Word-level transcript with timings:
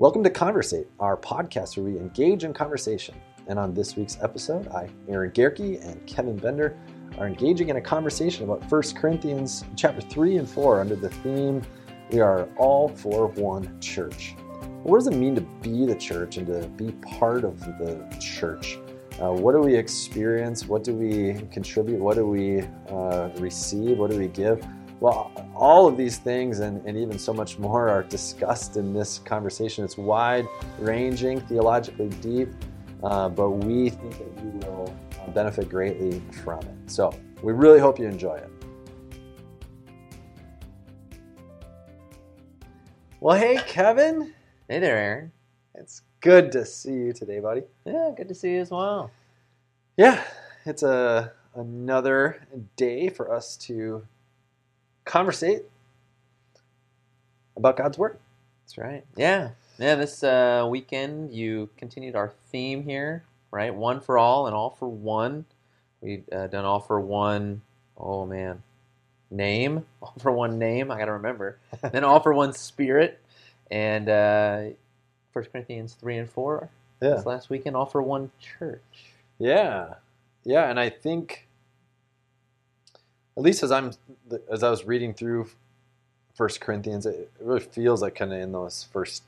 Welcome 0.00 0.24
to 0.24 0.30
Conversate, 0.30 0.86
our 0.98 1.14
podcast 1.14 1.76
where 1.76 1.84
we 1.84 1.98
engage 1.98 2.44
in 2.44 2.54
conversation. 2.54 3.14
And 3.48 3.58
on 3.58 3.74
this 3.74 3.96
week's 3.96 4.16
episode, 4.22 4.66
I, 4.68 4.88
Aaron 5.08 5.30
Gerke, 5.30 5.78
and 5.84 6.06
Kevin 6.06 6.38
Bender 6.38 6.74
are 7.18 7.26
engaging 7.26 7.68
in 7.68 7.76
a 7.76 7.82
conversation 7.82 8.44
about 8.44 8.62
1 8.72 8.82
Corinthians 8.94 9.62
chapter 9.76 10.00
3 10.00 10.38
and 10.38 10.48
4 10.48 10.80
under 10.80 10.96
the 10.96 11.10
theme, 11.10 11.60
We 12.10 12.20
Are 12.20 12.48
All 12.56 12.88
for 12.88 13.26
One 13.26 13.78
Church. 13.78 14.36
What 14.84 14.96
does 14.96 15.06
it 15.06 15.16
mean 15.16 15.34
to 15.34 15.42
be 15.42 15.84
the 15.84 15.96
church 15.96 16.38
and 16.38 16.46
to 16.46 16.66
be 16.68 16.92
part 17.02 17.44
of 17.44 17.60
the 17.60 18.02
church? 18.18 18.78
Uh, 19.20 19.32
what 19.32 19.52
do 19.52 19.58
we 19.58 19.76
experience? 19.76 20.66
What 20.66 20.82
do 20.82 20.94
we 20.94 21.46
contribute? 21.52 22.00
What 22.00 22.16
do 22.16 22.24
we 22.24 22.62
uh, 22.88 23.28
receive? 23.36 23.98
What 23.98 24.10
do 24.10 24.18
we 24.18 24.28
give? 24.28 24.66
Well, 25.00 25.32
all 25.56 25.86
of 25.86 25.96
these 25.96 26.18
things 26.18 26.60
and, 26.60 26.84
and 26.86 26.94
even 26.94 27.18
so 27.18 27.32
much 27.32 27.58
more 27.58 27.88
are 27.88 28.02
discussed 28.02 28.76
in 28.76 28.92
this 28.92 29.20
conversation. 29.20 29.82
It's 29.82 29.96
wide 29.96 30.46
ranging, 30.78 31.40
theologically 31.40 32.10
deep, 32.20 32.50
uh, 33.02 33.30
but 33.30 33.48
we 33.50 33.88
think 33.88 34.18
that 34.18 34.44
you 34.44 34.50
will 34.68 34.94
benefit 35.28 35.70
greatly 35.70 36.20
from 36.44 36.60
it. 36.60 36.90
So 36.90 37.18
we 37.42 37.54
really 37.54 37.78
hope 37.80 37.98
you 37.98 38.06
enjoy 38.06 38.34
it. 38.34 38.50
Well, 43.20 43.38
hey, 43.38 43.58
Kevin. 43.66 44.34
Hey 44.68 44.80
there, 44.80 44.98
Aaron. 44.98 45.32
It's 45.76 46.02
good 46.20 46.52
to 46.52 46.66
see 46.66 46.92
you 46.92 47.12
today, 47.14 47.40
buddy. 47.40 47.62
Yeah, 47.86 48.10
good 48.14 48.28
to 48.28 48.34
see 48.34 48.52
you 48.52 48.60
as 48.60 48.70
well. 48.70 49.10
Yeah, 49.96 50.22
it's 50.66 50.82
a 50.82 51.32
another 51.54 52.46
day 52.76 53.08
for 53.08 53.34
us 53.34 53.56
to 53.56 54.06
conversate 55.10 55.64
about 57.56 57.76
God's 57.76 57.98
word. 57.98 58.16
That's 58.62 58.78
right. 58.78 59.04
Yeah, 59.16 59.50
yeah. 59.76 59.96
This 59.96 60.22
uh, 60.22 60.68
weekend 60.70 61.34
you 61.34 61.68
continued 61.76 62.14
our 62.14 62.32
theme 62.52 62.84
here, 62.84 63.24
right? 63.50 63.74
One 63.74 64.00
for 64.00 64.18
all 64.18 64.46
and 64.46 64.54
all 64.54 64.70
for 64.70 64.86
one. 64.88 65.46
We've 66.00 66.22
uh, 66.30 66.46
done 66.46 66.64
all 66.64 66.78
for 66.78 67.00
one. 67.00 67.62
Oh 67.96 68.24
man, 68.24 68.62
name 69.32 69.84
all 70.02 70.14
for 70.20 70.30
one 70.30 70.60
name. 70.60 70.92
I 70.92 70.98
got 70.98 71.06
to 71.06 71.12
remember. 71.12 71.58
then 71.92 72.04
all 72.04 72.20
for 72.20 72.32
one 72.32 72.52
spirit, 72.52 73.18
and 73.68 74.08
uh, 74.08 74.62
First 75.32 75.50
Corinthians 75.50 75.94
three 75.94 76.18
and 76.18 76.30
four. 76.30 76.70
Yeah. 77.02 77.16
This 77.16 77.26
last 77.26 77.50
weekend, 77.50 77.74
all 77.74 77.86
for 77.86 78.00
one 78.00 78.30
church. 78.38 78.80
Yeah, 79.40 79.94
yeah, 80.44 80.70
and 80.70 80.78
I 80.78 80.88
think 80.88 81.48
at 83.36 83.42
least 83.42 83.62
as 83.62 83.70
I'm 83.72 83.92
as 84.50 84.62
I 84.62 84.70
was 84.70 84.84
reading 84.84 85.14
through 85.14 85.48
First 86.34 86.60
Corinthians, 86.60 87.06
it 87.06 87.30
really 87.40 87.60
feels 87.60 88.02
like 88.02 88.14
kind 88.14 88.32
of 88.32 88.40
in 88.40 88.52
those 88.52 88.86
first 88.92 89.22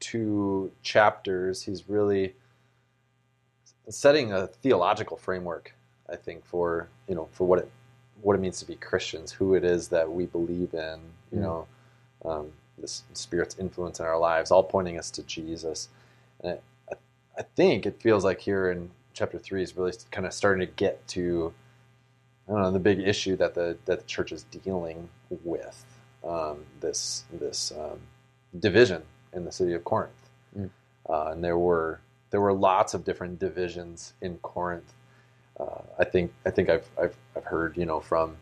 two 0.00 0.70
chapters, 0.82 1.62
he's 1.62 1.88
really 1.88 2.34
setting 3.88 4.32
a 4.32 4.46
theological 4.46 5.16
framework. 5.16 5.74
I 6.08 6.16
think 6.16 6.44
for 6.44 6.88
you 7.08 7.14
know 7.14 7.28
for 7.32 7.46
what 7.46 7.58
it 7.60 7.70
what 8.22 8.34
it 8.34 8.40
means 8.40 8.58
to 8.60 8.66
be 8.66 8.76
Christians, 8.76 9.32
who 9.32 9.54
it 9.54 9.64
is 9.64 9.88
that 9.88 10.10
we 10.10 10.26
believe 10.26 10.72
in, 10.74 11.00
you 11.30 11.38
Mm. 11.38 11.42
know, 11.42 11.66
um, 12.24 12.52
this 12.78 13.02
Spirit's 13.12 13.58
influence 13.58 14.00
in 14.00 14.06
our 14.06 14.18
lives, 14.18 14.50
all 14.50 14.62
pointing 14.62 14.98
us 14.98 15.10
to 15.12 15.22
Jesus. 15.22 15.88
And 16.40 16.52
I, 16.88 16.92
I, 16.92 16.96
I 17.38 17.42
think 17.42 17.84
it 17.86 18.00
feels 18.00 18.24
like 18.24 18.40
here 18.40 18.70
in 18.70 18.90
chapter 19.12 19.38
three 19.38 19.62
is 19.62 19.76
really 19.76 19.92
kind 20.10 20.26
of 20.26 20.32
starting 20.32 20.66
to 20.66 20.72
get 20.74 21.06
to 21.08 21.52
I 22.48 22.52
don't 22.52 22.62
know 22.62 22.70
the 22.70 22.78
big 22.78 23.00
issue 23.00 23.36
that 23.36 23.54
the 23.54 23.76
that 23.86 24.00
the 24.00 24.06
church 24.06 24.32
is 24.32 24.44
dealing 24.44 25.08
with 25.44 25.84
um, 26.24 26.58
this 26.80 27.24
this 27.32 27.72
um, 27.78 27.98
division 28.58 29.02
in 29.32 29.44
the 29.44 29.52
city 29.52 29.74
of 29.74 29.84
Corinth, 29.84 30.12
Mm. 30.56 30.70
uh, 31.08 31.30
and 31.32 31.44
there 31.44 31.58
were 31.58 32.00
there 32.30 32.40
were 32.40 32.52
lots 32.52 32.94
of 32.94 33.04
different 33.04 33.38
divisions 33.38 34.14
in 34.20 34.38
Corinth. 34.38 34.92
Uh, 35.58 35.82
I 35.98 36.04
think 36.04 36.32
I 36.44 36.50
think 36.50 36.68
I've, 36.70 36.88
I've 37.00 37.16
I've 37.36 37.44
heard 37.44 37.76
you 37.76 37.84
know 37.86 38.00
from 38.00 38.36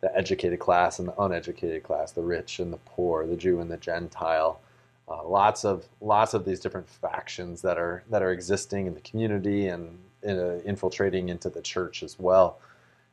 the 0.00 0.14
educated 0.16 0.58
class 0.58 0.98
and 0.98 1.08
the 1.08 1.18
uneducated 1.20 1.82
class, 1.82 2.12
the 2.12 2.22
rich 2.22 2.58
and 2.58 2.72
the 2.72 2.78
poor, 2.78 3.26
the 3.26 3.36
Jew 3.36 3.60
and 3.60 3.70
the 3.70 3.76
Gentile. 3.78 4.60
Uh, 5.08 5.26
lots 5.26 5.64
of 5.64 5.86
lots 6.00 6.34
of 6.34 6.44
these 6.44 6.60
different 6.60 6.88
factions 6.88 7.62
that 7.62 7.78
are 7.78 8.02
that 8.10 8.22
are 8.22 8.32
existing 8.32 8.86
in 8.86 8.94
the 8.94 9.00
community 9.00 9.68
and 9.68 9.98
uh, 10.26 10.58
infiltrating 10.64 11.28
into 11.28 11.48
the 11.50 11.62
church 11.62 12.02
as 12.02 12.18
well. 12.18 12.58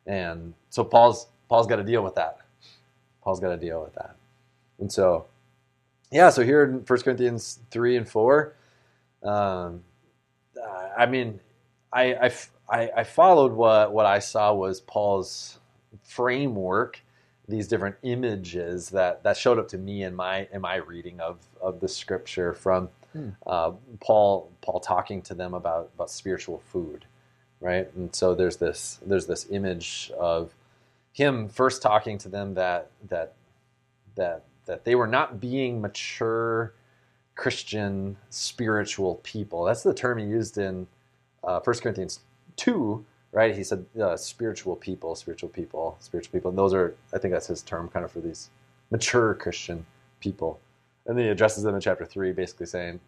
And 0.08 0.54
so 0.70 0.84
Paul's 0.84 1.28
Paul's 1.50 1.68
got 1.68 1.78
to 1.78 1.84
deal 1.84 2.04
with 2.04 2.16
that. 2.16 2.40
Paul's 3.24 3.40
got 3.40 3.50
to 3.50 3.58
deal 3.58 3.82
with 3.84 3.94
that. 3.96 4.16
And 4.80 4.92
so, 4.92 5.26
yeah. 6.12 6.30
So 6.30 6.44
here 6.44 6.64
in 6.64 6.74
1 6.86 6.86
Corinthians 7.02 7.60
three 7.72 7.98
and 7.98 8.08
four, 8.08 8.56
um, 9.24 9.84
I 10.98 11.06
mean, 11.08 11.40
I, 11.94 12.16
I 12.16 12.26
I 12.72 12.90
followed 13.04 13.54
what 13.54 13.94
what 13.94 14.06
I 14.06 14.20
saw 14.20 14.54
was 14.54 14.82
Paul's 14.82 15.60
framework, 16.04 17.02
these 17.48 17.68
different 17.68 17.96
images 18.04 18.90
that 18.90 19.24
that 19.24 19.38
showed 19.38 19.60
up 19.60 19.68
to 19.70 19.78
me 19.78 20.04
in 20.04 20.16
my 20.16 20.48
in 20.54 20.62
my 20.62 20.78
reading 20.78 21.20
of 21.22 21.40
of 21.62 21.80
the 21.80 21.88
scripture 21.88 22.54
from 22.54 22.90
Hmm. 23.14 23.30
uh, 23.48 23.72
Paul 24.02 24.52
Paul 24.62 24.80
talking 24.82 25.22
to 25.24 25.34
them 25.36 25.54
about 25.54 25.92
about 25.96 26.12
spiritual 26.12 26.60
food, 26.60 27.06
right? 27.62 27.88
And 27.96 28.14
so 28.14 28.36
there's 28.36 28.58
this 28.58 29.00
there's 29.06 29.28
this 29.28 29.48
image 29.50 30.12
of 30.20 30.54
him 31.14 31.48
first 31.48 31.82
talking 31.82 32.18
to 32.20 32.30
them 32.30 32.56
that 32.56 32.90
that 33.08 33.34
that 34.16 34.44
that 34.66 34.84
they 34.86 34.96
were 34.96 35.08
not 35.08 35.40
being 35.40 35.82
mature 35.82 36.74
Christian 37.36 38.18
spiritual 38.30 39.16
people. 39.24 39.64
That's 39.64 39.84
the 39.84 39.94
term 39.94 40.18
he 40.18 40.26
used 40.26 40.58
in 40.58 40.88
uh, 41.44 41.60
1 41.60 41.80
Corinthians 41.80 42.20
2, 42.58 43.04
right? 43.32 43.56
He 43.56 43.64
said 43.64 43.86
uh, 44.00 44.16
spiritual 44.18 44.76
people, 44.76 45.16
spiritual 45.16 45.50
people, 45.50 45.98
spiritual 46.00 46.32
people. 46.34 46.50
And 46.50 46.58
those 46.58 46.74
are, 46.74 46.96
I 47.14 47.18
think 47.18 47.34
that's 47.34 47.48
his 47.48 47.64
term 47.64 47.90
kind 47.90 48.06
of 48.06 48.12
for 48.12 48.20
these 48.20 48.50
mature 48.92 49.34
Christian 49.34 49.86
people. 50.20 50.60
And 51.06 51.18
then 51.18 51.26
he 51.26 51.32
addresses 51.32 51.64
them 51.64 51.74
in 51.74 51.82
chapter 51.82 52.06
3, 52.06 52.32
basically 52.34 52.68
saying, 52.68 53.00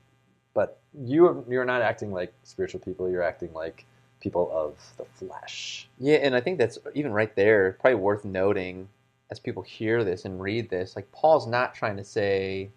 but 0.54 0.80
you, 1.00 1.46
you're 1.50 1.66
not 1.66 1.82
acting 1.82 2.12
like 2.12 2.34
spiritual 2.44 2.80
people, 2.80 3.10
you're 3.10 3.24
acting 3.24 3.54
like 3.54 3.86
people 4.24 4.50
of 4.54 4.76
the 4.98 5.06
flesh. 5.06 5.88
Yeah, 6.00 6.16
and 6.16 6.34
I 6.34 6.40
think 6.40 6.58
that's 6.58 6.80
even 6.96 7.12
right 7.12 7.36
there, 7.36 7.78
probably 7.80 8.00
worth 8.00 8.24
noting 8.24 8.88
as 9.30 9.40
people 9.40 9.62
hear 9.62 10.04
this 10.04 10.26
and 10.26 10.40
read 10.42 10.70
this. 10.70 10.96
Like 10.96 11.12
Paul's 11.12 11.46
not 11.46 11.76
trying 11.76 11.98
to 11.98 12.04
say 12.04 12.70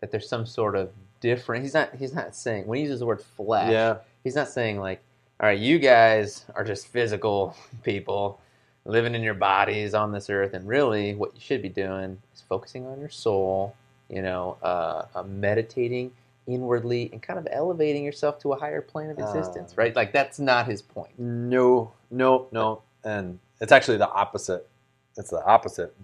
that 0.00 0.10
there's 0.10 0.28
some 0.28 0.44
sort 0.44 0.76
of 0.76 0.90
different. 1.20 1.62
He's 1.62 1.74
not. 1.74 1.94
He's 1.94 2.14
not 2.14 2.36
saying 2.36 2.66
when 2.66 2.76
he 2.76 2.82
uses 2.82 3.00
the 3.00 3.06
word 3.06 3.22
flesh. 3.22 3.72
Yeah. 3.72 3.98
He's 4.22 4.34
not 4.34 4.48
saying 4.48 4.78
like, 4.78 5.02
all 5.40 5.48
right, 5.48 5.58
you 5.58 5.78
guys 5.78 6.44
are 6.54 6.64
just 6.64 6.86
physical 6.88 7.56
people 7.82 8.40
living 8.84 9.14
in 9.14 9.22
your 9.22 9.34
bodies 9.34 9.94
on 9.94 10.12
this 10.12 10.28
earth, 10.28 10.52
and 10.52 10.68
really 10.68 11.14
what 11.14 11.34
you 11.34 11.40
should 11.40 11.62
be 11.62 11.68
doing 11.70 12.18
is 12.34 12.42
focusing 12.48 12.86
on 12.86 13.00
your 13.00 13.08
soul. 13.08 13.74
You 14.08 14.22
know, 14.22 14.58
uh, 14.62 15.06
uh, 15.14 15.22
meditating 15.22 16.10
inwardly 16.46 17.10
and 17.12 17.22
kind 17.22 17.38
of 17.38 17.46
elevating 17.50 18.04
yourself 18.04 18.38
to 18.40 18.52
a 18.52 18.58
higher 18.58 18.80
plane 18.82 19.10
of 19.10 19.18
existence. 19.18 19.72
Uh, 19.72 19.76
right? 19.76 19.96
Like 19.96 20.12
that's 20.12 20.38
not 20.38 20.66
his 20.66 20.82
point. 20.82 21.18
No, 21.18 21.92
no, 22.10 22.48
no. 22.52 22.82
And 23.04 23.38
it's 23.60 23.72
actually 23.72 23.98
the 23.98 24.10
opposite. 24.10 24.68
It's 25.16 25.30
the 25.30 25.44
opposite 25.44 25.94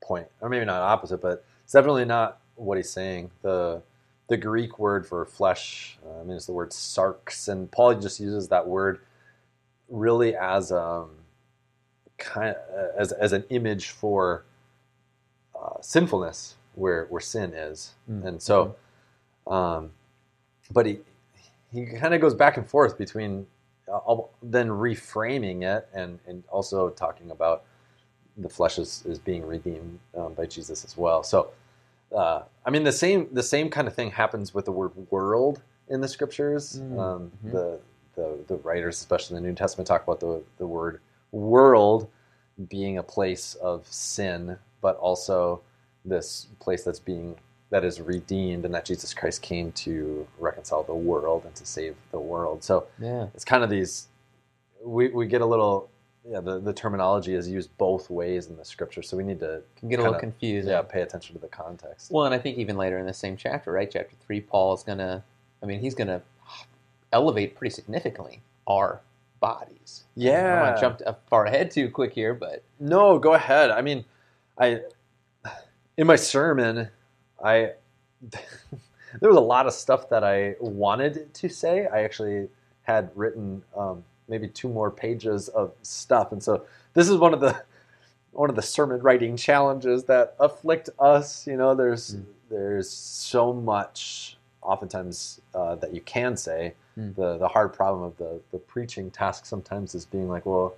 point. 0.00 0.26
Or 0.40 0.48
maybe 0.48 0.64
not 0.64 0.80
opposite, 0.82 1.20
but 1.20 1.44
it's 1.64 1.72
definitely 1.72 2.04
not 2.04 2.40
what 2.56 2.76
he's 2.76 2.90
saying. 2.90 3.30
The 3.42 3.82
the 4.28 4.36
Greek 4.36 4.78
word 4.78 5.06
for 5.06 5.24
flesh, 5.24 5.98
uh, 6.06 6.20
I 6.20 6.24
mean, 6.24 6.36
it's 6.36 6.46
the 6.46 6.52
word 6.52 6.70
sarx, 6.70 7.48
and 7.48 7.70
Paul 7.70 7.94
just 7.94 8.20
uses 8.20 8.48
that 8.48 8.66
word 8.68 9.00
really 9.88 10.36
as 10.36 10.70
um 10.72 11.10
kind 12.18 12.54
of, 12.54 12.90
as 12.98 13.12
as 13.12 13.32
an 13.32 13.44
image 13.50 13.88
for 13.90 14.44
uh, 15.58 15.80
sinfulness, 15.80 16.56
where 16.74 17.06
where 17.06 17.20
sin 17.20 17.52
is, 17.54 17.94
Mm. 18.10 18.24
and 18.26 18.42
so, 18.42 18.76
um, 19.48 19.90
but 20.72 20.86
he 20.86 21.00
he 21.72 21.86
kind 21.86 22.14
of 22.14 22.20
goes 22.20 22.34
back 22.34 22.56
and 22.58 22.68
forth 22.68 22.98
between 22.98 23.46
uh, 23.92 23.98
then 24.42 24.68
reframing 24.68 25.62
it 25.64 25.88
and 25.94 26.18
and 26.26 26.44
also 26.50 26.90
talking 26.90 27.30
about 27.32 27.64
the 28.38 28.48
flesh 28.48 28.78
is, 28.78 29.04
is 29.06 29.18
being 29.18 29.46
redeemed 29.46 29.98
um, 30.16 30.34
by 30.34 30.46
Jesus 30.46 30.84
as 30.84 30.96
well. 30.96 31.22
So, 31.22 31.50
uh, 32.16 32.42
I 32.66 32.70
mean, 32.70 32.84
the 32.84 32.92
same 32.92 33.28
the 33.32 33.42
same 33.42 33.70
kind 33.70 33.88
of 33.88 33.94
thing 33.94 34.10
happens 34.12 34.54
with 34.54 34.66
the 34.66 34.72
word 34.72 34.92
world 35.10 35.62
in 35.88 36.00
the 36.00 36.08
scriptures. 36.08 36.80
Mm, 36.82 37.00
Um, 37.00 37.32
mhm. 37.44 37.52
The 37.52 37.80
the 38.16 38.38
the 38.48 38.56
writers, 38.58 38.96
especially 38.98 39.36
in 39.38 39.44
the 39.44 39.48
New 39.50 39.54
Testament, 39.56 39.88
talk 39.88 40.02
about 40.04 40.20
the 40.20 40.42
the 40.58 40.66
word 40.66 41.00
world 41.32 42.08
being 42.68 42.98
a 42.98 43.02
place 43.02 43.54
of 43.56 43.86
sin, 43.88 44.58
but 44.82 44.96
also 44.98 45.62
this 46.04 46.48
place 46.60 46.84
that's 46.84 47.00
being 47.00 47.36
that 47.70 47.84
is 47.84 48.00
redeemed, 48.00 48.64
and 48.64 48.74
that 48.74 48.84
Jesus 48.84 49.12
Christ 49.12 49.42
came 49.42 49.72
to 49.72 50.26
reconcile 50.38 50.82
the 50.82 50.94
world 50.94 51.44
and 51.44 51.54
to 51.56 51.66
save 51.66 51.96
the 52.12 52.18
world. 52.20 52.64
So 52.64 52.86
Yeah. 52.98 53.26
it's 53.34 53.44
kind 53.44 53.62
of 53.64 53.70
these 53.70 54.08
we, 54.84 55.08
we 55.08 55.26
get 55.26 55.40
a 55.40 55.46
little 55.46 55.90
yeah, 56.28 56.40
the, 56.40 56.58
the 56.60 56.72
terminology 56.74 57.34
is 57.34 57.48
used 57.48 57.70
both 57.78 58.10
ways 58.10 58.48
in 58.48 58.56
the 58.56 58.64
scripture, 58.64 59.02
so 59.02 59.16
we 59.16 59.24
need 59.24 59.40
to 59.40 59.62
Can 59.76 59.88
get 59.88 59.98
a 59.98 60.02
little 60.02 60.14
Kinda- 60.18 60.20
confusing. 60.32 60.70
yeah 60.70 60.82
pay 60.82 61.00
attention 61.02 61.34
to 61.34 61.40
the 61.40 61.48
context. 61.48 62.10
Well, 62.10 62.26
and 62.26 62.34
I 62.34 62.38
think 62.38 62.58
even 62.58 62.76
later 62.76 62.98
in 62.98 63.06
the 63.06 63.14
same 63.14 63.36
chapter, 63.36 63.72
right, 63.72 63.90
chapter 63.90 64.14
three, 64.26 64.40
Paul 64.40 64.74
is 64.74 64.82
gonna. 64.82 65.24
I 65.62 65.66
mean, 65.66 65.80
he's 65.80 65.94
gonna 65.94 66.22
elevate 67.12 67.54
pretty 67.56 67.74
significantly 67.74 68.40
our 68.66 69.00
bodies. 69.40 70.04
Yeah. 70.16 70.38
I 70.38 70.42
don't 70.56 70.60
want 70.60 70.98
to 71.00 71.04
jump 71.06 71.18
far 71.30 71.46
ahead 71.46 71.70
too 71.70 71.90
quick 71.90 72.12
here, 72.12 72.34
but 72.34 72.62
No, 72.78 73.18
go 73.18 73.34
ahead. 73.34 73.70
I 73.70 73.80
mean, 73.82 74.04
I 74.58 74.82
in 75.96 76.06
my 76.06 76.16
sermon, 76.16 76.88
I 77.42 77.72
there 79.20 79.28
was 79.30 79.36
a 79.36 79.40
lot 79.40 79.66
of 79.66 79.72
stuff 79.72 80.08
that 80.10 80.24
I 80.24 80.56
wanted 80.60 81.32
to 81.34 81.48
say. 81.48 81.86
I 81.86 82.02
actually 82.02 82.48
had 82.82 83.10
written 83.14 83.62
um, 83.76 84.04
maybe 84.28 84.48
two 84.48 84.68
more 84.68 84.90
pages 84.90 85.48
of 85.48 85.72
stuff, 85.82 86.32
and 86.32 86.42
so 86.42 86.64
this 86.94 87.08
is 87.08 87.16
one 87.16 87.34
of 87.34 87.40
the 87.40 87.62
one 88.32 88.50
of 88.50 88.56
the 88.56 88.62
sermon 88.62 89.00
writing 89.00 89.36
challenges 89.36 90.04
that 90.04 90.34
afflict 90.38 90.90
us. 90.98 91.46
You 91.46 91.56
know, 91.56 91.74
there's 91.74 92.16
Mm. 92.16 92.24
there's 92.50 92.90
so 92.90 93.52
much 93.52 94.36
oftentimes 94.62 95.40
uh, 95.54 95.74
that 95.76 95.94
you 95.94 96.00
can 96.02 96.36
say. 96.36 96.74
Mm. 96.98 97.14
The 97.14 97.38
the 97.38 97.48
hard 97.48 97.72
problem 97.72 98.02
of 98.02 98.16
the 98.16 98.40
the 98.52 98.58
preaching 98.58 99.10
task 99.10 99.46
sometimes 99.46 99.94
is 99.94 100.04
being 100.06 100.28
like, 100.28 100.44
well, 100.46 100.74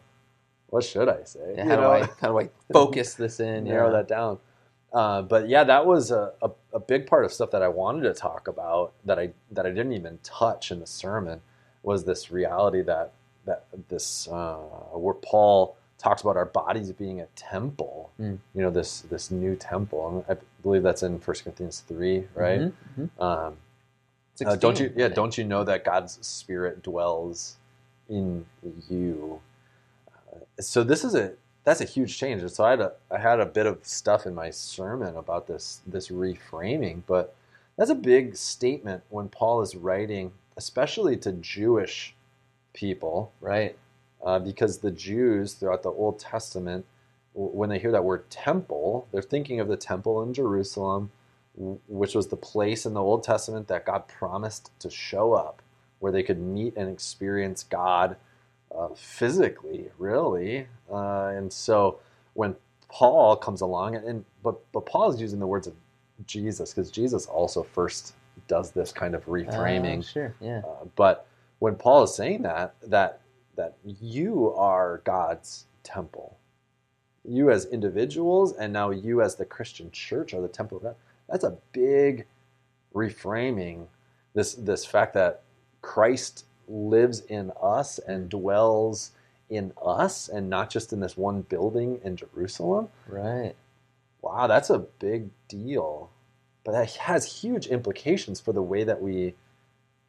what 0.69 0.85
should 0.85 1.09
I 1.09 1.25
say? 1.25 1.55
how 1.57 1.62
You 1.65 1.71
do 1.71 1.77
know? 1.77 1.91
I 1.93 2.09
how 2.21 2.29
do 2.29 2.39
I 2.41 2.49
focus 2.73 3.15
this 3.15 3.41
in? 3.41 3.65
narrow 3.65 3.87
yeah. 3.91 3.93
that 3.99 4.09
down. 4.09 4.39
Uh, 4.92 5.22
but 5.22 5.48
yeah, 5.48 5.64
that 5.64 5.87
was 5.87 6.10
a, 6.10 6.32
a, 6.42 6.50
a 6.72 6.81
big 6.81 7.06
part 7.06 7.25
of 7.25 7.32
stuff 7.32 7.50
that 7.52 7.62
I 7.62 7.69
wanted 7.69 8.02
to 8.02 8.14
talk 8.14 8.48
about 8.48 8.92
that 9.04 9.19
I 9.19 9.31
that 9.52 9.66
I 9.66 9.70
didn't 9.70 9.92
even 9.92 10.19
touch 10.22 10.70
in 10.70 10.81
the 10.81 10.87
sermon 10.87 11.40
was 11.82 12.04
this 12.04 12.31
reality 12.31 12.82
that 12.82 13.12
that 13.46 13.64
this 13.88 14.28
uh, 14.28 14.56
where 14.92 15.14
Paul 15.14 15.76
talks 15.98 16.22
about 16.22 16.37
our 16.37 16.46
bodies 16.46 16.90
being 16.92 17.20
a 17.20 17.26
temple. 17.37 18.10
Mm. 18.20 18.38
You 18.54 18.62
know 18.62 18.70
this 18.70 19.02
this 19.02 19.31
new 19.31 19.54
temple. 19.56 20.25
And 20.28 20.38
I 20.38 20.40
believe 20.62 20.82
that's 20.82 21.02
in 21.02 21.12
1 21.14 21.20
Corinthians 21.20 21.84
three, 21.87 22.26
right? 22.34 22.60
Mhm, 22.60 22.72
mhm. 22.98 23.22
Um, 23.22 23.56
uh, 24.44 24.56
don't 24.56 24.81
you? 24.81 24.92
Yeah, 24.96 25.08
don't 25.08 25.37
you 25.38 25.44
know 25.44 25.64
that 25.64 25.84
God's 25.84 26.19
Spirit 26.26 26.82
dwells 26.82 27.56
in 28.08 28.46
you? 28.88 29.40
Uh, 30.32 30.40
so 30.60 30.82
this 30.82 31.04
is 31.04 31.14
a 31.14 31.32
that's 31.65 31.81
a 31.81 31.85
huge 31.85 32.19
change. 32.19 32.43
And 32.43 32.51
so 32.51 32.65
I 32.65 32.71
had 32.71 32.81
a 32.81 32.93
I 33.11 33.19
had 33.19 33.41
a 33.41 33.47
bit 33.47 33.67
of 33.67 33.79
stuff 33.83 34.27
in 34.27 34.35
my 34.35 34.51
sermon 34.51 35.17
about 35.17 35.47
this 35.47 35.81
this 35.87 36.09
reframing, 36.09 37.03
but 37.07 37.35
that's 37.77 37.91
a 37.91 37.95
big 37.95 38.37
statement 38.37 39.03
when 39.11 39.29
Paul 39.29 39.62
is 39.62 39.77
writing, 39.77 40.33
especially 40.57 41.17
to 41.19 41.33
Jewish 41.33 42.15
people, 42.75 43.33
right? 43.41 43.77
uh, 44.25 44.39
because 44.39 44.79
the 44.79 44.91
Jews 44.91 45.55
throughout 45.55 45.83
the 45.83 45.91
Old 45.91 46.19
Testament, 46.19 46.85
when 47.35 47.69
they 47.71 47.79
hear 47.79 47.93
that 47.93 48.05
word 48.05 48.29
temple, 48.31 49.07
they're 49.12 49.23
thinking 49.23 49.61
of 49.61 49.69
the 49.69 49.77
temple 49.77 50.23
in 50.23 50.35
Jerusalem, 50.35 51.11
which 51.89 52.15
was 52.15 52.29
the 52.29 52.37
place 52.37 52.87
in 52.87 52.95
the 52.95 53.03
Old 53.03 53.23
Testament 53.25 53.69
that 53.69 53.87
God 53.87 54.09
promised 54.09 54.71
to 54.81 54.91
show 54.91 55.33
up, 55.33 55.62
where 56.01 56.12
they 56.12 56.23
could 56.23 56.41
meet 56.41 56.77
and 56.77 56.91
experience 56.91 57.62
God 57.65 58.17
uh, 58.76 58.88
physically, 58.94 59.90
really. 59.99 60.67
Uh, 60.90 61.28
and 61.28 61.52
so 61.52 61.99
when 62.34 62.56
Paul 62.88 63.37
comes 63.37 63.61
along, 63.61 63.96
and 63.96 64.25
but 64.43 64.61
but 64.72 64.87
Paul 64.87 65.11
is 65.12 65.20
using 65.20 65.38
the 65.38 65.46
words 65.46 65.67
of 65.67 65.75
Jesus 66.26 66.72
because 66.72 66.90
Jesus 66.90 67.26
also 67.26 67.62
first 67.62 68.14
does 68.49 68.72
this 68.72 68.93
kind 68.93 69.14
of 69.14 69.25
reframing. 69.26 70.00
Uh, 70.00 70.02
sure, 70.02 70.34
yeah. 70.40 70.62
Uh, 70.67 70.84
but 70.96 71.26
when 71.58 71.75
Paul 71.76 72.02
is 72.05 72.14
saying 72.14 72.43
that, 72.43 72.75
that 72.82 73.20
that 73.56 73.76
you 73.84 74.52
are 74.55 75.02
God's 75.05 75.66
temple, 75.82 76.38
you 77.25 77.50
as 77.50 77.66
individuals, 77.66 78.55
and 78.55 78.73
now 78.73 78.90
you 78.90 79.23
as 79.23 79.37
the 79.37 79.44
Christian 79.44 79.90
church 79.90 80.34
are 80.34 80.40
the 80.40 80.49
temple 80.49 80.78
of 80.78 80.82
God. 80.82 80.96
That's 81.28 81.44
a 81.44 81.56
big 81.73 82.26
reframing. 82.94 83.87
This 84.34 84.55
this 84.55 84.84
fact 84.84 85.14
that 85.14 85.43
Christ 85.82 86.44
lives 86.70 87.20
in 87.20 87.52
us 87.61 87.99
and 87.99 88.28
dwells 88.28 89.11
in 89.49 89.72
us, 89.84 90.28
and 90.28 90.49
not 90.49 90.70
just 90.70 90.93
in 90.93 91.00
this 91.00 91.17
one 91.17 91.43
building 91.43 92.00
in 92.05 92.17
Jerusalem. 92.17 92.88
Right. 93.08 93.55
Wow, 94.22 94.46
that's 94.46 94.70
a 94.70 94.78
big 94.78 95.31
deal. 95.49 96.11
But 96.62 96.72
that 96.72 96.94
has 96.96 97.40
huge 97.40 97.67
implications 97.67 98.40
for 98.40 98.52
the 98.52 98.62
way 98.62 98.84
that 98.84 99.02
we 99.02 99.34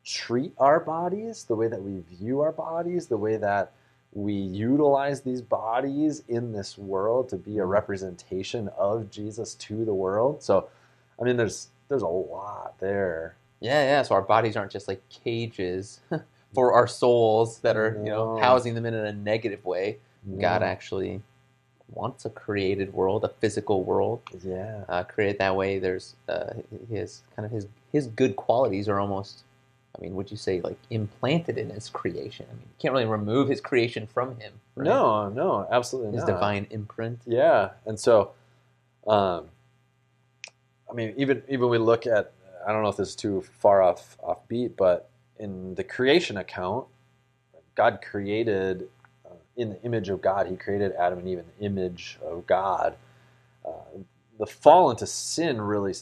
treat 0.03 0.53
our 0.57 0.79
bodies, 0.79 1.45
the 1.45 1.55
way 1.55 1.67
that 1.67 1.81
we 1.81 2.01
view 2.01 2.41
our 2.41 2.51
bodies, 2.51 3.07
the 3.07 3.17
way 3.17 3.37
that 3.37 3.71
we 4.13 4.33
utilize 4.33 5.21
these 5.21 5.41
bodies 5.41 6.23
in 6.27 6.51
this 6.51 6.77
world 6.77 7.29
to 7.29 7.37
be 7.37 7.57
a 7.57 7.61
mm-hmm. 7.61 7.71
representation 7.71 8.67
of 8.77 9.09
Jesus 9.09 9.55
to 9.55 9.85
the 9.85 9.93
world. 9.93 10.43
So, 10.43 10.67
I 11.19 11.23
mean, 11.23 11.37
there's 11.37 11.69
there's 11.87 12.01
a 12.01 12.07
lot 12.07 12.75
there. 12.79 13.35
Yeah, 13.59 13.83
yeah. 13.83 14.01
So 14.01 14.15
our 14.15 14.21
bodies 14.21 14.57
aren't 14.57 14.71
just 14.71 14.87
like 14.87 15.01
cages 15.09 16.01
for 16.53 16.73
our 16.73 16.87
souls 16.87 17.59
that 17.59 17.77
are, 17.77 17.95
you 18.03 18.09
know, 18.09 18.37
housing 18.39 18.73
them 18.75 18.85
in 18.85 18.93
a 18.93 19.13
negative 19.13 19.63
way. 19.65 19.97
God 20.39 20.61
actually 20.63 21.21
wants 21.89 22.25
a 22.25 22.29
created 22.29 22.93
world, 22.93 23.23
a 23.23 23.29
physical 23.29 23.83
world, 23.83 24.21
yeah, 24.43 24.83
uh, 24.87 25.03
created 25.03 25.39
that 25.39 25.55
way. 25.55 25.79
There's 25.79 26.15
uh, 26.29 26.53
his 26.89 27.23
kind 27.35 27.45
of 27.45 27.51
his 27.51 27.67
his 27.91 28.07
good 28.07 28.35
qualities 28.35 28.87
are 28.87 28.99
almost, 28.99 29.43
I 29.97 30.01
mean, 30.01 30.15
would 30.15 30.31
you 30.31 30.37
say 30.37 30.61
like 30.61 30.77
implanted 30.89 31.57
in 31.57 31.69
his 31.69 31.89
creation? 31.89 32.45
I 32.49 32.53
mean, 32.53 32.63
you 32.63 32.75
can't 32.79 32.93
really 32.93 33.05
remove 33.05 33.49
his 33.49 33.61
creation 33.61 34.07
from 34.07 34.39
him. 34.39 34.53
right? 34.75 34.85
no, 34.85 35.29
no, 35.29 35.67
absolutely 35.71 36.13
his 36.13 36.25
not. 36.25 36.33
divine 36.33 36.67
imprint. 36.69 37.19
Yeah, 37.25 37.71
and 37.85 37.99
so, 37.99 38.31
um, 39.07 39.45
I 40.89 40.93
mean, 40.93 41.13
even 41.17 41.43
even 41.47 41.69
we 41.69 41.77
look 41.77 42.07
at 42.07 42.31
I 42.65 42.71
don't 42.71 42.83
know 42.83 42.89
if 42.89 42.97
this 42.97 43.09
is 43.09 43.15
too 43.15 43.43
far 43.59 43.81
off 43.81 44.17
off 44.21 44.47
beat, 44.47 44.77
but 44.77 45.09
in 45.41 45.75
the 45.75 45.85
creation 45.85 46.37
account, 46.37 46.87
God 47.75 47.99
created 48.03 48.89
uh, 49.25 49.35
in 49.57 49.71
the 49.71 49.83
image 49.83 50.09
of 50.09 50.21
God. 50.21 50.47
He 50.47 50.57
created 50.57 50.93
Adam 50.93 51.19
and 51.19 51.29
Eve 51.29 51.39
in 51.39 51.45
the 51.59 51.65
image 51.65 52.19
of 52.23 52.47
God. 52.47 52.95
Uh, 53.65 53.71
the 54.39 54.47
fall 54.47 54.91
into 54.91 55.07
sin 55.07 55.61
really 55.61 55.93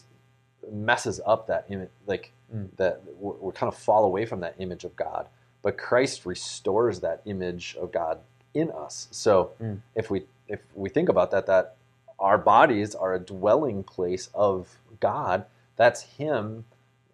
messes 0.72 1.22
up 1.26 1.48
that 1.48 1.66
image, 1.70 1.90
like 2.08 2.32
Mm. 2.56 2.70
that 2.78 3.02
we 3.22 3.52
kind 3.54 3.72
of 3.72 3.78
fall 3.78 4.06
away 4.06 4.26
from 4.26 4.42
that 4.42 4.56
image 4.60 4.84
of 4.84 4.96
God. 4.96 5.28
But 5.62 5.78
Christ 5.78 6.26
restores 6.26 7.02
that 7.02 7.22
image 7.26 7.78
of 7.80 7.92
God 7.92 8.20
in 8.56 8.72
us. 8.72 9.08
So 9.12 9.52
Mm. 9.62 9.82
if 9.96 10.10
we 10.12 10.26
if 10.48 10.62
we 10.76 10.90
think 10.90 11.10
about 11.10 11.32
that, 11.32 11.46
that 11.48 11.76
our 12.20 12.38
bodies 12.40 12.96
are 12.96 13.14
a 13.14 13.20
dwelling 13.20 13.84
place 13.84 14.30
of 14.34 14.80
God. 15.00 15.46
That's 15.78 16.02
Him 16.02 16.66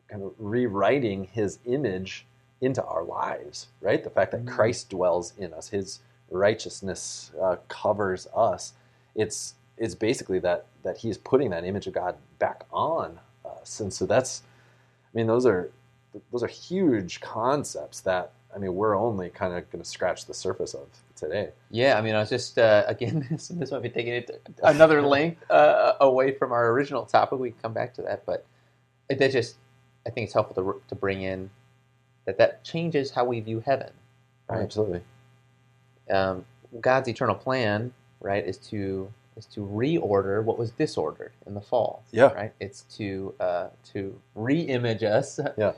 kind 0.10 0.24
of 0.24 0.34
rewriting 0.38 1.25
His 1.25 1.60
image 1.66 2.25
into 2.62 2.84
our 2.84 3.03
lives, 3.03 3.68
right? 3.82 4.03
The 4.03 4.10
fact 4.10 4.32
that 4.32 4.46
Mm. 4.46 4.50
Christ 4.50 4.89
dwells 4.89 5.34
in 5.38 5.53
us, 5.53 5.70
His 5.70 6.00
righteousness 6.32 7.32
uh, 7.41 7.58
covers 7.68 8.27
us. 8.36 8.74
It's 9.15 9.56
it's 9.77 9.96
basically 9.96 10.39
that 10.39 10.65
that 10.84 10.98
He's 10.98 11.18
putting 11.18 11.50
that 11.51 11.65
image 11.65 11.88
of 11.88 11.94
God 11.94 12.15
back 12.39 12.65
on 12.72 13.20
us, 13.46 13.79
and 13.79 13.94
so 13.94 14.06
that's, 14.06 14.44
I 15.13 15.18
mean, 15.18 15.27
those 15.27 15.46
are 15.46 15.72
those 16.32 16.44
are 16.44 16.48
huge 16.48 17.20
concepts 17.22 18.01
that 18.01 18.32
I 18.56 18.58
mean 18.58 18.74
we're 18.75 18.98
only 18.98 19.29
kind 19.29 19.53
of 19.53 19.70
going 19.72 19.84
to 19.84 19.89
scratch 19.89 20.25
the 20.25 20.34
surface 20.34 20.74
of 20.74 20.88
today. 21.15 21.50
Yeah, 21.72 21.98
I 21.98 22.01
mean, 22.01 22.15
I 22.15 22.20
was 22.20 22.29
just 22.29 22.58
uh, 22.58 22.84
again, 22.88 23.27
this, 23.32 23.50
this 23.50 23.72
might 23.72 23.84
be 23.84 23.89
taking 23.89 24.13
it 24.13 24.44
another 24.63 25.01
length 25.15 25.44
uh, 25.51 25.94
away 26.01 26.34
from 26.34 26.51
our 26.53 26.72
original 26.72 27.06
topic. 27.06 27.39
We 27.39 27.51
can 27.51 27.60
come 27.62 27.74
back 27.74 27.94
to 27.96 28.01
that, 28.03 28.25
but 28.25 28.46
it, 29.10 29.20
that 29.20 29.32
just, 29.32 29.58
I 30.07 30.09
think 30.12 30.25
it's 30.25 30.33
helpful 30.33 30.55
to 30.63 30.81
to 30.88 30.95
bring 30.95 31.21
in 31.24 31.50
that 32.25 32.38
that 32.38 32.63
changes 32.63 33.12
how 33.12 33.25
we 33.25 33.39
view 33.39 33.59
heaven. 33.59 33.91
Right. 34.50 34.62
Absolutely. 34.63 35.01
Um, 36.09 36.45
God's 36.81 37.07
eternal 37.07 37.35
plan, 37.35 37.93
right, 38.21 38.45
is 38.45 38.57
to 38.69 39.12
is 39.38 39.45
to 39.47 39.62
reorder 39.62 40.43
what 40.43 40.57
was 40.57 40.71
disordered 40.71 41.33
in 41.45 41.53
the 41.53 41.62
fall. 41.62 42.03
Yeah. 42.12 42.31
Right. 42.33 42.53
It's 42.59 42.83
to 42.97 43.33
uh, 43.39 43.67
to 43.93 44.19
re-image 44.35 45.03
us. 45.03 45.39
Yeah. 45.57 45.74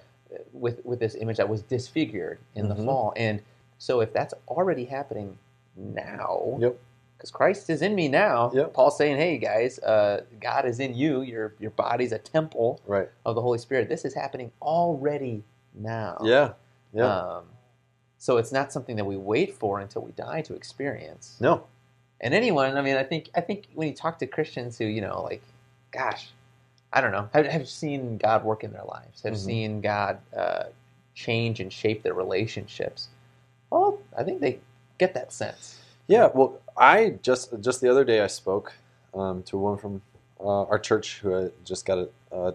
With 0.51 0.83
with 0.85 0.99
this 0.99 1.15
image 1.15 1.37
that 1.37 1.47
was 1.47 1.61
disfigured 1.61 2.39
in 2.55 2.67
the 2.67 2.75
Mhm. 2.75 2.83
fall, 2.85 3.13
and 3.15 3.41
so 3.77 4.01
if 4.01 4.11
that's 4.11 4.33
already 4.49 4.83
happening 4.83 5.37
now, 5.77 6.57
Yep. 6.59 6.77
Because 7.17 7.31
Christ 7.31 7.69
is 7.69 7.81
in 7.81 7.95
me 7.95 8.07
now. 8.07 8.51
Yep. 8.53 8.73
Paul's 8.73 8.97
saying, 8.97 9.17
"Hey 9.17 9.37
guys, 9.37 9.79
uh, 9.79 10.23
God 10.39 10.65
is 10.65 10.79
in 10.79 10.93
you. 10.95 11.21
Your 11.21 11.55
your 11.59 11.71
body's 11.71 12.11
a 12.11 12.19
temple 12.19 12.79
Right. 12.85 13.09
of 13.25 13.35
the 13.35 13.41
Holy 13.41 13.57
Spirit. 13.57 13.89
This 13.89 14.05
is 14.05 14.13
happening 14.13 14.51
already 14.61 15.43
now. 15.73 16.17
Yeah. 16.23 16.53
Yeah. 16.93 17.05
Um, 17.37 17.45
so 18.17 18.37
it's 18.37 18.51
not 18.51 18.71
something 18.71 18.95
that 18.95 19.05
we 19.05 19.17
wait 19.17 19.53
for 19.53 19.79
until 19.79 20.01
we 20.01 20.11
die 20.13 20.41
to 20.43 20.53
experience. 20.55 21.37
no. 21.39 21.63
And 22.19 22.33
anyone, 22.33 22.75
I 22.75 22.81
mean, 22.81 22.95
I 22.97 23.03
think 23.03 23.29
I 23.35 23.41
think 23.41 23.67
when 23.75 23.87
you 23.87 23.93
talk 23.93 24.17
to 24.19 24.25
Christians 24.27 24.77
who 24.79 24.85
you 24.85 25.01
know, 25.01 25.21
like, 25.21 25.43
gosh, 25.91 26.29
I 26.91 26.99
don't 27.01 27.11
know, 27.11 27.29
have, 27.33 27.45
have 27.45 27.69
seen 27.69 28.17
God 28.17 28.43
work 28.43 28.63
in 28.63 28.71
their 28.73 28.85
lives, 28.85 29.21
have 29.21 29.33
Mhm. 29.33 29.37
seen 29.45 29.81
God 29.81 30.17
uh, 30.35 30.63
change 31.13 31.59
and 31.59 31.71
shape 31.71 32.01
their 32.01 32.15
relationships. 32.15 33.09
Well, 33.69 33.99
I 34.17 34.23
think 34.23 34.41
they 34.41 34.59
get 34.97 35.13
that 35.13 35.31
sense. 35.31 35.79
Yeah, 36.07 36.29
well, 36.33 36.61
I 36.77 37.15
just 37.21 37.53
just 37.61 37.81
the 37.81 37.89
other 37.89 38.05
day 38.05 38.21
I 38.21 38.27
spoke 38.27 38.73
um, 39.13 39.43
to 39.43 39.57
a 39.57 39.59
woman 39.59 39.79
from 39.79 40.01
uh, 40.39 40.63
our 40.63 40.79
church 40.79 41.19
who 41.19 41.51
just 41.65 41.85
got 41.85 41.97
a, 41.97 42.09
a, 42.31 42.53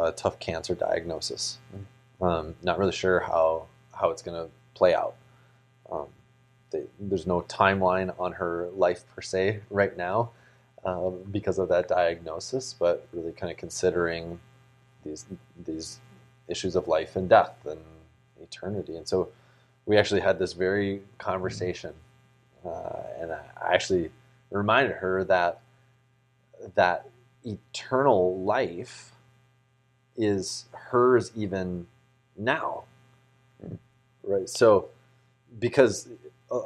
a 0.00 0.12
tough 0.12 0.38
cancer 0.38 0.74
diagnosis. 0.74 1.58
Um, 2.20 2.54
not 2.62 2.78
really 2.78 2.92
sure 2.92 3.20
how 3.20 3.66
how 3.92 4.10
it's 4.10 4.22
going 4.22 4.36
to 4.42 4.50
play 4.74 4.94
out. 4.94 5.14
Um, 5.90 6.06
they, 6.70 6.84
there's 6.98 7.26
no 7.26 7.42
timeline 7.42 8.14
on 8.18 8.32
her 8.32 8.68
life 8.74 9.04
per 9.14 9.22
se 9.22 9.60
right 9.70 9.96
now 9.96 10.30
um, 10.84 11.20
because 11.30 11.58
of 11.58 11.68
that 11.68 11.88
diagnosis, 11.88 12.74
but 12.78 13.06
really 13.12 13.32
kind 13.32 13.50
of 13.50 13.58
considering 13.58 14.40
these 15.04 15.26
these 15.66 16.00
issues 16.48 16.76
of 16.76 16.88
life 16.88 17.16
and 17.16 17.28
death 17.28 17.56
and 17.66 17.80
eternity. 18.42 18.96
And 18.96 19.06
so 19.06 19.28
we 19.86 19.96
actually 19.98 20.20
had 20.20 20.38
this 20.38 20.52
very 20.52 21.02
conversation, 21.18 21.92
uh, 22.66 23.02
and 23.20 23.32
I 23.32 23.74
actually 23.74 24.10
reminded 24.50 24.96
her 24.96 25.24
that 25.24 25.60
that 26.74 27.08
eternal 27.44 28.40
life 28.42 29.12
is 30.16 30.64
hers 30.72 31.30
even 31.34 31.86
now, 32.36 32.84
right? 34.22 34.48
So 34.48 34.88
because 35.58 36.08
uh, 36.50 36.60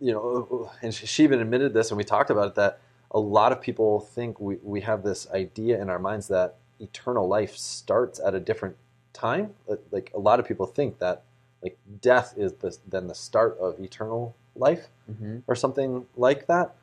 you 0.00 0.12
know, 0.12 0.70
and 0.82 0.94
she, 0.94 1.24
even 1.24 1.40
admitted 1.40 1.74
this, 1.74 1.90
and 1.90 1.98
we 1.98 2.04
talked 2.04 2.30
about 2.30 2.48
it 2.48 2.54
that 2.54 2.80
a 3.10 3.18
lot 3.18 3.52
of 3.52 3.60
people 3.60 4.00
think 4.00 4.38
we, 4.38 4.56
we 4.62 4.80
have 4.82 5.02
this 5.02 5.28
idea 5.30 5.80
in 5.80 5.88
our 5.90 5.98
minds 5.98 6.28
that 6.28 6.56
eternal 6.78 7.26
life 7.26 7.56
starts 7.56 8.20
at 8.24 8.34
a 8.34 8.40
different 8.40 8.76
time. 9.12 9.54
Like 9.90 10.12
a 10.14 10.18
lot 10.18 10.38
of 10.38 10.46
people 10.46 10.66
think 10.66 10.98
that 10.98 11.24
like 11.62 11.76
death 12.00 12.34
is 12.36 12.52
the, 12.54 12.76
then 12.86 13.08
the 13.08 13.14
start 13.14 13.58
of 13.58 13.80
eternal 13.80 14.36
life 14.58 14.88
Mm-hmm. 15.10 15.38
or 15.46 15.54
something 15.54 16.04
like 16.18 16.46
that. 16.48 16.74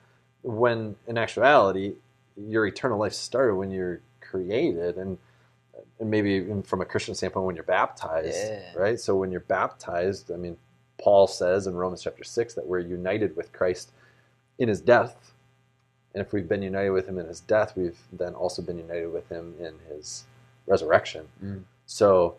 When 0.41 0.96
in 1.08 1.15
actuality, 1.15 1.94
your 2.36 2.65
eternal 2.65 2.98
life 2.98 3.13
started 3.13 3.53
when 3.55 3.70
you're 3.70 4.01
created, 4.20 4.98
and, 4.98 5.20
and 6.00 6.10
maybe 6.10 6.32
even 6.32 6.63
from 6.63 6.82
a 6.82 6.86
Christian 6.86 7.13
standpoint, 7.13 7.46
when 7.46 7.55
you're 7.55 7.63
baptized, 7.63 8.36
Yeah. 8.36 8.74
right? 8.75 9.00
So 9.00 9.15
when 9.15 9.32
you're 9.32 9.41
baptized, 9.41 10.32
I 10.32 10.38
mean, 10.38 10.58
Paul 10.98 11.27
says 11.27 11.67
in 11.67 11.75
Romans 11.75 12.01
chapter 12.01 12.24
six 12.24 12.55
that 12.55 12.65
we're 12.65 12.79
united 12.79 13.36
with 13.36 13.53
Christ 13.53 13.91
in 14.58 14.70
His 14.70 14.82
death, 14.82 15.34
and 16.15 16.22
if 16.25 16.34
we've 16.34 16.48
been 16.50 16.63
united 16.63 16.89
with 16.89 17.08
Him 17.08 17.20
in 17.20 17.27
His 17.27 17.41
death, 17.41 17.74
we've 17.77 18.00
then 18.12 18.34
also 18.34 18.63
been 18.63 18.79
united 18.79 19.13
with 19.13 19.29
Him 19.29 19.53
in 19.60 19.74
His 19.88 20.24
resurrection. 20.65 21.27
Mm. 21.44 21.63
So 21.86 22.38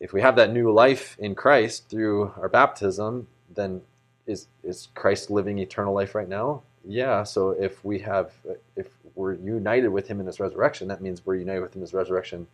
if 0.00 0.12
we 0.12 0.20
have 0.20 0.34
that 0.36 0.50
new 0.52 0.72
life 0.72 1.16
in 1.20 1.36
Christ 1.36 1.88
through 1.88 2.32
our 2.40 2.48
baptism, 2.48 3.28
then 3.54 3.82
is 4.30 4.46
is 4.62 4.88
Christ 4.94 5.30
living 5.30 5.58
eternal 5.58 5.92
life 5.94 6.14
right 6.14 6.28
now? 6.28 6.62
Yeah. 6.84 7.24
So 7.24 7.50
if 7.50 7.84
we 7.84 7.98
have 8.00 8.32
if 8.76 8.88
we're 9.14 9.34
united 9.34 9.88
with 9.88 10.08
him 10.08 10.20
in 10.20 10.26
his 10.26 10.40
resurrection, 10.40 10.88
that 10.88 11.00
means 11.00 11.26
we're 11.26 11.34
united 11.36 11.60
with 11.60 11.74
him 11.74 11.80
in 11.80 11.82
his 11.82 11.94
resurrection 11.94 12.46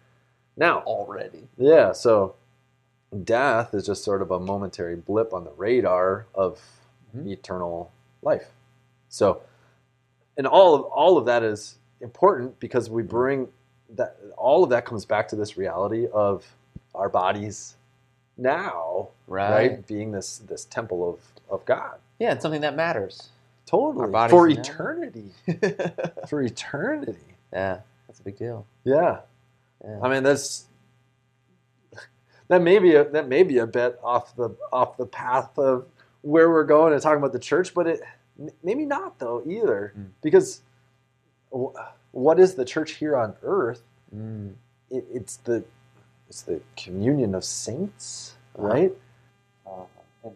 now. 0.56 0.80
Already. 0.80 1.47
Yeah. 1.59 1.92
So 1.92 2.35
death 3.25 3.75
is 3.75 3.87
just 3.87 4.02
sort 4.02 4.23
of 4.23 4.30
a 4.30 4.40
momentary 4.40 4.97
blip 4.97 5.33
on 5.33 5.45
the 5.45 5.52
radar 5.52 6.26
of 6.35 6.61
Mhm. 7.16 7.26
eternal 7.28 7.90
life. 8.23 8.50
So 9.09 9.42
and 10.37 10.47
all 10.47 10.75
of 10.75 10.83
all 10.83 11.16
of 11.18 11.26
that 11.26 11.42
is 11.42 11.78
important 12.00 12.59
because 12.61 12.90
we 12.90 13.02
bring 13.02 13.49
that 13.90 14.16
all 14.37 14.64
of 14.64 14.71
that 14.71 14.85
comes 14.85 15.04
back 15.04 15.28
to 15.28 15.37
this 15.37 15.56
reality 15.56 16.09
of 16.12 16.45
our 16.95 17.09
bodies 17.09 17.76
now 18.36 19.08
Right. 19.26 19.50
right, 19.72 19.86
being 19.86 20.12
this 20.12 20.38
this 20.38 20.64
temple 20.66 21.08
of 21.08 21.20
of 21.50 21.64
god 21.64 21.98
Yeah, 22.18 22.32
it's 22.32 22.42
something 22.42 22.60
that 22.62 22.76
matters. 22.76 23.30
totally 23.66 24.10
for 24.30 24.48
eternity 24.48 25.30
for 26.28 26.42
eternity 26.42 27.16
Yeah, 27.52 27.80
that's 28.06 28.20
a 28.20 28.22
big 28.22 28.36
deal. 28.36 28.66
yeah 28.84 29.20
Yeah. 29.84 29.98
i 30.02 30.08
mean 30.08 30.22
that's 30.22 30.66
that 32.48 32.62
may 32.62 32.78
be 32.78 32.94
a 32.94 33.04
that 33.10 33.28
may 33.28 33.42
be 33.42 33.58
a 33.58 33.66
bit 33.66 33.98
off 34.02 34.36
the 34.36 34.50
off 34.72 34.96
the 34.96 35.06
path 35.06 35.58
of 35.58 35.86
where 36.22 36.48
we're 36.50 36.64
going 36.64 36.92
and 36.92 37.02
talking 37.02 37.18
about 37.18 37.32
the 37.32 37.38
church 37.38 37.74
but 37.74 37.86
it 37.86 38.00
maybe 38.62 38.84
not 38.84 39.18
though 39.18 39.42
either 39.46 39.92
Mm. 39.98 40.08
because 40.22 40.60
what 42.12 42.38
is 42.38 42.54
the 42.54 42.64
church 42.64 42.92
here 42.92 43.16
on 43.16 43.34
earth 43.42 43.82
Mm. 44.14 44.54
it, 44.90 45.04
it's 45.12 45.36
the 45.38 45.64
it's 46.28 46.42
the 46.42 46.61
communion 46.76 47.35
of 47.35 47.45
saints, 47.45 48.35
right? 48.56 48.92
Uh, 49.66 49.85
and, 50.25 50.35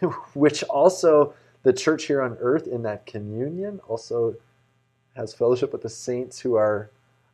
which 0.34 0.62
also 0.64 1.34
the 1.62 1.72
church 1.72 2.04
here 2.04 2.22
on 2.22 2.36
earth 2.40 2.66
in 2.66 2.82
that 2.82 3.06
communion 3.06 3.80
also 3.88 4.34
has 5.16 5.34
fellowship 5.34 5.72
with 5.72 5.82
the 5.82 5.88
saints 5.88 6.38
who 6.40 6.54
are 6.56 6.90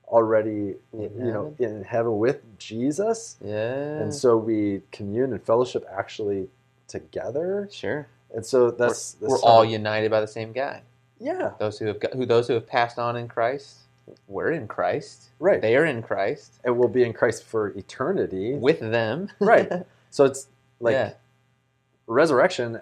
already 0.07 0.75
In 0.93 1.11
you 1.19 1.33
know 1.33 1.55
in 1.59 1.85
heaven 1.85 2.19
with 2.19 2.41
Jesus, 2.59 3.37
Yeah. 3.45 4.01
and 4.01 4.15
so 4.15 4.37
we 4.39 4.83
commune 4.91 5.33
and 5.33 5.43
fellowship 5.43 5.85
actually 5.91 6.49
together, 6.89 7.69
sure. 7.71 8.09
and 8.35 8.45
so 8.45 8.71
that's, 8.71 9.17
we're, 9.21 9.29
that's 9.29 9.43
we're 9.43 9.49
all 9.51 9.65
united 9.65 10.11
by 10.11 10.21
the 10.23 10.27
same 10.27 10.53
guy. 10.53 10.83
yeah 11.21 11.51
Those 11.59 11.79
who 11.79 11.87
have 11.87 12.01
got, 12.01 12.15
who 12.15 12.25
those 12.25 12.49
who 12.49 12.55
have 12.55 12.67
passed 12.67 12.99
on 12.99 13.17
in 13.17 13.29
Christ, 13.29 13.81
we're 14.27 14.51
in 14.53 14.67
Christ. 14.69 15.31
right, 15.39 15.61
They 15.61 15.77
are 15.77 15.85
in 15.85 16.03
Christ 16.03 16.61
and 16.65 16.77
we'll 16.79 16.89
be 16.89 17.05
in 17.05 17.13
Christ 17.13 17.45
for 17.45 17.69
eternity, 17.69 18.55
with 18.55 18.81
them. 18.81 19.29
Right. 19.41 19.71
So 20.11 20.25
it's 20.25 20.49
like 20.81 20.93
yeah. 20.95 21.13
resurrection 22.07 22.81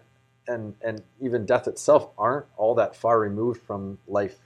and 0.48 0.74
and 0.82 1.02
even 1.20 1.44
death 1.44 1.66
itself 1.66 2.08
aren't 2.16 2.46
all 2.56 2.74
that 2.76 2.94
far 2.94 3.18
removed 3.18 3.60
from 3.62 3.98
life 4.06 4.36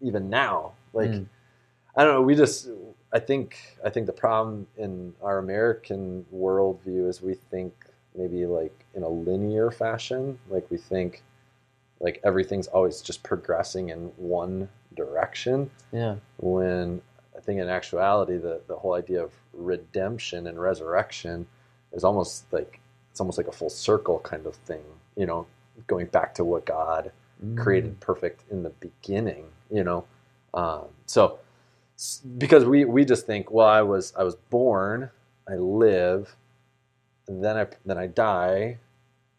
even 0.00 0.28
now 0.30 0.72
like 0.92 1.10
Mm. 1.10 1.26
i 1.96 2.04
don't 2.04 2.14
know 2.14 2.22
we 2.22 2.34
just 2.34 2.68
i 3.12 3.18
think 3.18 3.58
i 3.84 3.90
think 3.90 4.06
the 4.06 4.12
problem 4.12 4.66
in 4.76 5.14
our 5.22 5.38
american 5.38 6.24
worldview 6.34 7.08
is 7.08 7.22
we 7.22 7.34
think 7.34 7.72
maybe 8.16 8.44
like 8.46 8.74
in 8.94 9.02
a 9.04 9.08
linear 9.08 9.70
fashion 9.70 10.38
like 10.50 10.68
we 10.70 10.78
think 10.78 11.22
like 12.00 12.20
everything's 12.24 12.66
always 12.68 13.00
just 13.02 13.22
progressing 13.22 13.88
in 13.90 14.12
one 14.16 14.68
direction 14.96 15.70
Yeah. 15.92 16.16
when 16.38 17.00
I 17.36 17.40
think 17.40 17.60
in 17.60 17.68
actuality 17.68 18.36
the, 18.38 18.60
the 18.68 18.76
whole 18.76 18.94
idea 18.94 19.22
of 19.22 19.32
redemption 19.52 20.46
and 20.46 20.60
resurrection 20.60 21.46
is 21.92 22.04
almost 22.04 22.44
like 22.52 22.80
it's 23.10 23.20
almost 23.20 23.38
like 23.38 23.48
a 23.48 23.52
full 23.52 23.70
circle 23.70 24.20
kind 24.20 24.46
of 24.46 24.54
thing, 24.54 24.82
you 25.16 25.26
know, 25.26 25.46
going 25.86 26.06
back 26.06 26.34
to 26.36 26.44
what 26.44 26.64
God 26.66 27.12
Mm. 27.44 27.56
created 27.56 28.00
perfect 28.00 28.42
in 28.50 28.64
the 28.64 28.70
beginning, 28.70 29.44
you 29.70 29.84
know. 29.84 30.04
Um, 30.54 30.86
so 31.06 31.38
because 32.36 32.64
we, 32.64 32.84
we 32.84 33.04
just 33.04 33.26
think, 33.26 33.52
well, 33.52 33.68
I 33.68 33.82
was 33.82 34.12
I 34.16 34.24
was 34.24 34.34
born, 34.50 35.10
I 35.48 35.54
live, 35.54 36.34
and 37.28 37.44
then 37.44 37.56
I 37.56 37.66
then 37.86 37.96
I 37.96 38.08
die, 38.08 38.78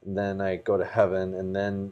then 0.06 0.40
I 0.40 0.56
go 0.56 0.78
to 0.78 0.86
heaven, 0.86 1.34
and 1.34 1.54
then 1.54 1.92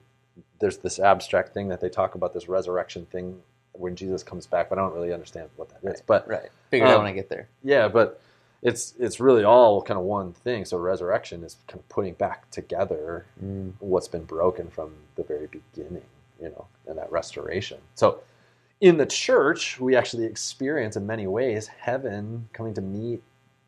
there's 0.60 0.78
this 0.78 1.00
abstract 1.00 1.54
thing 1.54 1.68
that 1.70 1.82
they 1.82 1.90
talk 1.90 2.16
about 2.16 2.34
this 2.34 2.48
resurrection 2.50 3.06
thing 3.08 3.40
when 3.74 3.96
Jesus 3.96 4.24
comes 4.24 4.48
back, 4.48 4.70
but 4.70 4.80
I 4.80 4.82
don't 4.82 4.94
really 4.94 5.14
understand 5.14 5.50
what 5.56 5.70
that 5.70 5.78
is. 5.80 5.84
Right. 5.84 6.02
But 6.08 6.28
Right. 6.28 6.50
Figure 6.72 6.88
it 6.88 6.90
out 6.90 6.98
Um, 6.98 7.04
when 7.04 7.12
I 7.12 7.16
get 7.16 7.30
there. 7.30 7.48
yeah, 7.64 7.88
but 7.88 8.20
it's 8.64 8.96
it's 9.00 9.20
really 9.20 9.44
all 9.44 9.82
kind 9.84 10.00
of 10.00 10.04
one 10.06 10.34
thing. 10.34 10.66
So 10.66 10.78
resurrection 10.78 11.44
is 11.44 11.58
kind 11.68 11.80
of 11.80 11.88
putting 11.90 12.14
back 12.16 12.50
together 12.50 13.26
Mm. 13.44 13.74
what's 13.80 14.08
been 14.08 14.24
broken 14.24 14.70
from 14.70 14.94
the 15.16 15.24
very 15.24 15.48
beginning, 15.48 16.06
you 16.42 16.50
know, 16.50 16.66
and 16.88 16.98
that 16.98 17.12
restoration. 17.12 17.78
So 17.94 18.22
in 18.82 18.98
the 18.98 19.06
church, 19.06 19.80
we 19.80 19.96
actually 19.96 20.26
experience 20.26 20.96
in 20.96 21.06
many 21.06 21.28
ways 21.28 21.68
heaven 21.68 22.50
coming 22.54 22.74
to 22.74 22.82
meet 22.82 23.22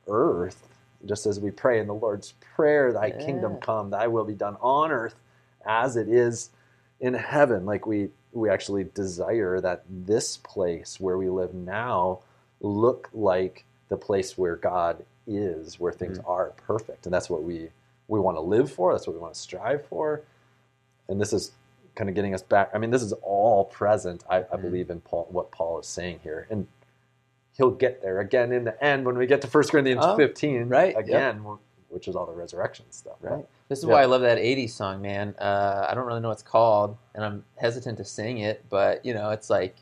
earth, 0.08 0.68
just 1.06 1.26
as 1.28 1.40
we 1.40 1.52
pray 1.52 1.80
in 1.80 1.88
the 1.88 1.94
Lord's 1.94 2.34
Prayer, 2.56 2.92
Thy 2.92 3.12
kingdom 3.12 3.58
come, 3.58 3.92
Thy 3.92 4.08
will 4.08 4.26
be 4.26 4.34
done 4.34 4.58
on 4.60 4.92
earth 4.92 5.16
as 5.66 5.96
it 5.96 6.10
is 6.10 6.50
in 7.00 7.14
heaven. 7.14 7.66
Like 7.66 7.86
we 7.86 8.10
we 8.32 8.50
actually 8.50 8.84
desire 8.84 9.60
that 9.62 9.84
this 9.90 10.38
place 10.38 11.00
where 11.00 11.18
we 11.18 11.30
live 11.30 11.54
now 11.54 12.20
look 12.62 13.10
like 13.14 13.66
the 13.90 13.98
place 13.98 14.38
where 14.38 14.56
God 14.56 15.04
is, 15.28 15.80
where 15.80 15.92
things 15.94 16.20
are 16.26 16.52
perfect, 16.68 17.06
and 17.06 17.14
that's 17.14 17.30
what 17.30 17.44
we 17.44 17.70
we 18.08 18.20
want 18.20 18.38
to 18.38 18.42
live 18.42 18.72
for. 18.72 18.94
That's 18.94 19.08
what 19.08 19.14
we 19.16 19.22
want 19.22 19.34
to 19.36 19.40
strive 19.40 19.86
for. 19.88 20.22
And 21.08 21.20
this 21.22 21.34
is 21.34 21.52
kind 21.96 22.10
of 22.10 22.16
getting 22.16 22.34
us 22.34 22.42
back. 22.44 22.72
I 22.74 22.78
mean, 22.78 22.92
this 22.92 23.02
is 23.04 23.14
all 23.24 23.66
present. 23.66 24.24
I, 24.30 24.40
I 24.40 24.58
Mhm. 24.58 24.62
believe 24.62 24.90
in 24.90 25.02
Paul, 25.02 25.28
what 25.32 25.52
Paul 25.52 25.80
is 25.80 25.88
saying 25.88 26.20
here, 26.24 26.48
and 26.50 26.68
he'll 27.58 27.72
get 27.72 28.02
there 28.02 28.20
again 28.20 28.52
in 28.52 28.64
the 28.64 28.84
end 28.84 29.06
when 29.06 29.18
we 29.18 29.28
get 29.28 29.42
to 29.42 29.48
1 29.48 29.70
Corinthians 29.72 30.04
Oh, 30.04 30.16
15, 30.16 30.70
right, 30.70 30.96
again, 30.98 31.44
yep. 31.44 31.58
Which 31.90 32.08
is 32.08 32.16
all 32.16 32.26
the 32.26 32.34
resurrection 32.34 32.86
stuff, 32.92 33.18
Right. 33.22 33.46
This 33.68 33.80
is 33.80 33.86
Yeah. 33.86 33.94
why 33.96 34.02
I 34.04 34.06
love 34.06 34.22
that 34.22 34.38
'80s 34.38 34.74
song, 34.74 35.02
man. 35.02 35.36
Uh, 35.40 35.88
I 35.90 35.94
don't 35.96 36.06
really 36.06 36.20
know 36.22 36.28
what 36.30 36.34
it's 36.36 36.44
called, 36.44 36.98
and 37.16 37.24
I'm 37.26 37.46
hesitant 37.58 37.98
to 37.98 38.06
sing 38.06 38.38
it, 38.40 38.64
but 38.70 39.04
you 39.06 39.14
know, 39.14 39.32
it's 39.32 39.50
like 39.50 39.76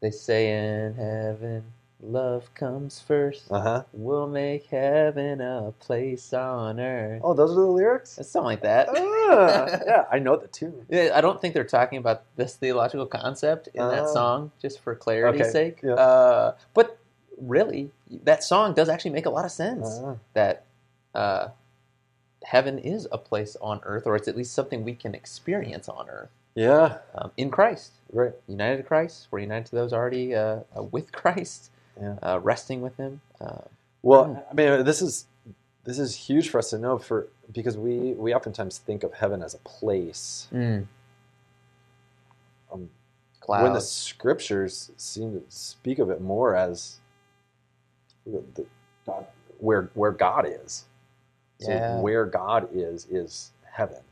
they 0.00 0.10
say 0.10 0.52
in 0.52 0.94
heaven 0.94 1.64
Love 2.02 2.54
comes 2.54 2.98
first. 2.98 3.52
Uh 3.52 3.60
huh. 3.60 3.84
We'll 3.92 4.26
make 4.26 4.64
heaven 4.68 5.42
a 5.42 5.74
place 5.80 6.32
on 6.32 6.80
earth. 6.80 7.20
Oh, 7.22 7.34
those 7.34 7.50
are 7.52 7.56
the 7.60 7.66
lyrics. 7.66 8.16
It's 8.16 8.30
something 8.30 8.46
like 8.46 8.62
that. 8.62 8.88
ah, 8.90 9.66
yeah, 9.86 10.06
I 10.10 10.18
know 10.18 10.36
the 10.38 10.48
tune. 10.48 10.86
Yeah, 10.88 11.10
I 11.14 11.20
don't 11.20 11.38
think 11.42 11.52
they're 11.52 11.62
talking 11.64 11.98
about 11.98 12.22
this 12.36 12.56
theological 12.56 13.04
concept 13.04 13.68
in 13.74 13.86
that 13.86 14.04
Oh. 14.04 14.14
song, 14.14 14.52
just 14.62 14.80
for 14.80 14.94
clarity's 14.94 15.42
Okay, 15.42 15.50
sake. 15.50 15.80
yeah. 15.82 15.92
Uh, 15.92 16.54
but 16.72 16.96
really, 17.36 17.90
that 18.24 18.42
song 18.42 18.72
does 18.72 18.88
actually 18.88 19.10
make 19.10 19.26
a 19.26 19.30
lot 19.30 19.44
of 19.44 19.50
sense. 19.52 20.00
Ah, 20.02 20.16
That 20.32 20.64
uh, 21.14 21.48
heaven 22.44 22.78
is 22.78 23.06
a 23.12 23.18
place 23.18 23.56
on 23.60 23.80
earth, 23.84 24.06
or 24.06 24.16
it's 24.16 24.28
at 24.28 24.36
least 24.36 24.52
something 24.52 24.84
we 24.84 24.94
can 24.94 25.14
experience 25.14 25.88
on 25.88 26.08
earth 26.08 26.30
yeah, 26.54 26.98
um, 27.14 27.30
in 27.36 27.50
Christ. 27.50 27.92
right. 28.12 28.32
United 28.48 28.78
to 28.78 28.82
Christ, 28.82 29.28
we're 29.30 29.38
united 29.40 29.66
to 29.66 29.76
those 29.76 29.92
already 29.92 30.34
uh, 30.34 30.60
uh, 30.76 30.82
with 30.82 31.12
Christ, 31.12 31.70
Yeah. 32.00 32.16
uh, 32.22 32.40
resting 32.40 32.80
with 32.80 32.96
Him. 32.96 33.20
Uh, 33.40 33.62
Well, 34.02 34.44
I 34.50 34.54
mean, 34.54 34.84
this 34.84 35.00
is 35.02 35.26
this 35.84 35.98
is 35.98 36.14
huge 36.14 36.48
for 36.50 36.58
us 36.58 36.70
to 36.70 36.78
know 36.78 36.98
for 36.98 37.28
because 37.52 37.76
we 37.78 38.12
we 38.12 38.34
oftentimes 38.34 38.78
think 38.78 39.02
of 39.02 39.14
heaven 39.14 39.42
as 39.42 39.54
a 39.54 39.58
place. 39.58 40.48
Um, 42.72 42.90
clouds. 43.40 43.62
when 43.62 43.72
the 43.72 43.80
scriptures 43.80 44.90
seem 44.96 45.32
to 45.32 45.42
speak 45.48 45.98
of 45.98 46.10
it 46.10 46.20
more 46.20 46.54
as 46.54 46.98
the, 48.26 48.42
the 48.54 48.66
God, 49.06 49.26
where 49.58 49.90
where 49.94 50.12
God 50.12 50.46
is. 50.48 50.84
So 51.60 51.70
Yeah. 51.72 52.00
where 52.00 52.26
God 52.26 52.68
is 52.72 53.06
is 53.10 53.52
heaven. 53.64 54.02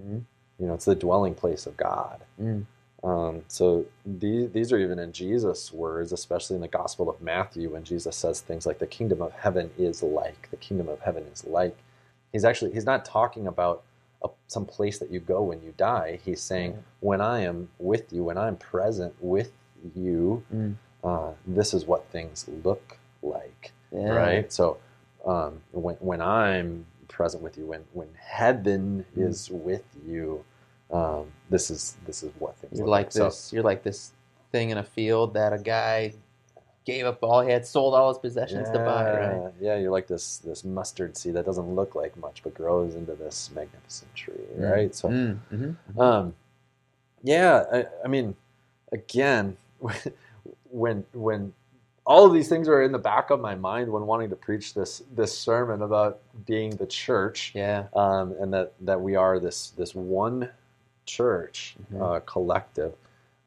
Mhm. 0.00 0.24
You 0.58 0.66
know, 0.66 0.74
it's 0.74 0.84
the 0.86 0.94
dwelling 0.94 1.34
place 1.34 1.66
of 1.66 1.76
God. 1.76 2.20
Mm. 2.40 2.64
Um, 3.04 3.44
so 3.48 3.84
these 4.04 4.50
these 4.50 4.72
are 4.72 4.78
even 4.78 4.98
in 4.98 5.12
Jesus' 5.12 5.72
words, 5.72 6.12
especially 6.12 6.56
in 6.56 6.62
the 6.62 6.68
Gospel 6.68 7.08
of 7.08 7.20
Matthew, 7.22 7.70
when 7.70 7.84
Jesus 7.84 8.16
says 8.16 8.40
things 8.40 8.66
like 8.66 8.78
"the 8.78 8.86
kingdom 8.88 9.22
of 9.22 9.32
heaven 9.32 9.70
is 9.78 10.02
like," 10.02 10.50
"the 10.50 10.56
kingdom 10.56 10.88
of 10.88 11.00
heaven 11.00 11.24
is 11.32 11.44
like." 11.46 11.76
He's 12.32 12.44
actually 12.44 12.72
he's 12.72 12.84
not 12.84 13.04
talking 13.04 13.46
about 13.46 13.82
a, 14.22 14.28
some 14.48 14.66
place 14.66 14.98
that 14.98 15.10
you 15.10 15.20
go 15.20 15.42
when 15.44 15.62
you 15.62 15.72
die. 15.76 16.18
He's 16.24 16.40
saying, 16.40 16.72
Yeah. 16.72 16.78
"When 17.00 17.20
I 17.20 17.40
am 17.42 17.68
with 17.78 18.12
you, 18.12 18.24
when 18.24 18.36
I'm 18.36 18.56
present 18.56 19.14
with 19.20 19.52
you, 19.94 20.42
Mm. 20.52 20.74
uh, 21.04 21.32
this 21.46 21.72
is 21.72 21.86
what 21.86 22.04
things 22.06 22.46
look 22.64 22.98
like." 23.22 23.72
Yeah. 23.92 24.10
Right. 24.10 24.52
So 24.52 24.78
um, 25.24 25.60
when 25.72 25.94
when 25.96 26.20
I'm 26.20 26.84
present 27.08 27.42
with 27.42 27.56
you, 27.58 27.66
when 27.66 27.84
when 27.92 28.08
heaven 28.18 29.04
Mm. 29.16 29.28
is 29.28 29.50
with 29.50 29.84
you, 30.06 30.44
um, 30.90 31.32
this 31.50 31.70
is 31.70 31.96
this 32.06 32.22
is 32.22 32.32
what 32.38 32.56
things 32.56 32.78
You're 32.78 32.86
look 32.86 32.92
like 32.92 33.12
So- 33.12 33.24
this. 33.24 33.52
You're 33.52 33.62
like 33.64 33.82
this 33.82 34.12
thing 34.52 34.70
in 34.70 34.78
a 34.78 34.84
field 34.84 35.34
that 35.34 35.52
a 35.52 35.58
guy 35.58 36.14
gave 36.86 37.04
up 37.04 37.22
all 37.22 37.42
he 37.42 37.50
had, 37.52 37.66
sold 37.66 37.94
all 37.94 38.08
his 38.08 38.16
possessions 38.18 38.70
to 38.70 38.78
buy. 38.78 39.04
Right. 39.04 39.52
Yeah, 39.60 39.74
Yeah, 39.74 39.76
you're 39.80 39.90
like 39.90 40.06
this 40.06 40.38
this 40.38 40.64
mustard 40.64 41.16
seed 41.18 41.34
that 41.34 41.44
doesn't 41.44 41.74
look 41.74 41.94
like 41.94 42.16
much, 42.16 42.42
but 42.42 42.54
grows 42.54 42.94
into 42.94 43.14
this 43.14 43.50
magnificent 43.54 44.14
tree, 44.14 44.34
Mm. 44.56 44.70
right? 44.72 44.94
So, 44.94 45.08
Mm, 45.10 45.38
mhm, 45.52 45.76
mhm. 45.92 46.00
um, 46.00 46.34
yeah, 47.22 47.64
I, 47.70 47.86
I 48.04 48.08
mean, 48.08 48.36
again, 48.92 49.56
when 50.70 51.04
when 51.12 51.52
all 52.08 52.26
of 52.26 52.32
these 52.32 52.48
things 52.48 52.68
are 52.68 52.82
in 52.82 52.92
the 52.92 52.98
back 52.98 53.30
of 53.30 53.40
my 53.40 53.54
mind 53.54 53.92
when 53.92 54.06
wanting 54.06 54.30
to 54.30 54.36
preach 54.36 54.74
this 54.74 55.02
this 55.14 55.36
sermon 55.38 55.82
about 55.82 56.20
being 56.46 56.70
the 56.76 56.86
church, 56.86 57.52
yeah. 57.54 57.84
um, 57.94 58.34
and 58.40 58.52
that 58.54 58.72
that 58.80 59.00
we 59.00 59.14
are 59.16 59.38
this 59.38 59.70
this 59.76 59.94
one 59.94 60.50
church 61.06 61.76
Mhm. 61.92 62.02
uh, 62.02 62.20
collective. 62.20 62.94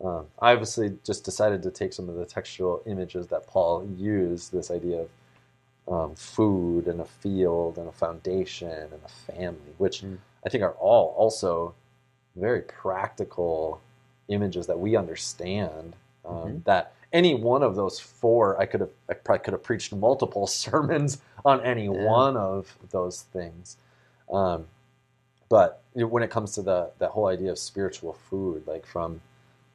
Um, 0.03 0.27
I 0.39 0.53
obviously 0.53 0.97
just 1.03 1.25
decided 1.25 1.63
to 1.63 1.71
take 1.71 1.93
some 1.93 2.09
of 2.09 2.15
the 2.15 2.25
textual 2.25 2.83
images 2.85 3.27
that 3.27 3.47
Paul 3.47 3.85
used. 3.97 4.51
This 4.53 4.71
idea 4.71 5.01
of 5.01 5.09
um, 5.87 6.15
food 6.15 6.87
and 6.87 7.01
a 7.01 7.05
field 7.05 7.77
and 7.79 7.87
a 7.89 7.93
foundation 7.93 8.69
and 8.69 9.01
a 9.05 9.33
family, 9.33 9.73
which 9.79 10.03
Mm. 10.03 10.19
I 10.45 10.49
think 10.49 10.63
are 10.63 10.73
all 10.79 11.15
also 11.17 11.73
very 12.35 12.61
practical 12.61 13.81
images 14.29 14.67
that 14.67 14.79
we 14.79 14.95
understand. 14.95 15.95
Um, 16.25 16.35
Mhm. 16.35 16.63
That 16.65 16.93
any 17.13 17.35
one 17.35 17.63
of 17.63 17.75
those 17.75 17.99
four, 17.99 18.59
I 18.59 18.65
could 18.65 18.81
have, 18.81 18.89
I 19.09 19.13
probably 19.13 19.43
could 19.43 19.53
have 19.53 19.63
preached 19.63 19.93
multiple 19.93 20.47
sermons 20.65 21.19
on 21.45 21.61
any 21.61 21.89
Yeah. 21.89 22.03
one 22.07 22.37
of 22.37 22.75
those 22.91 23.21
things. 23.21 23.77
Um, 24.31 24.67
but 25.49 25.83
when 25.93 26.23
it 26.23 26.29
comes 26.29 26.53
to 26.53 26.61
the 26.61 26.91
that 26.99 27.11
whole 27.11 27.27
idea 27.27 27.51
of 27.51 27.59
spiritual 27.59 28.13
food, 28.13 28.65
like 28.65 28.85
from 28.85 29.19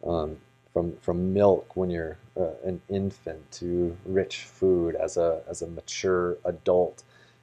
um, 0.07 0.39
from 0.73 0.97
from 1.03 1.35
milk 1.35 1.77
when 1.77 1.91
you're 1.91 2.17
uh, 2.39 2.53
an 2.65 2.81
infant 2.89 3.51
to 3.53 3.97
rich 4.07 4.45
food 4.45 4.95
as 4.95 5.19
a 5.19 5.43
as 5.49 5.61
a 5.61 5.67
mature 5.67 6.39
adult, 6.47 7.03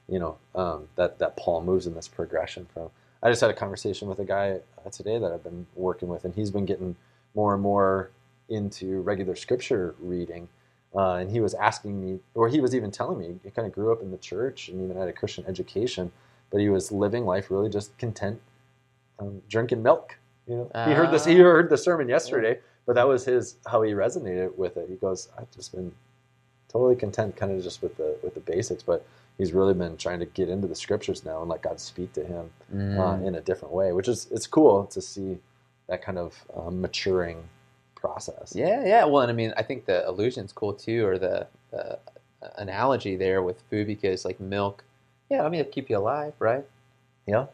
you 0.10 0.18
know 0.18 0.38
um, 0.56 0.88
that 0.96 1.20
that 1.20 1.38
Paul 1.38 1.62
moves 1.62 1.86
in 1.86 1.94
this 1.94 2.08
progression 2.08 2.66
from. 2.74 2.90
I 3.22 3.30
just 3.30 3.40
had 3.42 3.52
a 3.52 3.54
conversation 3.54 4.08
with 4.10 4.20
a 4.20 4.26
guy 4.26 4.60
uh, 4.84 4.90
today 4.90 5.18
that 5.20 5.32
I've 5.32 5.44
been 5.44 5.68
working 5.76 6.08
with, 6.10 6.26
and 6.26 6.34
he's 6.34 6.52
been 6.52 6.66
getting 6.66 6.96
more 7.36 7.54
and 7.54 7.62
more 7.62 8.10
into 8.54 9.02
regular 9.02 9.36
scripture 9.36 9.96
reading. 10.00 10.48
Uh, 10.96 11.14
and 11.16 11.32
he 11.32 11.40
was 11.40 11.54
asking 11.56 12.00
me, 12.00 12.20
or 12.36 12.48
he 12.50 12.62
was 12.62 12.76
even 12.76 12.92
telling 12.92 13.18
me, 13.18 13.40
he 13.44 13.50
kind 13.50 13.66
of 13.68 13.74
grew 13.74 13.92
up 13.92 14.02
in 14.02 14.12
the 14.12 14.18
church 14.18 14.70
and 14.70 14.82
even 14.84 14.96
had 14.96 15.08
a 15.08 15.14
Christian 15.14 15.44
education, 15.48 16.12
but 16.52 16.62
he 16.62 16.70
was 16.70 16.92
living 16.92 17.26
life 17.26 17.50
really 17.50 17.70
just 17.70 17.98
content, 17.98 18.40
um, 19.20 19.42
drinking 19.50 19.82
milk. 19.82 20.18
You 20.48 20.56
know, 20.58 20.72
he 20.86 20.94
heard 20.94 21.12
this. 21.12 21.26
He 21.26 21.40
Ah. 21.40 21.44
heard 21.44 21.70
the 21.70 21.78
sermon 21.78 22.10
yesterday, 22.10 22.60
but 22.86 22.94
that 22.96 23.08
was 23.08 23.26
his 23.26 23.56
how 23.66 23.82
he 23.82 23.94
resonated 23.94 24.56
with 24.58 24.78
it. 24.78 24.88
He 24.90 24.96
goes, 24.96 25.30
"I've 25.38 25.50
just 25.52 25.72
been 25.74 25.94
totally 26.68 26.96
content, 26.96 27.36
kind 27.36 27.52
of 27.52 27.64
just 27.64 27.82
with 27.82 27.98
the 27.98 28.18
with 28.22 28.34
the 28.36 28.40
basics." 28.42 28.84
But 28.84 29.06
he's 29.38 29.54
really 29.54 29.74
been 29.74 29.98
trying 29.98 30.20
to 30.20 30.26
get 30.26 30.50
into 30.50 30.68
the 30.68 30.76
scriptures 30.76 31.26
now 31.26 31.42
and 31.42 31.50
let 31.50 31.62
God 31.64 31.80
speak 31.80 32.14
to 32.14 32.24
him 32.24 32.52
uh, 32.72 33.16
Mm. 33.16 33.26
in 33.28 33.36
a 33.36 33.42
different 33.42 33.74
way, 33.74 33.92
which 33.94 34.08
is 34.08 34.28
it's 34.32 34.46
cool 34.48 34.86
to 34.88 35.02
see 35.02 35.40
that 35.88 36.02
kind 36.04 36.18
of 36.20 36.44
um, 36.56 36.82
maturing 36.82 37.50
process. 38.26 38.54
Yeah, 38.56 38.86
yeah. 38.86 39.06
Well, 39.06 39.22
and 39.22 39.32
I 39.32 39.36
mean, 39.36 39.54
I 39.58 39.64
think 39.64 39.86
the 39.86 40.06
illusion's 40.08 40.52
cool 40.54 40.74
too, 40.74 41.06
or 41.06 41.18
the, 41.18 41.48
the 41.72 42.00
analogy 42.58 43.16
there 43.16 43.42
with 43.42 43.62
food, 43.70 43.88
because 43.88 44.26
like 44.26 44.40
milk, 44.40 44.84
yeah, 45.30 45.44
I 45.44 45.50
mean, 45.50 45.62
it'll 45.62 45.72
keep 45.72 45.90
you 45.90 45.98
alive, 45.98 46.34
right? 46.40 46.66
Yeah. 47.26 47.46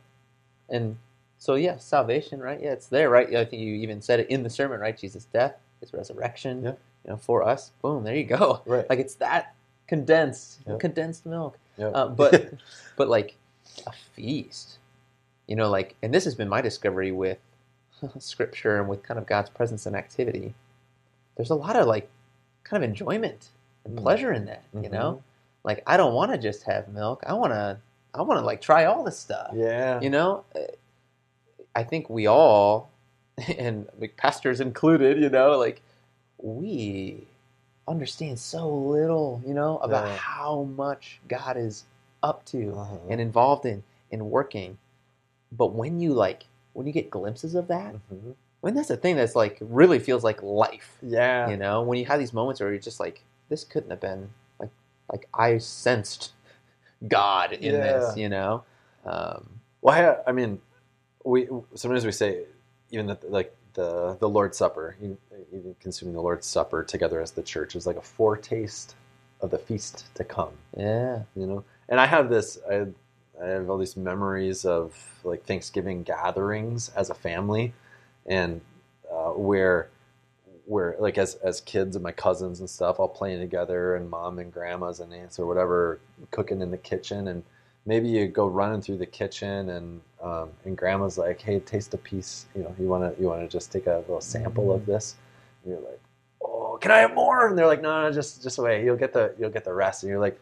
And 0.69 0.97
so, 1.38 1.55
yeah, 1.55 1.77
salvation, 1.77 2.39
right? 2.39 2.60
Yeah, 2.62 2.73
it's 2.73 2.88
there, 2.88 3.10
right? 3.10 3.34
I 3.36 3.45
think 3.45 3.62
you 3.62 3.75
even 3.75 4.01
said 4.01 4.19
it 4.19 4.29
in 4.29 4.43
the 4.43 4.49
sermon, 4.49 4.79
right? 4.79 4.97
Jesus' 4.97 5.25
death, 5.25 5.55
His 5.79 5.93
resurrection, 5.93 6.63
Yeah. 6.63 6.71
you 7.05 7.12
know, 7.12 7.17
for 7.17 7.43
us. 7.43 7.71
Boom, 7.82 8.03
there 8.03 8.15
you 8.15 8.25
go. 8.25 8.62
Right. 8.65 8.89
Like 8.89 8.99
it's 8.99 9.15
that 9.15 9.53
condensed, 9.88 10.60
Yeah. 10.67 10.77
condensed 10.77 11.25
milk. 11.25 11.58
Yeah. 11.77 11.88
Uh, 11.88 12.08
but 12.10 12.53
but 12.97 13.08
like 13.08 13.36
a 13.88 13.91
feast, 14.15 14.77
you 15.47 15.55
know, 15.55 15.69
like, 15.69 15.95
and 16.03 16.13
this 16.13 16.25
has 16.25 16.36
been 16.36 16.49
my 16.49 16.62
discovery 16.62 17.12
with 17.12 17.38
scripture 18.20 18.80
and 18.80 18.90
with 18.90 19.04
kind 19.04 19.18
of 19.20 19.26
God's 19.26 19.50
presence 19.50 19.86
and 19.86 19.96
activity. 19.96 20.56
There's 21.38 21.50
a 21.52 21.56
lot 21.56 21.76
of 21.76 21.88
like 21.88 22.10
kind 22.64 22.84
of 22.84 22.90
enjoyment 22.90 23.50
and 23.86 23.98
Mm. 23.98 24.02
pleasure 24.02 24.34
in 24.34 24.46
that, 24.46 24.64
you 24.74 24.90
Mhm. 24.90 24.92
know. 24.92 25.24
Like 25.64 25.84
I 25.88 25.98
don't 25.98 26.14
want 26.14 26.32
to 26.32 26.38
just 26.38 26.64
have 26.64 26.88
milk. 26.90 27.24
I 27.28 27.34
want 27.34 27.54
to. 27.54 27.80
I 28.14 28.24
want 28.24 28.40
to 28.40 28.46
like 28.46 28.62
try 28.62 28.86
all 28.86 29.04
the 29.04 29.12
stuff. 29.12 29.52
yeah. 29.56 30.02
You 30.02 30.10
know, 30.10 30.44
Uh, 30.56 30.60
I 31.76 31.84
think 31.84 32.10
we 32.10 32.28
all, 32.28 32.90
and 33.58 33.88
like 34.00 34.18
pastors 34.18 34.62
included, 34.62 35.20
you 35.20 35.30
know, 35.30 35.58
like 35.58 35.82
we 36.40 37.28
understand 37.88 38.40
so 38.40 38.70
little, 38.70 39.42
you 39.46 39.54
know, 39.54 39.78
about 39.80 40.06
Yeah. 40.08 40.18
how 40.18 40.64
much 40.64 41.20
God 41.28 41.58
is 41.58 41.86
up 42.24 42.46
to 42.46 42.74
Uh-huh. 42.76 42.98
and 43.10 43.22
involved 43.22 43.66
in 43.66 43.84
in 44.12 44.30
working. 44.30 44.78
But 45.52 45.74
when 45.74 46.00
you 46.00 46.14
like 46.14 46.46
when 46.80 46.88
you 46.88 46.94
get 46.94 47.10
glimpses 47.10 47.56
of 47.56 47.68
that, 47.68 47.94
Mhm. 48.10 48.36
when 48.62 48.74
that's 48.74 48.88
the 48.88 48.96
thing 48.96 49.18
that's 49.18 49.36
like 49.36 49.58
really 49.60 50.00
feels 50.00 50.24
like 50.24 50.42
life. 50.42 50.98
Yeah. 51.02 51.50
You 51.50 51.58
know, 51.58 51.82
when 51.84 51.98
you 52.00 52.06
have 52.06 52.20
these 52.20 52.32
moments 52.34 52.62
where 52.62 52.70
you're 52.70 52.80
just 52.80 53.02
like, 53.02 53.22
this 53.50 53.65
couldn't 53.65 53.89
have 53.89 54.00
been 54.00 54.30
like 54.60 54.70
like 55.12 55.28
I 55.34 55.58
sensed 55.58 56.32
God 57.06 57.52
in 57.52 57.74
this, 57.74 58.15
you 58.15 58.30
know. 58.30 58.63
Um, 59.06 59.60
Well, 59.82 59.94
I, 60.26 60.30
I 60.30 60.32
mean, 60.32 60.62
we 61.26 61.50
sometimes 61.76 62.06
we 62.06 62.13
say 62.13 62.44
even 62.92 63.08
that 63.08 63.30
like 63.30 63.54
the 63.74 64.15
the 64.22 64.30
Lord's 64.30 64.58
Supper, 64.58 64.96
you- 65.02 65.18
even 65.52 65.76
consuming 65.82 66.13
the 66.15 66.22
Lord's 66.22 66.48
Supper 66.48 66.84
together 66.84 67.20
as 67.20 67.32
the 67.32 67.44
church 67.44 67.76
is 67.76 67.86
like 67.86 67.98
a 67.98 68.02
foretaste 68.02 68.96
of 69.42 69.52
the 69.52 69.58
feast 69.58 70.06
to 70.15 70.24
come. 70.24 70.54
yeah. 70.78 71.24
You 71.36 71.46
know, 71.46 71.63
and 71.89 72.00
I 72.00 72.06
have 72.06 72.30
this. 72.30 72.58
I, 72.72 72.88
I 73.41 73.47
have 73.47 73.69
all 73.69 73.78
these 73.78 73.97
memories 73.97 74.65
of 74.65 74.95
like 75.23 75.45
Thanksgiving 75.45 76.04
gatherings 76.04 76.89
as 76.95 77.10
a 77.10 77.13
family, 77.13 77.73
and 78.25 78.62
uh, 79.12 79.32
where 79.32 79.89
where 80.65 80.95
like 80.99 81.17
as 81.17 81.36
as 81.36 81.62
kids 81.62 81.95
and 81.95 82.04
my 82.04 82.12
cousins 82.12 82.60
and 82.60 82.69
stuff 82.69 82.99
all 82.99 83.08
playing 83.08 83.39
together 83.39 83.95
and 83.95 84.10
mom 84.10 84.39
and 84.39 84.54
grandmas 84.54 84.99
and 84.99 85.13
aunts 85.13 85.39
or 85.39 85.47
whatever 85.47 85.99
cooking 86.30 86.62
in 86.62 86.69
the 86.69 86.78
kitchen 86.78 87.30
and 87.30 87.43
maybe 87.88 88.08
you 88.08 88.28
go 88.28 88.45
running 88.45 88.80
through 88.80 88.97
the 88.97 89.06
kitchen 89.06 89.69
and 89.69 89.99
um, 90.21 90.49
and 90.65 90.78
grandma's 90.78 91.17
like 91.17 91.41
hey 91.41 91.60
taste 91.62 91.95
a 91.95 91.97
piece 91.97 92.45
you 92.56 92.62
know 92.62 92.75
you 92.80 92.86
want 92.86 93.02
to 93.02 93.19
you 93.19 93.28
want 93.28 93.41
to 93.41 93.47
just 93.47 93.71
take 93.71 93.88
a 93.88 93.97
little 94.02 94.21
sample 94.21 94.71
of 94.71 94.86
this 94.86 95.15
and 95.63 95.73
you're 95.73 95.82
like 95.82 95.99
oh 96.43 96.60
can 96.80 96.91
I 96.91 96.99
have 96.99 97.13
more? 97.13 97.47
And 97.47 97.58
they're 97.58 97.67
like, 97.67 97.82
no, 97.82 98.04
no, 98.04 98.12
just 98.12 98.41
just 98.41 98.58
wait. 98.58 98.84
You'll 98.84 98.95
get 98.95 99.13
the 99.13 99.34
you'll 99.38 99.49
get 99.49 99.65
the 99.65 99.73
rest. 99.73 100.04
And 100.04 100.10
you're 100.10 100.19
like, 100.19 100.39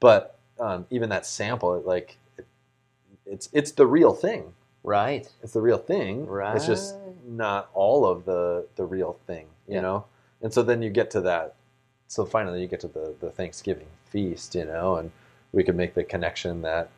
but 0.00 0.38
um, 0.60 0.86
even 0.90 1.08
that 1.08 1.26
sample, 1.26 1.74
it, 1.74 1.86
like, 1.86 2.16
it's 3.26 3.48
it's 3.52 3.72
the 3.72 3.86
real 3.86 4.12
thing. 4.12 4.54
Right. 4.82 5.28
It's 5.42 5.52
the 5.54 5.62
real 5.62 5.78
thing. 5.78 6.26
Right. 6.26 6.56
It's 6.56 6.66
just 6.66 6.96
not 7.26 7.70
all 7.74 8.04
of 8.06 8.24
the 8.24 8.66
the 8.76 8.84
real 8.84 9.18
thing, 9.26 9.46
you 9.66 9.74
Yeah. 9.76 9.80
know. 9.82 10.04
And 10.42 10.52
so 10.52 10.62
then 10.62 10.82
you 10.82 10.90
get 10.90 11.10
to 11.12 11.20
that. 11.22 11.54
So 12.08 12.24
finally, 12.24 12.60
you 12.60 12.68
get 12.68 12.80
to 12.80 12.88
the 12.88 13.14
the 13.20 13.30
Thanksgiving 13.30 13.88
feast, 14.04 14.54
you 14.54 14.64
know, 14.64 14.96
and 14.96 15.10
we 15.52 15.64
can 15.64 15.76
make 15.76 15.94
the 15.94 16.04
connection 16.04 16.62
that, 16.62 16.90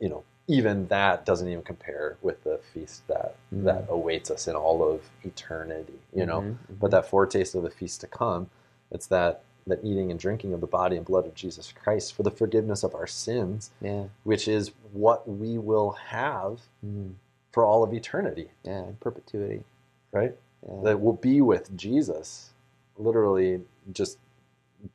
you 0.00 0.08
know, 0.08 0.24
even 0.46 0.86
that 0.88 1.24
doesn't 1.26 1.48
even 1.48 1.62
compare 1.64 2.16
with 2.22 2.42
the 2.44 2.58
feast 2.72 3.06
that 3.08 3.36
Mhm. 3.54 3.64
that 3.64 3.86
awaits 3.88 4.30
us 4.30 4.46
in 4.48 4.54
all 4.56 4.82
of 4.82 5.08
eternity, 5.24 5.98
you 6.12 6.26
know. 6.26 6.42
Mhm, 6.42 6.56
But 6.80 6.90
that 6.90 7.06
foretaste 7.06 7.54
of 7.54 7.62
the 7.62 7.70
feast 7.70 8.00
to 8.02 8.06
come, 8.06 8.50
it's 8.90 9.06
that 9.06 9.42
that 9.68 9.80
eating 9.84 10.10
and 10.10 10.18
drinking 10.20 10.52
of 10.52 10.60
the 10.60 10.66
body 10.66 10.96
and 10.96 11.04
blood 11.06 11.26
of 11.26 11.34
Jesus 11.34 11.72
Christ 11.72 12.14
for 12.14 12.22
the 12.22 12.30
forgiveness 12.30 12.82
of 12.82 12.94
our 12.94 13.06
sins, 13.06 13.70
Yeah. 13.80 14.04
which 14.24 14.48
is 14.48 14.72
what 14.92 15.28
we 15.28 15.58
will 15.58 15.92
have 15.92 16.62
Mhm. 16.84 17.14
for 17.52 17.64
all 17.64 17.82
of 17.82 17.92
eternity, 17.94 18.50
Yeah. 18.64 18.88
In 18.88 18.96
perpetuity. 18.96 19.64
right? 20.12 20.36
Yeah. 20.66 20.80
That 20.82 21.00
will 21.00 21.12
be 21.12 21.40
with 21.40 21.76
Jesus, 21.76 22.52
literally 22.96 23.62
just 23.92 24.18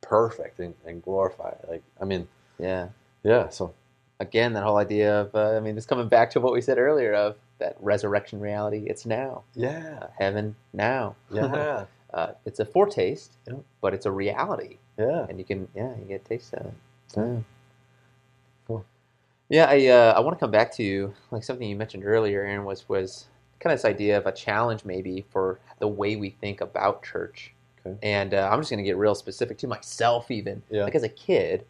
perfect 0.00 0.58
and, 0.60 0.74
and 0.84 1.02
glorified. 1.02 1.58
Like, 1.68 1.82
I 2.00 2.04
mean, 2.04 2.28
yeah. 2.58 2.88
yeah. 3.22 3.48
So 3.48 3.74
Again, 4.20 4.52
that 4.52 4.62
whole 4.62 4.76
idea 4.76 5.22
of, 5.22 5.34
uh, 5.34 5.56
I 5.56 5.60
mean, 5.60 5.76
it's 5.76 5.86
coming 5.86 6.06
back 6.08 6.30
to 6.30 6.40
what 6.40 6.52
we 6.52 6.60
said 6.60 6.78
earlier 6.78 7.12
of 7.12 7.36
that 7.58 7.76
resurrection 7.80 8.38
reality. 8.40 8.84
It's 8.86 9.04
now. 9.04 9.42
yeah, 9.54 10.06
heaven 10.18 10.54
now. 10.72 11.16
yeah, 11.30 11.86
uh, 12.14 12.32
it's 12.46 12.60
a 12.60 12.64
foretaste, 12.64 13.32
Yeah. 13.46 13.54
but 13.82 13.92
it's 13.94 14.06
a 14.06 14.10
reality, 14.12 14.78
yeah. 14.98 15.26
and 15.28 15.38
you 15.38 15.44
can, 15.44 15.68
yeah, 15.74 15.90
you 15.98 16.04
get 16.08 16.22
a 16.22 16.24
taste 16.28 16.54
of 16.54 16.66
it. 16.66 16.72
Yeah. 17.16 17.36
Cool. 18.66 18.84
Yeah, 19.48 19.66
I 19.68 19.86
uh, 19.88 20.14
I 20.16 20.20
want 20.20 20.36
to 20.36 20.40
come 20.40 20.50
back 20.50 20.72
to 20.76 20.82
you, 20.82 21.12
like 21.30 21.44
something 21.44 21.68
you 21.68 21.76
mentioned 21.76 22.04
earlier, 22.04 22.42
Aaron, 22.44 22.64
was 22.64 22.88
was 22.88 23.26
kind 23.60 23.72
of 23.72 23.78
this 23.78 23.84
idea 23.84 24.16
of 24.18 24.26
a 24.26 24.32
challenge 24.32 24.84
maybe 24.84 25.24
for 25.30 25.58
the 25.78 25.88
way 25.88 26.16
we 26.16 26.30
think 26.30 26.60
about 26.60 27.02
church. 27.02 27.52
Okay. 27.86 27.96
And 28.02 28.34
uh, 28.34 28.48
I'm 28.50 28.60
just 28.60 28.70
going 28.70 28.78
to 28.78 28.84
get 28.84 28.96
real 28.96 29.14
specific 29.14 29.58
to 29.58 29.66
myself, 29.66 30.30
even 30.30 30.62
Yeah. 30.70 30.84
like 30.84 30.94
as 30.94 31.02
a 31.02 31.08
kid, 31.08 31.64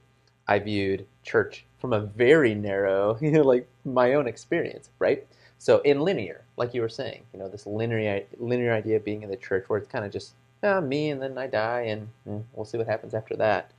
I 0.48 0.59
viewed 0.61 1.07
church 1.22 1.64
from 1.78 1.92
a 1.92 2.00
very 2.00 2.54
narrow, 2.54 3.18
you 3.20 3.30
know, 3.33 3.42
like 3.42 3.68
my 3.85 4.14
own 4.14 4.26
experience, 4.26 4.90
right? 4.98 5.26
So 5.64 5.79
in 5.79 6.00
linear, 6.00 6.42
like 6.59 6.74
you 6.74 6.83
were 6.83 6.90
saying, 6.90 7.22
you 7.33 7.38
know, 7.38 7.48
this 7.48 7.66
linear 7.66 8.22
linear 8.38 8.74
idea 8.74 8.96
of 8.96 9.05
being 9.05 9.22
in 9.22 9.31
the 9.31 9.37
church 9.38 9.64
where 9.66 9.79
it's 9.79 9.88
kind 9.88 10.05
of 10.05 10.12
just 10.12 10.35
ah, 10.62 10.83
me 10.83 11.09
and 11.09 11.22
then 11.22 11.38
I 11.38 11.46
die 11.46 11.83
and 11.83 12.09
eh, 12.29 12.40
we'll 12.53 12.66
see 12.66 12.77
what 12.77 12.87
happens 12.87 13.14
after 13.14 13.35
that. 13.37 13.70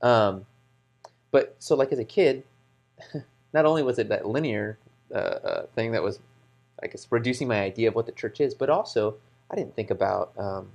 Um, 0.00 0.46
but 1.32 1.54
so 1.58 1.76
like 1.76 1.92
as 1.92 1.98
a 1.98 2.06
kid, 2.06 2.42
not 3.52 3.66
only 3.66 3.82
was 3.82 3.98
it 3.98 4.08
that 4.08 4.26
linear 4.26 4.78
uh, 5.14 5.18
uh, 5.18 5.66
thing 5.74 5.92
that 5.92 6.02
was, 6.02 6.20
I 6.82 6.86
guess, 6.86 7.06
reducing 7.10 7.48
my 7.48 7.60
idea 7.60 7.88
of 7.88 7.94
what 7.94 8.06
the 8.06 8.12
church 8.12 8.40
is, 8.40 8.54
but 8.54 8.70
also 8.70 9.16
I 9.50 9.56
didn't 9.56 9.76
think 9.76 9.90
about, 9.90 10.32
um, 10.38 10.70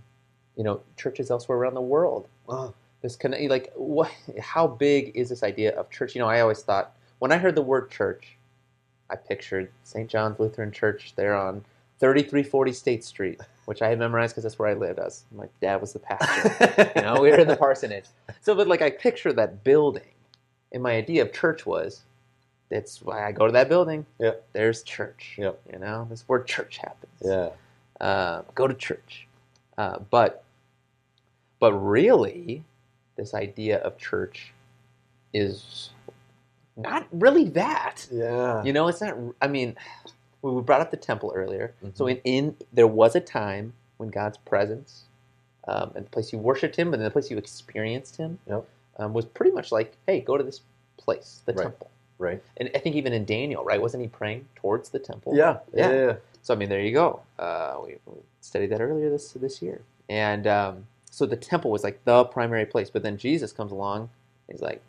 you 0.55 0.63
know, 0.63 0.81
churches 0.95 1.31
elsewhere 1.31 1.57
around 1.57 1.73
the 1.73 1.81
world 1.81 2.27
Oh, 2.47 2.75
this 3.01 3.15
kind 3.15 3.35
like 3.49 3.71
what 3.75 4.11
how 4.39 4.67
big 4.67 5.11
is 5.15 5.29
this 5.29 5.41
idea 5.41 5.75
of 5.75 5.89
church 5.89 6.13
you 6.15 6.21
know 6.21 6.27
i 6.27 6.39
always 6.39 6.61
thought 6.61 6.93
when 7.19 7.31
i 7.31 7.37
heard 7.37 7.55
the 7.55 7.61
word 7.61 7.89
church 7.89 8.37
i 9.11 9.15
pictured 9.15 9.69
st 9.83 10.09
john's 10.09 10.39
lutheran 10.39 10.71
church 10.71 11.13
there 11.15 11.35
on 11.35 11.63
3340 11.99 12.71
state 12.73 13.03
street 13.03 13.39
which 13.65 13.81
i 13.81 13.89
had 13.89 13.99
memorized 13.99 14.33
because 14.33 14.43
that's 14.43 14.57
where 14.57 14.69
i 14.69 14.73
lived. 14.73 14.99
As 14.99 15.23
my 15.31 15.45
dad 15.61 15.79
was 15.81 15.93
the 15.93 15.99
pastor. 15.99 16.91
You 16.95 17.01
know 17.03 17.21
we 17.21 17.29
were 17.29 17.37
in 17.39 17.47
the 17.47 17.55
parsonage. 17.65 18.05
So 18.41 18.55
but 18.55 18.67
like 18.67 18.81
i 18.81 18.89
pictured 18.89 19.35
that 19.35 19.63
building 19.63 20.03
and 20.71 20.81
my 20.81 20.93
idea 20.93 21.21
of 21.21 21.31
church 21.33 21.65
was 21.65 22.01
that's 22.69 23.01
why 23.01 23.27
i 23.27 23.31
go 23.31 23.45
to 23.45 23.51
that 23.53 23.69
building. 23.69 24.05
Yep. 24.19 24.47
there's 24.53 24.81
church 24.83 25.35
Yep. 25.37 25.61
you 25.73 25.79
know? 25.79 26.07
This 26.09 26.21
is 26.21 26.29
where 26.29 26.41
church 26.41 26.77
happens. 26.77 27.21
Yeah, 27.23 27.49
uh, 27.99 28.41
go 28.55 28.67
to 28.67 28.73
church. 28.73 29.27
Uh, 29.77 29.99
but 30.09 30.43
but 31.59 31.73
really, 31.73 32.63
this 33.15 33.33
idea 33.35 33.77
of 33.79 33.97
church 33.99 34.53
is 35.33 35.91
not 36.77 37.07
really 37.11 37.45
that. 37.49 38.07
yeah. 38.11 38.63
You 38.63 38.73
know, 38.73 38.87
it's 38.87 39.01
not. 39.01 39.15
I 39.41 39.47
mean, 39.47 39.75
we 40.41 40.61
brought 40.61 40.81
up 40.81 40.91
the 40.91 40.97
temple 40.97 41.31
earlier. 41.35 41.73
So 41.93 42.05
Mhm. 42.05 42.11
in, 42.11 42.21
in 42.23 42.55
there 42.73 42.87
was 42.87 43.15
a 43.15 43.19
time 43.21 43.73
when 43.97 44.09
God's 44.09 44.37
presence 44.37 45.03
um, 45.67 45.91
and 45.95 46.05
the 46.05 46.09
place 46.09 46.33
you 46.33 46.39
worshipped 46.39 46.75
Him, 46.75 46.91
and 46.93 47.03
the 47.03 47.11
place 47.11 47.29
you 47.29 47.37
experienced 47.37 48.17
Him, 48.17 48.39
Yep. 48.47 48.65
um, 48.97 49.13
was 49.13 49.25
pretty 49.25 49.51
much 49.51 49.71
like, 49.71 49.95
hey, 50.07 50.19
go 50.19 50.35
to 50.37 50.43
this 50.43 50.61
place, 50.97 51.41
the 51.45 51.53
Right. 51.53 51.63
temple. 51.63 51.89
Right. 52.17 52.41
And 52.57 52.69
I 52.73 52.79
think 52.79 52.95
even 52.95 53.13
in 53.13 53.25
Daniel, 53.25 53.63
right, 53.63 53.79
wasn't 53.81 54.01
he 54.03 54.07
praying 54.09 54.47
towards 54.55 54.89
the 54.89 54.99
temple? 54.99 55.35
Yeah. 55.35 55.59
Yeah. 55.73 55.89
Yeah. 55.91 56.05
yeah. 56.07 56.15
So 56.41 56.53
I 56.53 56.57
mean, 56.57 56.69
there 56.69 56.81
you 56.81 56.91
go. 56.93 57.21
Uh, 57.37 57.77
we, 57.85 57.97
we 58.07 58.17
studied 58.41 58.67
that 58.71 58.81
earlier 58.81 59.09
this 59.11 59.31
this 59.33 59.61
year, 59.61 59.81
and 60.09 60.47
um, 60.47 60.87
so 61.11 61.25
the 61.27 61.35
temple 61.37 61.69
was 61.69 61.83
like 61.83 62.03
the 62.05 62.23
primary 62.25 62.65
place. 62.65 62.89
But 62.89 63.03
then 63.03 63.17
Jesus 63.17 63.51
comes 63.53 63.71
along. 63.71 64.09
He's 64.49 64.61
like, 64.61 64.81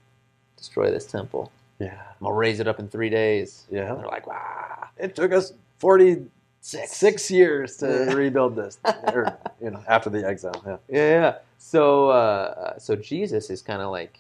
destroy 0.57 0.91
this 0.91 1.05
temple. 1.07 1.53
Yeah. 1.83 2.01
I'm 2.11 2.25
gonna 2.25 2.35
raise 2.35 2.61
it 2.61 2.69
up 2.69 2.79
in 2.81 2.89
three 2.89 3.11
days. 3.11 3.65
Yeah. 3.71 3.91
And 3.91 4.01
they're 4.01 4.07
like, 4.09 4.27
wow, 4.27 4.89
It 4.99 5.15
took 5.17 5.33
us 5.33 5.53
forty-six 5.79 6.93
six. 6.93 7.31
years 7.31 7.77
to 7.79 7.87
Yeah. 7.87 8.15
rebuild 8.15 8.57
this, 8.57 8.79
or 9.13 9.37
you 9.63 9.71
know, 9.71 9.83
after 9.89 10.11
the 10.11 10.27
exile. 10.27 10.63
Yeah. 10.67 10.77
Yeah, 10.89 11.11
yeah. 11.11 11.39
So 11.59 12.11
uh, 12.11 12.79
so 12.79 12.97
Jesus 12.97 13.51
is 13.51 13.63
kind 13.63 13.83
of 13.83 13.91
like, 13.91 14.19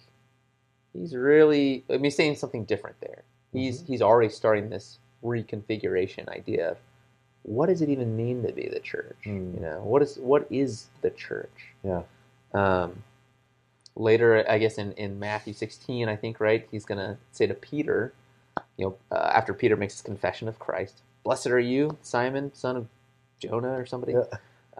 he's 0.92 1.14
really. 1.14 1.84
I 1.90 1.94
mean, 1.94 2.04
he's 2.04 2.16
saying 2.16 2.36
something 2.36 2.64
different 2.64 2.96
there. 3.00 3.24
He's 3.52 3.82
he's 3.86 4.02
already 4.02 4.30
starting 4.30 4.70
this 4.70 4.98
reconfiguration 5.24 6.28
idea 6.28 6.72
of 6.72 6.78
what 7.44 7.66
does 7.68 7.82
it 7.82 7.88
even 7.88 8.16
mean 8.16 8.42
to 8.44 8.52
be 8.52 8.68
the 8.68 8.80
church? 8.80 9.16
Hmm. 9.24 9.54
You 9.54 9.60
know, 9.60 9.80
what 9.84 10.02
is 10.02 10.16
what 10.18 10.46
is 10.50 10.88
the 11.02 11.10
church? 11.10 11.74
Yeah. 11.84 12.02
Um, 12.54 13.02
later, 13.96 14.44
I 14.48 14.58
guess 14.58 14.78
in, 14.78 14.92
in 14.92 15.18
Matthew 15.20 15.52
16, 15.54 16.08
I 16.08 16.16
think, 16.16 16.40
right, 16.40 16.66
he's 16.70 16.84
going 16.84 16.98
to 16.98 17.16
say 17.32 17.46
to 17.46 17.54
Peter, 17.54 18.14
you 18.76 18.86
know, 18.86 18.96
uh, 19.16 19.30
after 19.34 19.54
Peter 19.54 19.76
makes 19.76 19.94
his 19.94 20.02
confession 20.02 20.48
of 20.48 20.58
Christ, 20.58 21.02
Blessed 21.24 21.48
are 21.48 21.60
you, 21.60 21.98
Simon, 22.02 22.52
son 22.54 22.76
of 22.76 22.88
Jonah 23.40 23.72
or 23.78 23.86
somebody. 23.86 24.14
Yeah. 24.14 24.24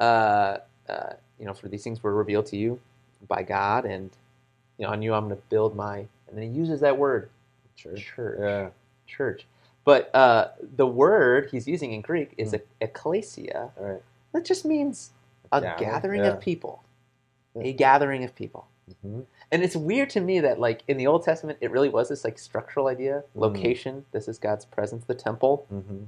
Uh, 0.03 0.59
uh, 0.89 1.13
you 1.39 1.47
know, 1.47 1.55
for 1.55 1.69
these 1.69 1.85
things 1.85 2.03
were 2.03 2.15
revealed 2.15 2.47
to 2.47 2.57
you 2.57 2.81
by 3.29 3.43
God, 3.43 3.85
and, 3.87 4.11
you 4.79 4.87
know, 4.87 4.93
on 4.93 5.03
you 5.03 5.15
I'm 5.15 5.27
going 5.29 5.37
to 5.37 5.43
build 5.51 5.77
my, 5.77 5.99
and 5.99 6.09
then 6.37 6.43
he 6.43 6.49
uses 6.51 6.81
that 6.81 6.99
word, 6.99 7.31
Church. 7.77 8.07
church. 8.17 8.39
Yeah. 8.41 8.71
Church. 9.07 9.47
But 9.85 10.15
uh, 10.15 10.49
the 10.77 10.87
word 10.87 11.49
he's 11.53 11.69
using 11.69 11.93
in 11.93 12.03
Greek 12.03 12.35
is 12.39 12.51
Hmm. 12.51 12.57
ecclesia. 12.81 13.71
Right. 13.79 14.03
That 14.33 14.45
just 14.45 14.65
means 14.65 15.11
a 15.53 15.61
Gathering, 15.61 15.91
gathering 15.91 16.25
yeah. 16.25 16.31
of 16.33 16.41
people. 16.41 16.83
A 17.57 17.73
gathering 17.75 18.25
of 18.25 18.35
people. 18.35 18.67
Mhm. 19.05 19.25
And 19.51 19.63
it's 19.63 19.77
weird 19.77 20.11
to 20.11 20.21
me 20.21 20.41
that 20.41 20.59
like 20.61 20.83
in 20.89 20.97
the 20.97 21.07
Old 21.07 21.25
Testament 21.25 21.59
it 21.61 21.71
really 21.71 21.89
was 21.89 22.09
this 22.09 22.25
like 22.25 22.39
structural 22.39 22.87
idea, 22.89 23.25
Mm. 23.37 23.41
location, 23.41 24.05
this 24.13 24.29
is 24.29 24.39
God's 24.39 24.65
presence, 24.65 25.05
the 25.05 25.15
temple. 25.15 25.67
Mhm. 25.73 26.07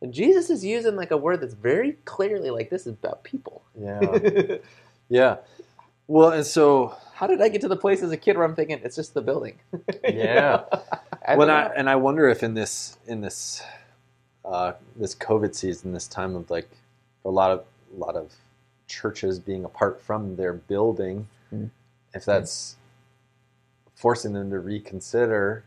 And 0.00 0.12
Jesus 0.12 0.50
is 0.50 0.64
using 0.64 0.96
like 0.96 1.10
a 1.12 1.16
word 1.16 1.40
that's 1.40 1.54
very 1.54 1.92
clearly 2.04 2.50
like 2.50 2.70
this 2.70 2.82
is 2.86 2.94
about 2.94 3.22
people. 3.22 3.62
Yeah. 3.78 4.00
yeah. 5.08 5.36
Well, 6.08 6.30
and 6.32 6.44
so 6.46 6.96
How 7.14 7.26
did 7.28 7.40
I 7.40 7.48
get 7.48 7.60
to 7.60 7.68
the 7.68 7.76
place 7.76 8.02
as 8.02 8.10
a 8.10 8.16
kid 8.16 8.36
where 8.36 8.44
I'm 8.44 8.56
thinking 8.56 8.80
it's 8.82 8.96
just 8.96 9.14
the 9.14 9.22
building? 9.22 9.60
Yeah. 10.04 10.64
I 11.26 11.36
when 11.36 11.50
I 11.50 11.66
and 11.76 11.88
I 11.88 11.94
wonder 11.96 12.28
if 12.28 12.42
in 12.42 12.54
this 12.54 12.98
in 13.06 13.20
this 13.20 13.62
uh, 14.44 14.72
this 14.96 15.14
COVID 15.14 15.54
season, 15.54 15.92
this 15.92 16.08
time 16.08 16.34
of 16.34 16.50
like 16.50 16.68
a 17.24 17.30
lot 17.30 17.52
of 17.52 17.64
a 17.94 17.98
lot 17.98 18.16
of 18.16 18.32
churches 18.88 19.38
being 19.38 19.64
apart 19.64 20.00
from 20.00 20.34
their 20.36 20.52
building, 20.52 21.28
Mm. 21.54 21.70
If 22.14 22.24
that's 22.24 22.76
forcing 23.94 24.32
them 24.32 24.50
to 24.50 24.58
reconsider, 24.58 25.64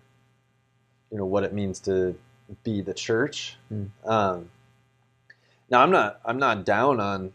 you 1.11 1.17
know, 1.17 1.25
what 1.25 1.43
it 1.43 1.53
means 1.53 1.79
to 1.81 2.15
be 2.63 2.81
the 2.81 2.93
church. 2.93 3.57
Mm. 3.73 3.89
Um, 4.05 4.49
now, 5.69 5.81
I'm 5.81 5.91
not 5.91 6.19
I'm 6.25 6.37
not 6.37 6.65
down 6.65 6.99
on 6.99 7.33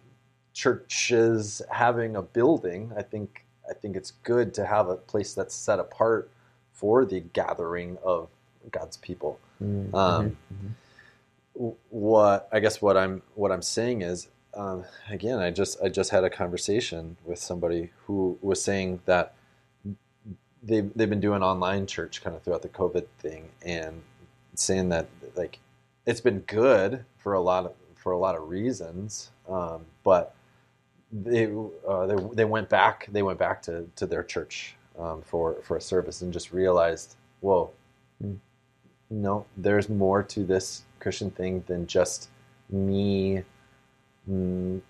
churches 0.52 1.62
having 1.70 2.16
a 2.16 2.22
building. 2.22 2.92
I 2.96 3.02
think 3.02 3.44
I 3.68 3.74
think 3.74 3.96
it's 3.96 4.12
good 4.22 4.52
to 4.54 4.66
have 4.66 4.88
a 4.88 4.96
place 4.96 5.34
that's 5.34 5.54
set 5.54 5.78
apart 5.78 6.30
for 6.72 7.04
the 7.04 7.20
gathering 7.20 7.98
of 8.04 8.28
God's 8.70 8.96
people. 8.98 9.38
Mm, 9.62 9.94
Um, 9.94 10.36
mhm, 10.52 11.74
What 11.90 12.48
I 12.52 12.60
guess 12.60 12.80
what 12.80 12.96
I'm 12.96 13.22
what 13.34 13.50
I'm 13.52 13.62
saying 13.62 14.02
is, 14.02 14.28
um, 14.54 14.84
again, 15.08 15.38
I 15.38 15.50
just 15.50 15.80
I 15.82 15.88
just 15.88 16.10
had 16.10 16.24
a 16.24 16.30
conversation 16.30 17.16
with 17.24 17.38
somebody 17.38 17.90
who 18.06 18.38
was 18.42 18.62
saying 18.62 19.00
that 19.06 19.34
they 20.62 20.80
they've 20.80 21.10
been 21.10 21.20
doing 21.20 21.42
online 21.42 21.86
church 21.86 22.22
kind 22.22 22.36
of 22.36 22.42
throughout 22.42 22.62
the 22.62 22.68
COVID 22.68 23.06
thing, 23.18 23.48
and 23.64 24.02
saying 24.54 24.88
that 24.90 25.08
like 25.36 25.58
it's 26.06 26.20
been 26.20 26.40
good 26.40 27.04
for 27.18 27.34
a 27.34 27.40
lot 27.40 27.66
of 27.66 27.72
for 27.96 28.12
a 28.12 28.18
lot 28.18 28.36
of 28.36 28.48
reasons, 28.48 29.30
um, 29.48 29.84
but 30.04 30.34
they, 31.12 31.52
uh, 31.86 32.06
they 32.06 32.16
they 32.34 32.44
went 32.44 32.68
back 32.68 33.08
they 33.12 33.22
went 33.22 33.38
back 33.38 33.62
to, 33.62 33.86
to 33.96 34.06
their 34.06 34.22
church 34.22 34.76
um, 34.98 35.22
for 35.22 35.56
for 35.62 35.76
a 35.76 35.80
service 35.80 36.22
and 36.22 36.32
just 36.32 36.52
realized, 36.52 37.16
whoa, 37.40 37.70
Hmm. 38.20 38.34
no, 39.10 39.46
there's 39.56 39.88
more 39.88 40.22
to 40.24 40.44
this 40.44 40.82
Christian 41.00 41.30
thing 41.30 41.64
than 41.66 41.86
just 41.86 42.28
me 42.70 43.38
mm, 43.38 43.44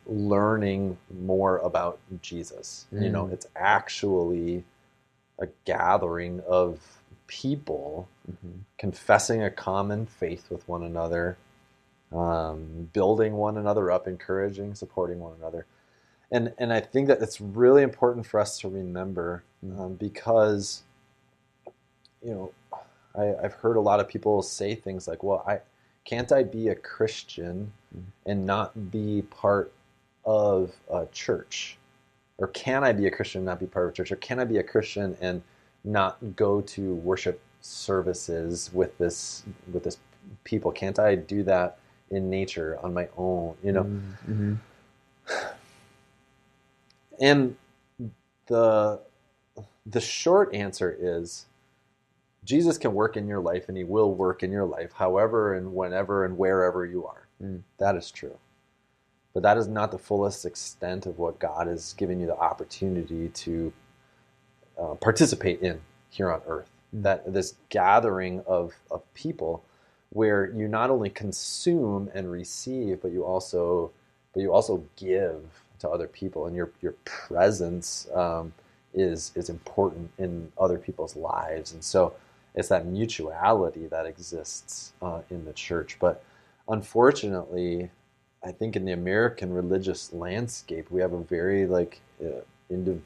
learning 0.07 0.99
more 1.13 1.59
about 1.59 2.01
Jesus. 2.23 2.87
You 2.99 3.11
know, 3.11 3.27
Mm. 3.27 3.33
it's 3.33 3.47
actually 3.57 4.65
a 5.41 5.49
gathering 5.65 6.41
of 6.49 7.03
people 7.29 8.09
Mhm. 8.31 8.61
confessing 8.79 9.43
a 9.43 9.51
common 9.51 10.07
faith 10.07 10.51
with 10.51 10.69
one 10.69 10.83
another, 10.85 11.39
um, 12.13 12.91
building 12.93 13.35
one 13.35 13.57
another 13.59 13.91
up, 13.91 14.09
encouraging, 14.09 14.75
supporting 14.75 15.21
one 15.21 15.35
another. 15.39 15.67
And, 16.33 16.55
and 16.59 16.73
I 16.73 16.81
think 16.81 17.09
that 17.09 17.23
it's 17.23 17.41
really 17.41 17.83
important 17.83 18.27
for 18.27 18.41
us 18.41 18.59
to 18.61 18.69
remember 18.69 19.45
Mm. 19.65 19.81
um, 19.81 19.95
because, 19.95 20.83
you 22.23 22.33
know, 22.33 22.53
I, 23.17 23.35
I've 23.45 23.55
heard 23.55 23.77
a 23.77 23.81
lot 23.83 24.01
of 24.01 24.09
people 24.09 24.43
say 24.43 24.75
things 24.75 25.09
like, 25.09 25.23
well, 25.23 25.45
I 25.47 25.61
can't 26.05 26.33
I 26.33 26.45
be 26.45 26.69
a 26.69 26.75
Christian 26.75 27.73
Mm. 27.73 27.80
And 28.27 28.47
not 28.47 28.91
be 28.91 29.23
part 29.31 29.73
of 30.25 30.73
a 30.93 31.07
church? 31.13 31.79
Or 32.39 32.49
can 32.49 32.85
I 32.85 32.93
be 32.93 33.07
a 33.07 33.11
Christian 33.11 33.41
and 33.41 33.47
not 33.47 33.61
be 33.61 33.67
part 33.67 33.87
of 33.87 33.93
a 33.93 33.97
church? 33.97 34.13
Or 34.13 34.17
can 34.17 34.41
I 34.41 34.45
be 34.45 34.59
a 34.59 34.63
Christian 34.63 35.17
and 35.21 35.43
not 35.85 36.19
go 36.37 36.61
to 36.63 36.95
worship 36.97 37.41
services 37.61 38.71
with 38.73 38.97
this 38.99 39.45
with 39.73 39.85
this 39.85 39.99
people? 40.45 40.73
Can't 40.73 40.99
I 40.99 41.15
do 41.17 41.43
that 41.45 41.79
in 42.11 42.31
nature 42.31 42.79
on 42.83 42.95
my 42.95 43.09
own? 43.17 43.57
You 43.63 43.73
know, 43.73 43.89
Mhm. 44.29 44.59
and 47.21 47.57
the 48.47 49.01
the 49.87 50.01
short 50.01 50.55
answer 50.55 50.97
is 50.99 51.47
Jesus 52.45 52.79
can 52.79 52.95
work 52.95 53.17
in 53.17 53.27
your 53.29 53.41
life 53.41 53.69
and 53.69 53.77
he 53.77 53.85
will 53.85 54.15
work 54.15 54.43
in 54.43 54.53
your 54.53 54.65
life 54.67 54.93
however 54.95 55.55
and 55.55 55.75
whenever 55.75 56.25
and 56.25 56.39
wherever 56.39 56.87
you 56.87 57.07
are. 57.07 57.20
Mm. 57.43 57.63
That 57.79 57.97
is 57.97 58.11
true. 58.11 58.37
But 59.33 59.43
that 59.45 59.57
is 59.57 59.69
not 59.69 59.93
the 59.93 59.99
fullest 59.99 60.45
extent 60.45 61.07
of 61.07 61.19
what 61.19 61.39
God 61.39 61.69
is 61.69 61.95
giving 61.97 62.21
you 62.21 62.27
the 62.27 62.37
opportunity 62.37 63.29
to 63.29 63.73
uh, 64.81 64.95
participate 64.95 65.61
in 65.61 65.81
here 66.11 66.33
on 66.33 66.43
earth. 66.47 66.71
Mm. 66.95 67.03
That 67.03 67.33
this 67.33 67.55
gathering 67.69 68.43
of, 68.47 68.75
of 68.91 69.03
people 69.15 69.63
where 70.11 70.51
you 70.53 70.67
not 70.67 70.91
only 70.91 71.09
consume 71.09 72.11
and 72.15 72.31
receive, 72.31 73.01
but 73.01 73.13
you 73.13 73.25
also 73.25 73.93
but 74.33 74.41
you 74.41 74.53
also 74.53 74.85
give 74.97 75.43
to 75.81 75.89
other 75.89 76.07
people, 76.07 76.47
and 76.47 76.55
your 76.55 76.71
your 76.81 76.95
presence 77.05 78.09
um, 78.15 78.53
is 78.95 79.33
is 79.35 79.49
important 79.49 80.11
in 80.19 80.53
other 80.59 80.79
people's 80.79 81.17
lives, 81.17 81.73
and 81.73 81.83
so 81.83 82.15
it's 82.55 82.69
that 82.69 82.87
mutuality 82.87 83.87
that 83.87 84.07
exists 84.07 84.93
uh, 85.01 85.21
in 85.31 85.45
the 85.45 85.53
church. 85.53 85.97
But 86.01 86.23
unfortunately, 86.71 87.91
I 88.45 88.53
think 88.53 88.77
in 88.77 88.85
the 88.85 88.93
American 88.93 89.53
religious 89.53 90.13
landscape, 90.13 90.91
we 90.91 91.01
have 91.01 91.13
a 91.13 91.23
very 91.23 91.67
like 91.67 92.01
uh, 92.25 92.41
indiv- 92.73 93.01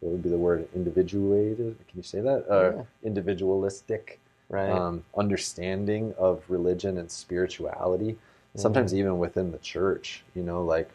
what 0.00 0.12
would 0.12 0.22
be 0.22 0.30
the 0.30 0.36
word 0.38 0.68
individuated? 0.74 1.76
Can 1.88 1.96
you 1.96 2.02
say 2.02 2.20
that? 2.20 2.44
Uh, 2.50 2.72
Yeah. 2.76 2.82
Individualistic 3.04 4.18
Right. 4.48 4.68
um, 4.70 5.04
understanding 5.16 6.12
of 6.18 6.42
religion 6.48 6.98
and 6.98 7.10
spirituality. 7.10 8.18
Sometimes 8.54 8.92
even 8.94 9.18
within 9.18 9.50
the 9.50 9.58
church, 9.58 10.24
you 10.34 10.42
know, 10.42 10.62
like 10.62 10.90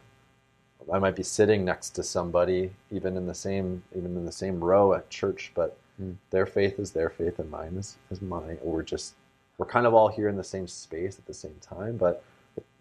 I 0.94 1.00
might 1.00 1.16
be 1.16 1.24
sitting 1.24 1.66
next 1.66 1.92
to 1.92 2.04
somebody, 2.04 2.72
even 2.92 3.18
in 3.18 3.26
the 3.26 3.34
same 3.34 3.82
even 3.96 4.16
in 4.16 4.26
the 4.26 4.32
same 4.32 4.64
row 4.64 4.94
at 4.94 5.10
church, 5.10 5.52
but 5.56 5.78
Mm. 6.00 6.16
their 6.30 6.46
faith 6.46 6.78
is 6.78 6.92
their 6.92 7.10
faith 7.10 7.40
and 7.40 7.50
mine 7.50 7.76
is, 7.76 7.98
is 8.12 8.22
mine. 8.22 8.60
Or 8.64 8.74
we're 8.74 8.84
just 8.84 9.16
we're 9.58 9.66
kind 9.66 9.86
of 9.88 9.94
all 9.94 10.08
here 10.08 10.28
in 10.30 10.38
the 10.38 10.44
same 10.44 10.68
space 10.68 11.18
at 11.18 11.26
the 11.26 11.34
same 11.34 11.56
time, 11.62 11.98
but 11.98 12.24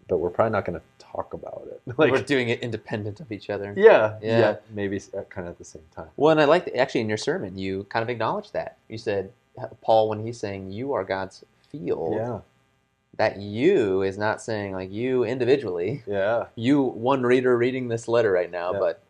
but 0.07 0.17
we're 0.19 0.29
probably 0.29 0.51
not 0.51 0.63
going 0.63 0.79
to 0.79 0.85
talk 0.99 1.33
about 1.33 1.63
it. 1.67 1.81
Like, 1.97 2.11
We're 2.11 2.21
doing 2.21 2.47
it 2.47 2.61
independent 2.61 3.19
of 3.19 3.29
each 3.31 3.49
other. 3.49 3.73
yeah, 3.75 4.17
Yeah. 4.21 4.39
yeah, 4.39 4.55
maybe 4.73 5.01
uh, 5.17 5.23
kind 5.23 5.47
of 5.47 5.53
at 5.53 5.57
the 5.57 5.65
same 5.65 5.81
time. 5.93 6.07
Well, 6.15 6.31
and 6.31 6.39
I 6.39 6.45
like 6.45 6.71
actually 6.77 7.01
in 7.01 7.09
your 7.09 7.17
sermon, 7.17 7.57
you 7.57 7.83
kind 7.89 8.03
of 8.03 8.09
acknowledged 8.09 8.53
that. 8.53 8.77
You 8.87 8.97
said, 8.97 9.33
uh, 9.61 9.67
Paul, 9.81 10.07
when 10.07 10.25
he's 10.25 10.39
saying 10.39 10.71
you 10.71 10.93
are 10.93 11.03
God's 11.03 11.43
field, 11.69 12.13
Yeah, 12.15 12.39
that 13.17 13.37
you 13.37 14.01
is 14.03 14.17
not 14.17 14.41
saying 14.41 14.71
like 14.73 14.91
you 14.91 15.25
individually, 15.25 16.03
yeah, 16.07 16.45
you 16.55 16.81
one 16.83 17.23
reader 17.23 17.57
reading 17.57 17.89
this 17.89 18.07
letter 18.07 18.31
right 18.31 18.51
now, 18.51 18.71
Yeah. 18.73 18.79
but 18.79 19.03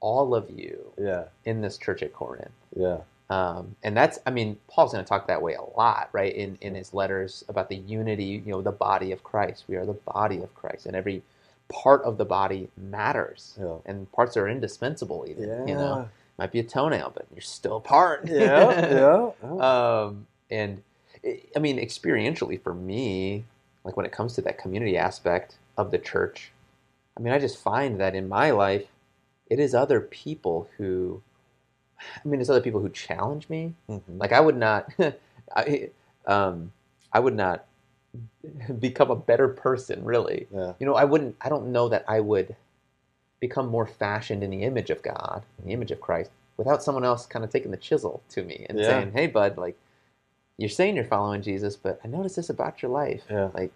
all 0.00 0.36
of 0.36 0.48
you 0.50 0.92
yeah, 0.96 1.24
in 1.46 1.62
this 1.62 1.76
church 1.78 2.02
at 2.04 2.12
Corinth. 2.12 2.52
yeah, 2.76 2.98
Um, 3.30 3.76
and 3.82 3.96
that's, 3.96 4.18
I 4.26 4.30
mean, 4.30 4.58
Paul's 4.68 4.92
going 4.92 5.04
to 5.04 5.08
talk 5.08 5.26
that 5.26 5.42
way 5.42 5.54
a 5.54 5.62
lot, 5.62 6.08
right? 6.12 6.34
In 6.34 6.56
in 6.62 6.74
his 6.74 6.94
letters 6.94 7.44
about 7.48 7.68
the 7.68 7.76
unity, 7.76 8.42
you 8.44 8.52
know, 8.52 8.62
the 8.62 8.72
body 8.72 9.12
of 9.12 9.22
Christ. 9.22 9.64
We 9.68 9.76
are 9.76 9.84
the 9.86 9.92
body 9.94 10.38
of 10.42 10.54
Christ, 10.54 10.86
and 10.86 10.96
every 10.96 11.22
part 11.68 12.02
of 12.04 12.16
the 12.18 12.24
body 12.24 12.68
matters, 12.76 13.56
yeah. 13.60 13.76
and 13.84 14.10
parts 14.12 14.36
are 14.36 14.48
indispensable. 14.48 15.26
Even, 15.28 15.48
Yeah, 15.48 15.66
you 15.66 15.74
know, 15.74 16.08
might 16.38 16.52
be 16.52 16.60
a 16.60 16.64
toenail, 16.64 17.12
but 17.14 17.26
you're 17.34 17.42
still 17.42 17.76
a 17.76 17.80
part. 17.80 18.26
yeah, 18.26 18.94
yeah. 18.94 19.30
um, 20.06 20.26
and 20.50 20.82
I- 21.24 21.42
I 21.56 21.58
mean, 21.58 21.78
experientially 21.78 22.62
for 22.62 22.74
me, 22.74 23.44
like 23.84 23.96
when 23.96 24.06
it 24.06 24.12
comes 24.12 24.34
to 24.34 24.42
that 24.42 24.58
community 24.58 24.96
aspect 24.96 25.56
of 25.76 25.90
the 25.90 25.98
church, 25.98 26.52
I 27.16 27.20
mean, 27.20 27.32
I 27.34 27.38
just 27.38 27.58
find 27.58 28.00
that 28.00 28.14
in 28.14 28.28
my 28.28 28.50
life, 28.52 28.86
it 29.50 29.58
is 29.60 29.74
other 29.74 30.00
people 30.00 30.68
who, 30.78 31.22
I 32.24 32.28
mean, 32.28 32.40
it's 32.40 32.50
other 32.50 32.60
people 32.60 32.80
who 32.80 32.88
challenge 32.88 33.48
me. 33.48 33.74
Mhm. 33.88 34.00
Like 34.18 34.32
I 34.32 34.40
would 34.40 34.56
not, 34.56 34.92
I, 35.56 35.90
um, 36.26 36.72
I 37.12 37.20
would 37.20 37.34
not 37.34 37.64
become 38.78 39.10
a 39.10 39.16
better 39.16 39.48
person, 39.48 40.04
really. 40.04 40.46
yeah, 40.52 40.72
You 40.78 40.86
know, 40.86 40.94
I 40.94 41.04
wouldn't. 41.04 41.36
I 41.40 41.48
don't 41.48 41.72
know 41.72 41.88
that 41.88 42.04
I 42.08 42.20
would 42.20 42.56
become 43.40 43.68
more 43.68 43.86
fashioned 43.86 44.42
in 44.42 44.50
the 44.50 44.62
image 44.62 44.90
of 44.90 45.02
God, 45.02 45.44
in 45.58 45.66
the 45.66 45.72
image 45.72 45.90
of 45.90 46.00
Christ, 46.00 46.30
without 46.56 46.82
someone 46.82 47.04
else 47.04 47.26
kind 47.26 47.44
of 47.44 47.50
taking 47.50 47.70
the 47.70 47.76
chisel 47.76 48.22
to 48.30 48.42
me 48.42 48.66
and 48.68 48.78
Yeah. 48.78 48.86
saying, 48.86 49.12
"Hey, 49.12 49.26
bud, 49.26 49.56
like 49.56 49.76
you're 50.56 50.68
saying 50.68 50.96
you're 50.96 51.04
following 51.04 51.42
Jesus, 51.42 51.76
but 51.76 52.00
I 52.04 52.08
noticed 52.08 52.36
this 52.36 52.50
about 52.50 52.82
your 52.82 52.90
life. 52.90 53.24
Yeah. 53.30 53.50
Like, 53.54 53.72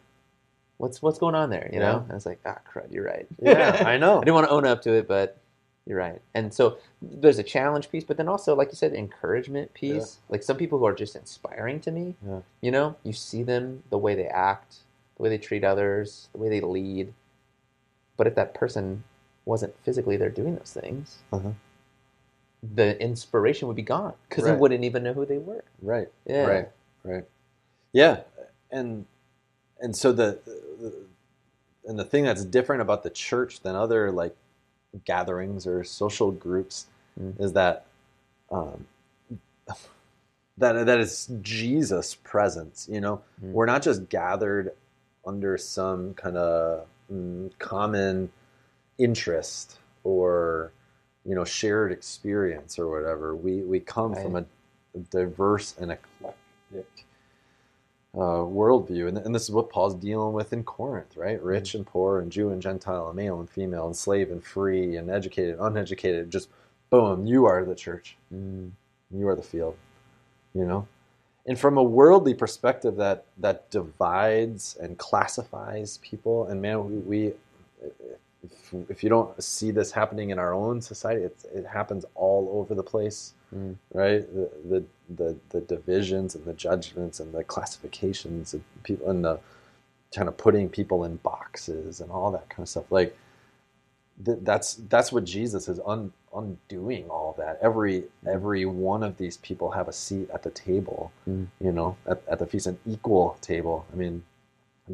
what's 0.78 1.00
what's 1.02 1.18
going 1.18 1.34
on 1.34 1.50
there? 1.50 1.68
You 1.72 1.78
Yeah. 1.80 1.92
know?" 1.92 1.98
And 1.98 2.10
I 2.12 2.14
was 2.14 2.26
like, 2.26 2.40
"Ah, 2.46 2.58
crud, 2.72 2.90
you're 2.92 3.04
right. 3.04 3.26
yeah. 3.40 3.82
I 3.86 3.98
know. 3.98 4.18
I 4.18 4.24
didn't 4.24 4.34
want 4.34 4.46
to 4.46 4.52
own 4.52 4.66
up 4.66 4.82
to 4.82 4.92
it, 4.94 5.06
but 5.08 5.38
you're 5.86 5.98
right. 5.98 6.20
And 6.34 6.52
so 6.52 6.78
there's 7.00 7.38
a 7.38 7.42
challenge 7.42 7.90
piece, 7.90 8.04
but 8.04 8.16
then 8.16 8.28
also, 8.28 8.54
like 8.54 8.68
you 8.68 8.76
said, 8.76 8.92
encouragement 8.94 9.72
piece. 9.74 10.18
Like 10.28 10.42
some 10.42 10.56
people 10.56 10.78
who 10.78 10.84
are 10.86 10.94
just 10.94 11.16
inspiring 11.16 11.80
to 11.80 11.90
me. 11.90 12.14
Yeah. 12.26 12.40
You 12.60 12.70
know, 12.70 12.96
you 13.02 13.12
see 13.12 13.42
them, 13.42 13.82
the 13.90 13.98
way 13.98 14.14
they 14.14 14.26
act, 14.26 14.76
the 15.16 15.22
way 15.24 15.28
they 15.28 15.38
treat 15.38 15.64
others, 15.64 16.28
the 16.32 16.38
way 16.38 16.48
they 16.48 16.60
lead. 16.60 17.12
But 18.16 18.26
if 18.28 18.34
that 18.36 18.54
person 18.54 19.02
wasn't 19.44 19.74
physically 19.82 20.16
there 20.16 20.30
doing 20.30 20.54
those 20.54 20.72
things, 20.72 21.18
Uh-huh. 21.32 21.50
the 22.74 23.00
inspiration 23.02 23.66
would 23.66 23.76
be 23.76 23.82
gone 23.82 24.14
because 24.28 24.44
they 24.44 24.52
wouldn't 24.54 24.84
even 24.84 25.02
know 25.02 25.12
who 25.12 25.26
they 25.26 25.38
were. 25.38 25.64
Right. 25.80 26.08
Yeah. 26.26 26.46
Right. 26.46 26.68
Right. 27.02 27.24
Yeah. 27.92 28.20
And 28.70 29.06
and 29.80 29.96
so 29.96 30.12
the, 30.12 30.38
the 30.80 30.94
and 31.86 31.98
the 31.98 32.04
thing 32.04 32.22
that's 32.22 32.44
different 32.44 32.82
about 32.82 33.02
the 33.02 33.10
church 33.10 33.60
than 33.62 33.74
other 33.74 34.12
like 34.12 34.36
gatherings 35.04 35.66
or 35.66 35.84
social 35.84 36.30
groups 36.32 36.86
Mm. 37.20 37.38
is 37.40 37.52
that 37.52 37.84
um, 38.50 38.86
that 40.58 40.86
that 40.86 40.98
is 41.00 41.30
Jesus' 41.42 42.14
presence. 42.14 42.88
You 42.90 43.00
know, 43.00 43.22
Mm. 43.44 43.52
we're 43.52 43.66
not 43.66 43.82
just 43.82 44.08
gathered 44.08 44.72
under 45.26 45.58
some 45.58 46.14
kind 46.14 46.36
of 46.38 46.86
mm, 47.12 47.50
common 47.58 48.30
interest 48.98 49.78
or 50.04 50.72
you 51.24 51.34
know 51.34 51.44
shared 51.44 51.92
experience 51.92 52.78
or 52.78 52.90
whatever. 52.90 53.34
We 53.36 53.62
we 53.62 53.80
come 53.80 54.14
from 54.14 54.36
a 54.36 54.44
diverse 55.10 55.74
and 55.78 55.92
eclectic 55.92 57.06
uh, 58.14 58.44
worldview, 58.44 59.08
and, 59.08 59.18
and 59.18 59.34
this 59.34 59.44
is 59.44 59.50
what 59.50 59.70
Paul's 59.70 59.94
dealing 59.94 60.34
with 60.34 60.52
in 60.52 60.64
Corinth, 60.64 61.16
right? 61.16 61.42
Rich 61.42 61.74
and 61.74 61.86
poor, 61.86 62.20
and 62.20 62.30
Jew 62.30 62.50
and 62.50 62.60
Gentile, 62.60 63.08
and 63.08 63.16
male 63.16 63.40
and 63.40 63.48
female, 63.48 63.86
and 63.86 63.96
slave 63.96 64.30
and 64.30 64.44
free, 64.44 64.96
and 64.96 65.10
educated, 65.10 65.56
uneducated. 65.58 66.30
Just 66.30 66.48
boom, 66.90 67.26
you 67.26 67.46
are 67.46 67.64
the 67.64 67.74
church. 67.74 68.16
Mm. 68.34 68.70
You 69.10 69.28
are 69.28 69.36
the 69.36 69.42
field. 69.42 69.76
You 70.54 70.66
know, 70.66 70.86
and 71.46 71.58
from 71.58 71.78
a 71.78 71.82
worldly 71.82 72.34
perspective, 72.34 72.96
that 72.96 73.24
that 73.38 73.70
divides 73.70 74.76
and 74.80 74.98
classifies 74.98 75.98
people. 76.02 76.46
And 76.48 76.60
man, 76.60 76.84
we, 76.84 76.98
we 76.98 77.32
if, 78.42 78.74
if 78.90 79.02
you 79.02 79.08
don't 79.08 79.42
see 79.42 79.70
this 79.70 79.90
happening 79.90 80.30
in 80.30 80.38
our 80.38 80.52
own 80.52 80.82
society, 80.82 81.22
it's, 81.22 81.44
it 81.44 81.64
happens 81.66 82.04
all 82.14 82.50
over 82.52 82.74
the 82.74 82.82
place 82.82 83.32
Mm. 83.54 83.76
right? 83.92 84.34
The, 84.34 84.50
the 84.68 84.84
the 85.16 85.36
the 85.50 85.60
divisions 85.62 86.34
and 86.34 86.44
the 86.46 86.54
judgments 86.54 87.20
and 87.20 87.34
the 87.34 87.44
classifications 87.44 88.54
of 88.54 88.62
people 88.84 89.10
and 89.10 89.24
the 89.24 89.40
kind 90.14 90.28
of 90.28 90.36
putting 90.38 90.68
people 90.68 91.04
in 91.04 91.16
boxes 91.18 92.00
and 92.00 92.10
all 92.10 92.30
that 92.32 92.48
kind 92.50 92.62
of 92.64 92.68
stuff. 92.70 92.90
Like 92.90 93.16
th- 94.24 94.38
that's 94.42 94.76
that's 94.88 95.12
what 95.12 95.24
Jesus 95.24 95.68
is 95.68 95.80
un- 95.86 96.12
undoing 96.34 97.08
all 97.10 97.34
that. 97.38 97.58
Every 97.62 98.04
every 98.28 98.66
one 98.66 99.02
of 99.02 99.18
these 99.18 99.38
people 99.38 99.72
have 99.72 99.88
a 99.88 99.94
seat 99.94 100.30
at 100.32 100.42
the 100.42 100.50
table, 100.50 101.12
Mm. 101.28 101.48
you 101.60 101.72
know, 101.72 101.96
at, 102.06 102.22
at 102.28 102.38
the 102.40 102.46
feast, 102.46 102.66
an 102.68 102.78
equal 102.86 103.38
table. 103.42 103.86
I 103.92 103.96
mean, 103.96 104.24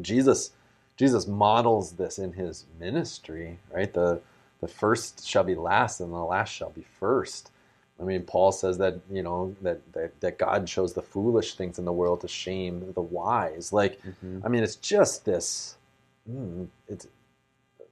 Jesus 0.01 0.51
Jesus 0.97 1.27
models 1.27 1.93
this 1.93 2.19
in 2.19 2.33
his 2.33 2.65
ministry, 2.79 3.59
right? 3.73 3.93
The 3.93 4.21
the 4.61 4.69
first 4.69 5.27
shall 5.27 5.43
be 5.45 5.55
last, 5.55 6.01
and 6.01 6.13
the 6.13 6.17
last 6.17 6.49
shall 6.53 6.71
be 6.71 6.85
first. 6.99 7.51
I 7.99 8.03
mean, 8.05 8.23
Paul 8.23 8.51
says 8.51 8.77
that 8.79 8.99
you 9.11 9.23
know 9.23 9.55
that 9.61 9.81
that, 9.93 10.19
that 10.21 10.37
God 10.39 10.67
chose 10.67 10.93
the 10.93 11.01
foolish 11.01 11.55
things 11.55 11.79
in 11.79 11.85
the 11.85 11.93
world 11.93 12.21
to 12.21 12.27
shame 12.27 12.93
the 12.93 13.01
wise. 13.01 13.73
Like, 13.73 13.99
Mhm. 14.03 14.45
I 14.45 14.49
mean, 14.49 14.63
it's 14.63 14.75
just 14.77 15.25
this. 15.25 15.77
Mm, 16.29 16.67
it's 16.87 17.07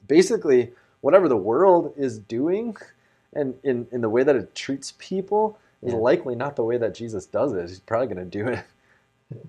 basically 0.08 0.74
whatever 1.02 1.28
the 1.30 1.38
world 1.38 1.94
is 1.98 2.20
doing, 2.20 2.78
and 3.34 3.56
in 3.64 3.88
in 3.92 4.02
the 4.02 4.10
way 4.10 4.24
that 4.24 4.36
it 4.36 4.56
treats 4.56 4.94
people 5.00 5.58
is 5.84 5.94
Yeah. 5.94 6.00
likely 6.00 6.36
not 6.36 6.56
the 6.56 6.64
way 6.64 6.78
that 6.78 6.96
Jesus 6.96 7.26
does 7.28 7.54
it. 7.54 7.70
He's 7.70 7.80
probably 7.80 8.08
going 8.14 8.30
to 8.30 8.40
do 8.40 8.48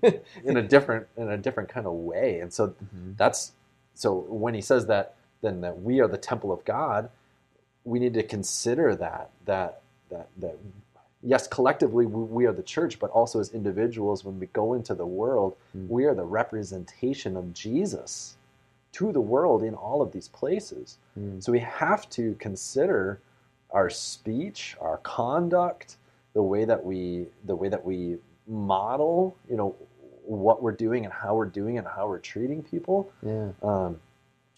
it 0.03 0.23
in 0.45 0.57
a 0.57 0.63
different 0.63 1.07
in 1.17 1.29
a 1.29 1.37
different 1.37 1.69
kind 1.69 1.87
of 1.87 1.93
way. 1.93 2.39
And 2.41 2.53
so 2.53 2.69
Mhm. 2.69 3.17
that's 3.17 3.53
so 3.95 4.13
when 4.15 4.53
he 4.53 4.61
says 4.61 4.87
that 4.87 5.15
then 5.41 5.61
that 5.61 5.81
we 5.81 6.01
are 6.01 6.07
the 6.07 6.17
temple 6.17 6.51
of 6.51 6.65
God, 6.65 7.09
we 7.85 7.99
need 7.99 8.13
to 8.15 8.23
consider 8.23 8.95
that 8.95 9.31
that 9.45 9.81
that 10.09 10.29
that 10.37 10.57
yes, 11.21 11.47
collectively 11.47 12.05
we, 12.05 12.45
are 12.45 12.53
the 12.53 12.63
church, 12.63 12.99
but 12.99 13.09
also 13.11 13.39
as 13.39 13.51
individuals 13.53 14.23
when 14.23 14.39
we 14.39 14.47
go 14.47 14.73
into 14.73 14.93
the 14.95 15.05
world, 15.05 15.55
Mm. 15.75 15.87
we 15.89 16.05
are 16.05 16.15
the 16.15 16.25
representation 16.25 17.35
of 17.37 17.53
Jesus 17.53 18.37
to 18.93 19.11
the 19.11 19.21
world 19.21 19.61
in 19.63 19.75
all 19.75 20.01
of 20.01 20.11
these 20.11 20.27
places. 20.29 20.97
Mm. 21.19 21.43
So 21.43 21.51
we 21.51 21.59
have 21.59 22.09
to 22.11 22.35
consider 22.39 23.19
our 23.71 23.89
speech, 23.89 24.75
our 24.81 24.97
conduct, 24.97 25.97
the 26.33 26.41
way 26.43 26.65
that 26.65 26.83
we 26.83 27.27
the 27.45 27.55
way 27.55 27.69
that 27.69 27.83
we 27.85 28.17
model, 28.47 29.35
you 29.49 29.57
know, 29.57 29.75
what 30.25 30.61
we're 30.63 30.71
doing 30.71 31.05
and 31.05 31.13
how 31.13 31.35
we're 31.35 31.45
doing 31.45 31.77
and 31.77 31.87
how 31.87 32.07
we're 32.07 32.19
treating 32.19 32.63
people. 32.63 33.11
Yeah. 33.21 33.49
Um, 33.61 33.99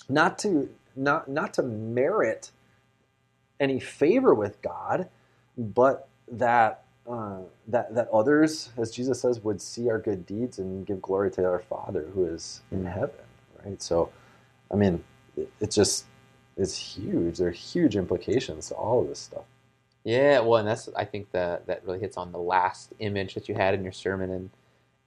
not 0.09 0.37
to 0.39 0.69
not 0.95 1.27
not 1.29 1.53
to 1.55 1.63
merit 1.63 2.51
any 3.59 3.79
favor 3.79 4.33
with 4.33 4.61
God, 4.61 5.09
but 5.61 6.07
that 6.31 6.83
uh, 7.09 7.39
that 7.67 7.93
that 7.95 8.09
others, 8.11 8.71
as 8.77 8.91
Jesus 8.91 9.21
says, 9.21 9.41
would 9.41 9.61
see 9.61 9.89
our 9.89 9.99
good 9.99 10.25
deeds 10.25 10.59
and 10.59 10.85
give 10.85 11.01
glory 11.01 11.31
to 11.31 11.45
our 11.45 11.59
Father 11.59 12.07
who 12.13 12.25
is 12.25 12.61
in 12.71 12.83
Mm. 12.83 12.93
heaven. 12.93 13.15
Right. 13.65 13.81
So, 13.81 14.11
I 14.71 14.75
mean, 14.75 15.03
it, 15.37 15.51
it 15.59 15.71
just 15.71 16.05
it's 16.57 16.77
huge. 16.77 17.37
There 17.39 17.49
are 17.49 17.51
huge 17.51 17.95
implications 17.95 18.69
to 18.69 18.75
all 18.75 19.01
of 19.01 19.07
this 19.09 19.19
stuff. 19.19 19.45
Yeah, 20.03 20.39
well, 20.41 20.57
and 20.59 20.67
that's 20.67 20.89
I 20.95 21.05
think 21.05 21.31
that 21.31 21.67
that 21.67 21.85
really 21.85 21.99
hits 21.99 22.17
on 22.17 22.31
the 22.31 22.39
last 22.39 22.93
image 22.99 23.35
that 23.35 23.49
you 23.49 23.55
had 23.55 23.73
in 23.75 23.83
your 23.83 23.93
sermon, 23.93 24.31
and 24.31 24.49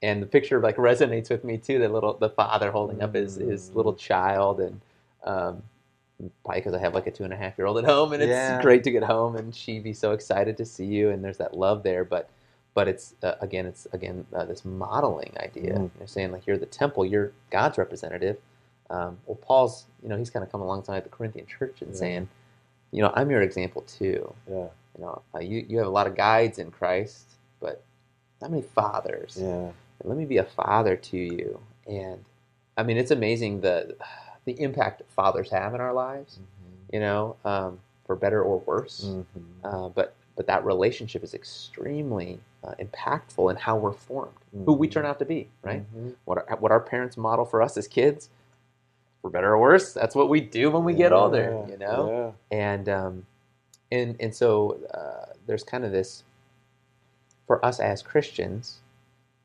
and 0.03 0.23
the 0.23 0.27
picture 0.27 0.61
like 0.61 0.77
resonates 0.77 1.31
with 1.31 1.45
me 1.45 1.59
too. 1.59 1.79
The 1.81 1.89
little 1.89 2.15
the 2.15 2.31
father 2.31 2.71
holding 2.73 3.03
up 3.03 3.15
his 3.15 3.37
his 3.37 3.71
Mm. 3.71 3.77
little 3.77 3.95
child, 3.95 4.61
and 4.61 4.81
um, 5.25 5.63
probably 6.45 6.61
because 6.61 6.75
I 6.75 6.79
have 6.79 6.95
like 6.95 7.07
a 7.07 7.11
two 7.11 7.25
and 7.25 7.33
a 7.33 7.37
half 7.37 7.59
year 7.59 7.67
old 7.67 7.79
at 7.79 7.85
home, 7.85 8.13
and 8.13 8.23
it's 8.23 8.31
Yeah. 8.31 8.61
great 8.63 8.85
to 8.85 8.91
get 8.91 9.03
home 9.05 9.37
and 9.37 9.55
she 9.55 9.79
be 9.81 9.93
so 9.93 10.13
excited 10.13 10.57
to 10.59 10.65
see 10.65 10.87
you, 10.87 11.11
and 11.11 11.25
there's 11.25 11.39
that 11.39 11.57
love 11.57 11.83
there. 11.83 12.05
But 12.05 12.29
but 12.75 12.89
it's 12.89 13.15
uh, 13.23 13.35
again 13.41 13.67
it's 13.67 13.87
again 13.93 14.27
uh, 14.35 14.45
this 14.45 14.65
modeling 14.65 15.33
idea. 15.41 15.75
Mm. 15.75 15.91
You're 15.99 16.09
saying 16.09 16.33
like 16.33 16.47
you're 16.47 16.59
the 16.59 16.67
temple, 16.67 17.05
you're 17.05 17.33
God's 17.51 17.79
representative. 17.79 18.39
Um, 18.91 19.19
well, 19.27 19.37
Paul's 19.37 19.87
you 20.03 20.09
know 20.09 20.17
he's 20.17 20.31
kind 20.31 20.45
of 20.45 20.51
come 20.53 20.61
alongside 20.61 21.05
the 21.05 21.09
Corinthian 21.11 21.47
church 21.47 21.83
and 21.83 21.93
Yeah. 21.93 21.99
saying, 21.99 22.29
you 22.93 23.03
know, 23.03 23.13
I'm 23.15 23.31
your 23.31 23.43
example 23.43 23.83
too. 23.83 24.33
Yeah. 24.49 24.69
You 24.97 25.05
know, 25.05 25.23
uh, 25.35 25.41
you 25.41 25.65
you 25.69 25.79
have 25.79 25.87
a 25.87 25.91
lot 25.91 26.07
of 26.07 26.17
guides 26.17 26.59
in 26.59 26.71
Christ, 26.71 27.27
but 27.61 27.83
not 28.41 28.51
many 28.51 28.63
fathers. 28.63 29.39
Yeah. 29.41 29.71
Let 30.05 30.19
me 30.19 30.25
be 30.27 30.37
a 30.39 30.45
father 30.45 30.97
to 30.97 31.17
you, 31.17 31.61
and 31.87 32.25
I 32.77 32.83
mean, 32.83 32.97
it's 32.99 33.11
amazing 33.11 33.61
the 33.63 33.97
the 34.45 34.61
impact 34.61 35.03
fathers 35.09 35.51
have 35.51 35.75
in 35.75 35.81
our 35.81 35.93
lives. 35.93 36.39
You 36.93 37.01
know, 37.01 37.37
um, 37.45 37.81
for 38.07 38.15
better 38.15 38.43
or 38.43 38.59
worse. 38.61 39.05
Mhm. 39.07 39.25
Uh, 39.65 39.89
but 39.89 40.15
but 40.37 40.47
that 40.49 40.65
relationship 40.65 41.23
is 41.23 41.33
extremely 41.35 42.41
uh, 42.65 42.75
impactful 42.81 43.51
in 43.51 43.57
how 43.57 43.77
we're 43.77 43.93
formed, 43.93 44.35
who 44.65 44.73
we 44.73 44.89
Mhm. 44.89 44.93
turn 44.93 45.07
out 45.07 45.19
to 45.21 45.25
be. 45.25 45.49
Right? 45.63 45.85
Mhm. 45.97 46.15
What 46.25 46.49
our, 46.49 46.57
what 46.57 46.73
our 46.73 46.81
parents 46.81 47.17
model 47.17 47.45
for 47.45 47.63
us 47.63 47.77
as 47.77 47.87
kids, 47.89 48.31
for 49.23 49.31
better 49.31 49.53
or 49.53 49.59
worse, 49.59 49.93
that's 49.93 50.15
what 50.15 50.29
we 50.29 50.41
do 50.41 50.71
when 50.71 50.85
we 50.85 50.95
get 50.95 51.13
older. 51.13 51.65
Yeah. 51.67 51.73
You 51.73 51.79
know 51.79 52.35
and 52.51 52.89
um, 52.89 53.27
and 53.93 54.17
and 54.21 54.35
so 54.35 54.79
uh, 54.93 55.33
there's 55.47 55.63
kind 55.65 55.85
of 55.85 55.93
this 55.93 56.25
for 57.47 57.65
us 57.65 57.79
as 57.81 58.03
Christians, 58.03 58.81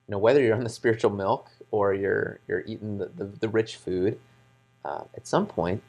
you 0.07 0.11
know, 0.13 0.17
whether 0.17 0.41
you're 0.41 0.55
on 0.55 0.63
the 0.63 0.69
spiritual 0.69 1.11
milk 1.11 1.49
or 1.71 1.93
you're 1.93 2.39
you're 2.47 2.63
eating 2.65 2.97
the, 2.97 3.07
the, 3.15 3.25
the 3.25 3.49
rich 3.49 3.75
food, 3.77 4.19
uh, 4.85 5.03
at 5.15 5.27
some 5.27 5.45
point, 5.45 5.81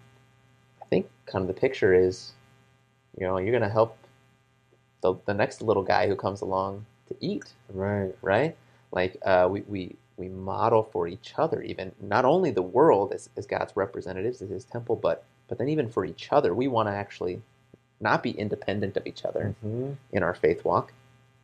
I 0.82 0.84
think 0.86 1.08
kind 1.26 1.42
of 1.42 1.48
the 1.54 1.60
picture 1.60 1.94
is, 1.94 2.32
you 3.18 3.26
know, 3.26 3.38
you're 3.38 3.50
going 3.52 3.62
to 3.62 3.68
help 3.68 3.96
the 5.02 5.14
the 5.24 5.34
next 5.34 5.62
little 5.62 5.82
guy 5.82 6.06
who 6.08 6.16
comes 6.16 6.40
along 6.40 6.84
to 7.08 7.14
eat, 7.20 7.52
Right. 7.72 8.14
right? 8.22 8.56
Like 8.92 9.16
uh, 9.24 9.48
we 9.50 9.62
we 9.62 9.96
we 10.16 10.28
model 10.28 10.82
for 10.92 11.08
each 11.08 11.34
other, 11.38 11.62
even 11.62 11.92
not 12.00 12.24
only 12.26 12.50
the 12.50 12.62
world 12.62 13.12
as, 13.12 13.30
as 13.36 13.46
God's 13.46 13.74
representatives 13.76 14.42
as 14.42 14.50
His 14.50 14.64
temple, 14.64 14.96
but 14.96 15.24
but 15.48 15.58
then 15.58 15.68
even 15.68 15.88
for 15.88 16.04
each 16.04 16.28
other, 16.32 16.54
we 16.54 16.68
want 16.68 16.88
to 16.88 16.92
actually 16.92 17.40
not 18.00 18.22
be 18.22 18.30
independent 18.32 18.96
of 18.96 19.06
each 19.06 19.24
other 19.24 19.54
Mhm. 19.64 19.96
in 20.12 20.22
our 20.22 20.34
faith 20.34 20.64
walk, 20.64 20.92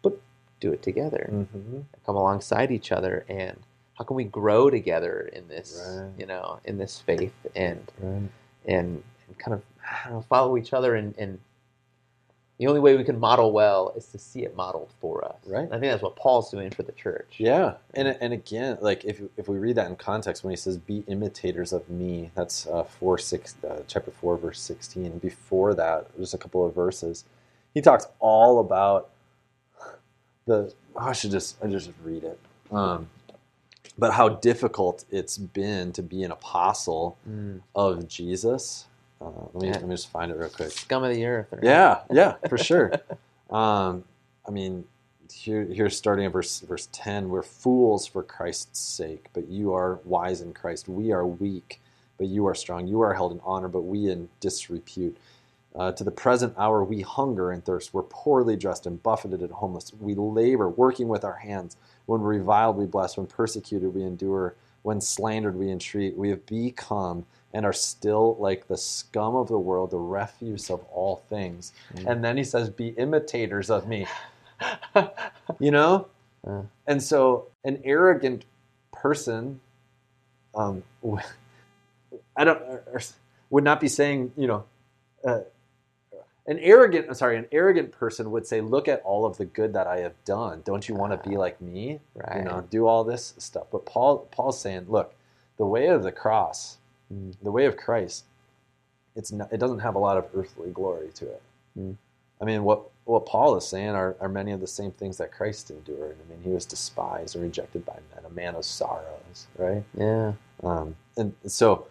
but 0.03 0.19
do 0.61 0.73
it 0.73 0.83
together, 0.83 1.29
Mhm. 1.33 1.85
come 2.05 2.17
alongside 2.17 2.71
each 2.71 2.93
other, 2.93 3.25
and 3.29 3.59
how 3.97 4.05
can 4.05 4.17
we 4.17 4.25
grow 4.25 4.71
together 4.71 5.31
in 5.33 5.49
this, 5.49 5.83
Right. 5.99 6.11
you 6.19 6.27
know, 6.27 6.61
in 6.65 6.79
this 6.79 6.99
faith, 7.01 7.35
and 7.55 7.81
Right. 8.01 8.23
and, 8.67 9.03
and 9.27 9.39
kind 9.39 9.55
of 9.55 9.63
I 9.89 10.09
don't 10.09 10.15
know, 10.19 10.23
follow 10.23 10.57
each 10.57 10.73
other, 10.73 10.95
and, 10.97 11.15
and 11.17 11.39
the 12.59 12.67
only 12.67 12.81
way 12.81 12.97
we 12.97 13.05
can 13.05 13.21
model 13.21 13.53
well 13.53 13.93
is 13.97 14.07
to 14.07 14.19
see 14.19 14.43
it 14.45 14.57
modeled 14.57 14.91
for 15.01 15.23
us. 15.25 15.37
Right. 15.47 15.65
And 15.65 15.75
I 15.75 15.79
think 15.79 15.93
that's 15.93 16.03
what 16.03 16.17
Paul's 16.17 16.51
doing 16.51 16.71
for 16.71 16.83
the 16.83 16.93
church. 16.93 17.35
Yeah, 17.39 17.75
and 17.95 18.09
and 18.09 18.33
again, 18.33 18.79
like 18.81 19.05
if 19.05 19.21
if 19.37 19.47
we 19.49 19.59
read 19.59 19.77
that 19.77 19.89
in 19.89 19.97
context, 19.97 20.43
when 20.43 20.51
he 20.53 20.57
says 20.57 20.77
"be 20.79 21.05
imitators 21.07 21.73
of 21.73 21.89
me," 21.89 22.31
that's 22.35 22.67
uh, 22.67 22.83
four 22.85 23.19
six, 23.19 23.57
uh, 23.69 23.83
chapter 23.87 24.11
four, 24.11 24.37
verse 24.39 24.61
sixteen. 24.61 25.19
Before 25.19 25.75
that, 25.75 26.07
just 26.19 26.35
a 26.35 26.39
couple 26.39 26.65
of 26.67 26.75
verses, 26.75 27.25
he 27.75 27.81
talks 27.83 28.07
all 28.21 28.59
about 28.59 29.11
the. 30.47 30.73
Oh, 30.97 31.01
I 31.09 31.13
should 31.13 31.31
just 31.31 31.63
I 31.63 31.67
just 31.69 31.91
read 32.03 32.25
it. 32.25 32.39
Um, 32.73 33.09
but 33.99 34.13
how 34.13 34.29
difficult 34.29 35.05
it's 35.11 35.39
been 35.39 35.93
to 35.93 36.03
be 36.03 36.23
an 36.23 36.31
apostle 36.31 37.17
Mm. 37.29 37.61
of 37.75 38.09
Jesus. 38.09 38.87
Uh, 39.21 39.27
let 39.55 39.63
me 39.63 39.69
Yeah. 39.69 39.73
let 39.75 39.89
me 39.89 39.95
just 39.95 40.09
find 40.09 40.31
it 40.31 40.37
real 40.37 40.49
quick. 40.51 40.71
Scum 40.71 41.03
of 41.05 41.15
the 41.15 41.25
earth. 41.25 41.49
right? 41.53 41.65
Yeah, 41.65 42.01
yeah, 42.11 42.35
for 42.49 42.59
sure. 42.59 42.93
um, 43.51 44.05
I 44.47 44.51
mean, 44.51 44.85
here, 45.33 45.65
here, 45.65 45.91
starting 45.91 46.27
at 46.27 46.33
verse 46.33 46.61
verse 46.61 46.89
ten, 46.93 47.29
we're 47.31 47.43
fools 47.43 48.07
for 48.07 48.23
Christ's 48.23 48.79
sake, 48.79 49.27
but 49.33 49.49
you 49.49 49.73
are 49.73 49.99
wise 50.05 50.41
in 50.41 50.53
Christ. 50.53 50.89
We 50.89 51.13
are 51.13 51.27
weak, 51.27 51.81
but 52.19 52.27
you 52.29 52.47
are 52.47 52.55
strong. 52.55 52.87
You 52.87 53.01
are 53.01 53.15
held 53.15 53.33
in 53.33 53.41
honor, 53.45 53.69
but 53.69 53.83
we 53.83 54.11
in 54.11 54.29
disrepute. 54.41 55.17
Uh, 55.75 55.93
to 55.93 56.05
the 56.05 56.11
present 56.11 56.55
hour, 56.57 56.83
we 56.85 57.03
hunger 57.03 57.51
and 57.51 57.63
thirst. 57.65 57.93
We're 57.93 58.03
poorly 58.05 58.57
dressed 58.57 58.87
and 58.87 59.03
buffeted 59.03 59.41
and 59.43 59.51
homeless. 59.51 59.93
We 60.01 60.15
labor, 60.15 60.69
working 60.71 61.09
with 61.09 61.23
our 61.25 61.35
hands. 61.37 61.77
When 62.07 62.21
reviled, 62.21 62.77
we 62.77 62.87
bless. 62.87 63.17
When 63.17 63.27
persecuted, 63.27 63.95
we 63.95 64.03
endure. 64.03 64.55
When 64.83 65.01
slandered, 65.01 65.57
we 65.57 65.71
entreat. 65.71 66.17
We 66.17 66.31
have 66.31 66.47
become 66.47 67.27
and 67.53 67.65
are 67.65 67.73
still 67.73 68.37
like 68.39 68.69
the 68.69 68.77
scum 68.77 69.35
of 69.35 69.49
the 69.49 69.59
world, 69.59 69.91
the 69.91 69.99
refuse 69.99 70.71
of 70.71 70.85
all 70.93 71.23
things. 71.29 71.73
Mm. 71.95 72.11
And 72.11 72.25
then 72.25 72.37
he 72.37 72.45
says, 72.45 72.71
Be 72.71 72.89
imitators 72.89 73.71
of 73.71 73.87
me. 73.87 74.07
You 75.61 75.71
know? 75.71 76.09
Uh. 76.47 76.63
And 76.87 77.03
so 77.03 77.49
an 77.63 77.81
arrogant 77.85 78.45
person, 78.93 79.61
um, 80.55 80.83
I 82.37 82.45
don't, 82.45 82.61
would 83.51 83.65
not 83.65 83.81
be 83.81 83.89
saying, 83.89 84.33
you 84.37 84.47
know, 84.47 84.65
uh, 85.25 85.41
an 86.47 86.59
arrogant, 86.61 87.17
sorry, 87.17 87.37
an 87.37 87.47
arrogant 87.53 87.93
person 87.93 88.31
would 88.31 88.47
say, 88.47 88.61
Look 88.61 88.89
at 88.89 89.03
all 89.03 89.25
of 89.25 89.37
the 89.37 89.45
good 89.47 89.73
that 89.75 89.87
I 89.87 89.99
have 89.99 90.15
done. 90.25 90.63
Don't 90.65 90.89
you 90.89 90.95
want 90.95 91.21
to 91.21 91.29
be 91.29 91.37
like 91.37 91.61
me? 91.61 92.01
right. 92.15 92.39
You 92.39 92.45
know, 92.45 92.67
do 92.71 92.87
all 92.87 93.05
this 93.05 93.35
stuff. 93.39 93.67
But 93.73 93.85
Paul, 93.87 94.29
Paul's 94.31 94.61
saying, 94.61 94.87
Look, 94.89 95.15
the 95.57 95.67
way 95.67 95.87
of 95.89 96.03
the 96.03 96.13
cross, 96.13 96.79
Mm. 97.13 97.37
the 97.41 97.53
way 97.53 97.67
of 97.67 97.77
Christ, 97.77 98.25
it's 99.15 99.31
not, 99.31 99.53
it 99.53 99.59
doesn't 99.59 99.79
have 99.79 99.95
a 99.95 99.99
lot 100.01 100.17
of 100.17 100.27
earthly 100.35 100.71
glory 100.71 101.11
to 101.15 101.25
it. 101.27 101.43
Mm. 101.79 101.97
I 102.41 102.45
mean, 102.45 102.65
what 102.65 102.83
what 103.05 103.25
Paul 103.27 103.57
is 103.57 103.65
saying 103.67 103.91
are, 103.91 104.17
are 104.21 104.29
many 104.29 104.51
of 104.51 104.61
the 104.61 104.67
same 104.67 104.91
things 104.91 105.17
that 105.19 105.31
Christ 105.31 105.71
endured. 105.71 106.17
I 106.27 106.29
mean, 106.29 106.41
he 106.43 106.51
was 106.51 106.67
despised 106.67 107.37
and 107.37 107.45
rejected 107.45 107.87
by 107.87 107.95
men, 108.13 108.25
a 108.25 108.31
man 108.31 108.57
of 108.57 108.65
sorrows, 108.65 109.47
right? 109.57 109.85
Yeah. 109.97 110.33
Um, 110.65 110.97
and 111.17 111.33
so, 111.47 111.87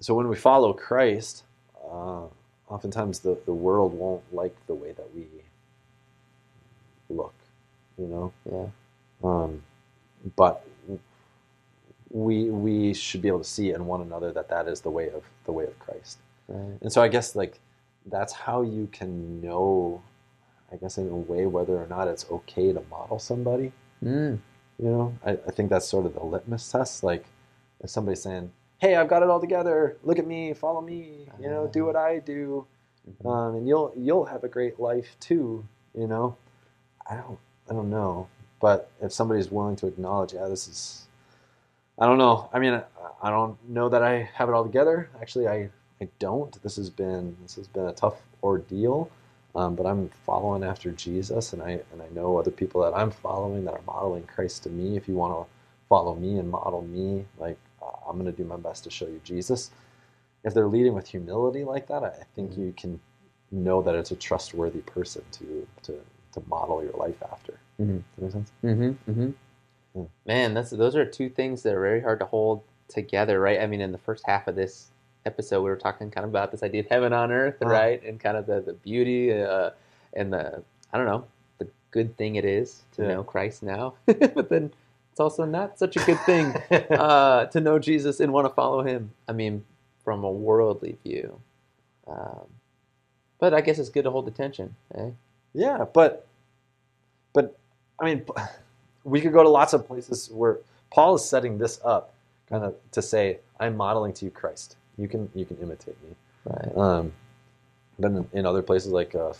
so 0.00 0.14
when 0.14 0.28
we 0.28 0.36
follow 0.36 0.72
Christ, 0.72 1.44
uh, 1.86 2.22
oftentimes 2.68 3.20
the, 3.20 3.38
the 3.46 3.54
world 3.54 3.92
won't 3.94 4.22
like 4.32 4.54
the 4.66 4.74
way 4.74 4.92
that 4.92 5.14
we 5.14 5.26
look, 7.08 7.34
you 7.98 8.06
know. 8.06 8.32
Yeah. 8.50 8.66
Um, 9.22 9.62
but 10.36 10.66
we 12.10 12.50
we 12.50 12.94
should 12.94 13.22
be 13.22 13.28
able 13.28 13.38
to 13.38 13.44
see 13.44 13.70
in 13.72 13.86
one 13.86 14.00
another 14.00 14.32
that 14.32 14.48
that 14.48 14.68
is 14.68 14.80
the 14.80 14.90
way 14.90 15.10
of 15.10 15.22
the 15.44 15.52
way 15.52 15.64
of 15.64 15.78
Christ. 15.78 16.18
Right. 16.48 16.78
And 16.80 16.92
so 16.92 17.02
I 17.02 17.08
guess 17.08 17.34
like 17.36 17.58
that's 18.06 18.32
how 18.32 18.62
you 18.62 18.88
can 18.92 19.40
know, 19.40 20.02
I 20.72 20.76
guess 20.76 20.98
in 20.98 21.08
a 21.08 21.16
way 21.16 21.46
whether 21.46 21.76
or 21.76 21.86
not 21.86 22.08
it's 22.08 22.26
okay 22.30 22.72
to 22.72 22.82
model 22.90 23.18
somebody. 23.18 23.72
Mm. 24.04 24.38
You 24.78 24.88
know, 24.88 25.18
I, 25.24 25.32
I 25.32 25.50
think 25.50 25.70
that's 25.70 25.86
sort 25.86 26.06
of 26.06 26.14
the 26.14 26.22
litmus 26.22 26.70
test. 26.70 27.02
Like 27.02 27.24
if 27.82 27.90
somebody's 27.90 28.22
saying, 28.22 28.52
"Hey, 28.78 28.96
I've 28.96 29.08
got 29.08 29.22
it 29.22 29.30
all 29.30 29.40
together. 29.40 29.98
Look 30.04 30.18
at 30.18 30.26
me. 30.26 30.54
Follow 30.54 30.80
me. 30.82 31.30
You 31.40 31.50
know, 31.50 31.68
do 31.68 31.84
what 31.86 31.96
I 31.96 32.18
do, 32.20 32.66
Mhm. 33.08 33.26
um, 33.26 33.54
and 33.56 33.68
you'll 33.68 33.92
you'll 33.96 34.26
have 34.26 34.44
a 34.44 34.48
great 34.48 34.80
life 34.80 35.16
too." 35.20 35.64
You 35.94 36.06
know, 36.08 36.36
I 37.08 37.16
don't 37.16 37.38
I 37.70 37.74
don't 37.74 37.90
know, 37.90 38.28
but 38.60 38.90
if 39.02 39.12
somebody's 39.12 39.50
willing 39.50 39.76
to 39.76 39.86
acknowledge, 39.88 40.34
yeah, 40.34 40.48
this 40.48 40.68
is, 40.68 41.06
I 41.98 42.06
don't 42.06 42.18
know. 42.18 42.50
I 42.52 42.58
mean, 42.60 42.74
I, 42.74 42.84
don't 43.30 43.58
know 43.68 43.88
that 43.90 44.02
I 44.02 44.30
have 44.34 44.48
it 44.48 44.54
all 44.54 44.64
together. 44.64 45.10
Actually, 45.20 45.48
I 45.48 45.70
I 46.00 46.08
don't. 46.18 46.60
This 46.62 46.76
has 46.76 46.90
been 46.90 47.36
this 47.42 47.56
has 47.56 47.68
been 47.68 47.86
a 47.86 47.92
tough 47.94 48.22
ordeal. 48.42 49.10
Um, 49.54 49.74
but 49.76 49.86
I'm 49.86 50.10
following 50.26 50.64
after 50.64 50.92
Jesus, 50.92 51.52
and 51.54 51.62
I 51.62 51.80
and 51.92 52.02
I 52.02 52.08
know 52.14 52.38
other 52.38 52.50
people 52.52 52.82
that 52.82 52.94
I'm 52.94 53.10
following 53.10 53.64
that 53.66 53.74
are 53.74 53.82
modeling 53.86 54.24
Christ 54.24 54.64
to 54.64 54.70
me. 54.70 54.96
If 54.96 55.08
you 55.08 55.14
want 55.16 55.34
to 55.34 55.50
follow 55.88 56.14
me 56.16 56.38
and 56.38 56.50
model 56.50 56.82
me, 56.82 57.26
like 57.38 57.58
I'm 58.08 58.18
going 58.18 58.30
to 58.30 58.36
do 58.36 58.44
my 58.44 58.56
best 58.56 58.84
to 58.84 58.90
show 58.90 59.06
you 59.06 59.20
Jesus. 59.24 59.70
If 60.44 60.54
they're 60.54 60.68
leading 60.68 60.94
with 60.94 61.08
humility 61.08 61.64
like 61.64 61.88
that, 61.88 62.02
I 62.04 62.10
think 62.34 62.52
Mhm. 62.52 62.58
you 62.58 62.72
can 62.76 63.00
know 63.50 63.82
that 63.82 63.94
it's 63.94 64.10
a 64.10 64.16
trustworthy 64.16 64.80
person 64.80 65.22
to 65.32 65.66
to 65.82 66.00
to 66.32 66.42
model 66.48 66.82
your 66.82 66.92
life 66.92 67.22
after. 67.32 67.54
Mhm. 67.80 68.02
Does 68.02 68.04
that 68.16 68.22
make 68.22 68.32
sense? 68.32 68.52
Mm-hmm, 68.64 69.10
mm-hmm. 69.10 69.30
Yeah. 69.94 70.04
Man, 70.26 70.54
that's 70.54 70.70
those 70.70 70.94
are 70.96 71.04
two 71.06 71.28
things 71.30 71.62
that 71.62 71.74
are 71.74 71.80
very 71.80 72.00
hard 72.00 72.18
to 72.20 72.26
hold 72.26 72.62
together, 72.88 73.40
right? 73.40 73.60
I 73.60 73.66
mean, 73.66 73.80
in 73.80 73.92
the 73.92 73.98
first 73.98 74.24
half 74.26 74.46
of 74.46 74.54
this 74.54 74.90
episode, 75.24 75.62
we 75.62 75.70
were 75.70 75.76
talking 75.76 76.10
kind 76.10 76.24
of 76.24 76.30
about 76.30 76.50
this 76.52 76.62
idea 76.62 76.80
of 76.82 76.86
heaven 76.88 77.12
on 77.12 77.32
earth, 77.32 77.60
Uh-huh. 77.62 77.70
right? 77.72 78.02
And 78.04 78.20
kind 78.20 78.36
of 78.36 78.46
the 78.46 78.60
the 78.60 78.74
beauty 78.74 79.32
uh, 79.32 79.70
and 80.12 80.32
the 80.32 80.62
I 80.92 80.98
don't 80.98 81.06
know 81.06 81.24
the 81.58 81.68
good 81.90 82.16
thing 82.16 82.36
it 82.36 82.44
is 82.44 82.82
to 82.96 83.02
Yeah. 83.02 83.08
know 83.14 83.24
Christ 83.24 83.62
now, 83.62 83.94
but 84.06 84.48
then 84.50 84.72
it's 85.16 85.20
also 85.22 85.46
not 85.46 85.78
such 85.78 85.96
a 85.96 86.00
good 86.00 86.20
thing 86.26 86.54
uh, 86.90 87.46
to 87.46 87.58
know 87.58 87.78
Jesus 87.78 88.20
and 88.20 88.34
want 88.34 88.46
to 88.46 88.52
follow 88.52 88.82
Him. 88.82 89.12
I 89.26 89.32
mean, 89.32 89.64
from 90.04 90.24
a 90.24 90.30
worldly 90.30 90.98
view. 91.02 91.40
Um, 92.06 92.44
but 93.38 93.54
I 93.54 93.62
guess 93.62 93.78
it's 93.78 93.88
good 93.88 94.02
to 94.04 94.10
hold 94.10 94.28
attention, 94.28 94.76
eh? 94.94 95.12
Yeah, 95.54 95.86
but 95.90 96.26
but 97.32 97.58
I 97.98 98.04
mean, 98.04 98.26
we 99.04 99.22
could 99.22 99.32
go 99.32 99.42
to 99.42 99.48
lots 99.48 99.72
of 99.72 99.86
places 99.86 100.28
where 100.30 100.58
Paul 100.92 101.14
is 101.14 101.24
setting 101.24 101.56
this 101.56 101.80
up, 101.82 102.12
kind 102.50 102.62
of 102.62 102.74
to 102.92 103.00
say, 103.00 103.38
"I'm 103.58 103.74
modeling 103.74 104.12
to 104.12 104.26
you 104.26 104.30
Christ. 104.30 104.76
You 104.98 105.08
can 105.08 105.30
you 105.34 105.46
can 105.46 105.56
imitate 105.62 105.96
me." 106.02 106.14
Right. 106.44 106.76
Um, 106.76 107.12
but 107.98 108.10
in, 108.10 108.28
in 108.34 108.44
other 108.44 108.60
places 108.60 108.92
like 108.92 109.14
uh, 109.14 109.32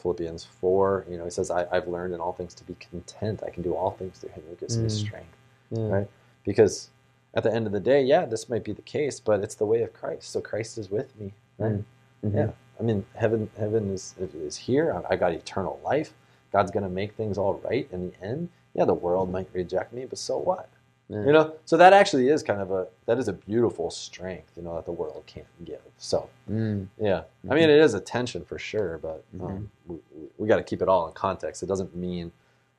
Philippians 0.00 0.44
four, 0.44 1.06
you 1.10 1.18
know, 1.18 1.24
he 1.24 1.30
says, 1.30 1.50
I, 1.50 1.66
"I've 1.72 1.88
learned 1.88 2.14
in 2.14 2.20
all 2.20 2.32
things 2.32 2.54
to 2.54 2.64
be 2.64 2.74
content. 2.76 3.42
I 3.46 3.50
can 3.50 3.62
do 3.62 3.74
all 3.74 3.92
things 3.92 4.18
through 4.18 4.30
Him 4.30 4.44
who 4.48 4.56
gives 4.56 4.78
me 4.78 4.88
Mm. 4.88 4.90
strength." 4.90 5.36
Yeah. 5.70 5.88
Right. 5.88 6.08
Because 6.44 6.90
at 7.34 7.44
the 7.44 7.52
end 7.54 7.66
of 7.66 7.72
the 7.72 7.80
day, 7.80 8.02
yeah, 8.02 8.26
this 8.26 8.48
might 8.48 8.64
be 8.64 8.72
the 8.72 8.82
case, 8.82 9.20
but 9.20 9.42
it's 9.42 9.54
the 9.56 9.66
way 9.66 9.82
of 9.82 9.92
Christ. 9.92 10.30
So 10.30 10.40
Christ 10.40 10.78
is 10.78 10.90
with 10.90 11.18
me. 11.20 11.34
Right. 11.58 11.72
Mm. 11.72 11.84
Mhm. 12.24 12.34
Yeah, 12.34 12.50
I 12.80 12.82
mean, 12.82 13.06
heaven, 13.16 13.50
heaven 13.58 13.90
is 13.90 14.14
is 14.18 14.56
here. 14.56 14.94
I 14.94 15.14
I 15.14 15.16
got 15.16 15.32
eternal 15.32 15.80
life. 15.84 16.14
God's 16.52 16.70
gonna 16.72 16.88
make 16.90 17.14
things 17.14 17.38
all 17.38 17.54
right 17.64 17.88
in 17.92 18.10
the 18.10 18.22
end. 18.26 18.48
Yeah, 18.74 18.86
the 18.86 18.94
world 18.94 19.30
might 19.30 19.48
reject 19.52 19.92
me, 19.92 20.06
but 20.06 20.18
so 20.18 20.38
what? 20.38 20.68
Yeah. 21.10 21.24
You 21.26 21.32
know. 21.32 21.54
So 21.66 21.76
that 21.76 21.92
actually 21.92 22.28
is 22.28 22.42
kind 22.42 22.60
of 22.60 22.70
a 22.70 22.86
that 23.06 23.18
is 23.18 23.26
a 23.28 23.32
beautiful 23.32 23.90
strength, 23.90 24.52
you 24.56 24.62
know, 24.62 24.76
that 24.76 24.86
the 24.86 24.92
world 24.92 25.24
can't 25.26 25.46
give. 25.64 25.80
So 25.98 26.30
Mm. 26.48 26.86
yeah, 26.98 27.22
I 27.50 27.54
mean, 27.54 27.68
it 27.68 27.80
is 27.80 27.94
a 27.94 28.00
tension 28.00 28.44
for 28.44 28.58
sure, 28.58 28.98
but 28.98 29.24
um, 29.40 29.70
we, 29.86 29.96
we, 30.14 30.26
we 30.38 30.48
got 30.48 30.56
to 30.56 30.62
keep 30.62 30.82
it 30.82 30.88
all 30.88 31.08
in 31.08 31.12
context. 31.14 31.62
It 31.64 31.66
doesn't 31.66 31.94
mean 31.96 32.30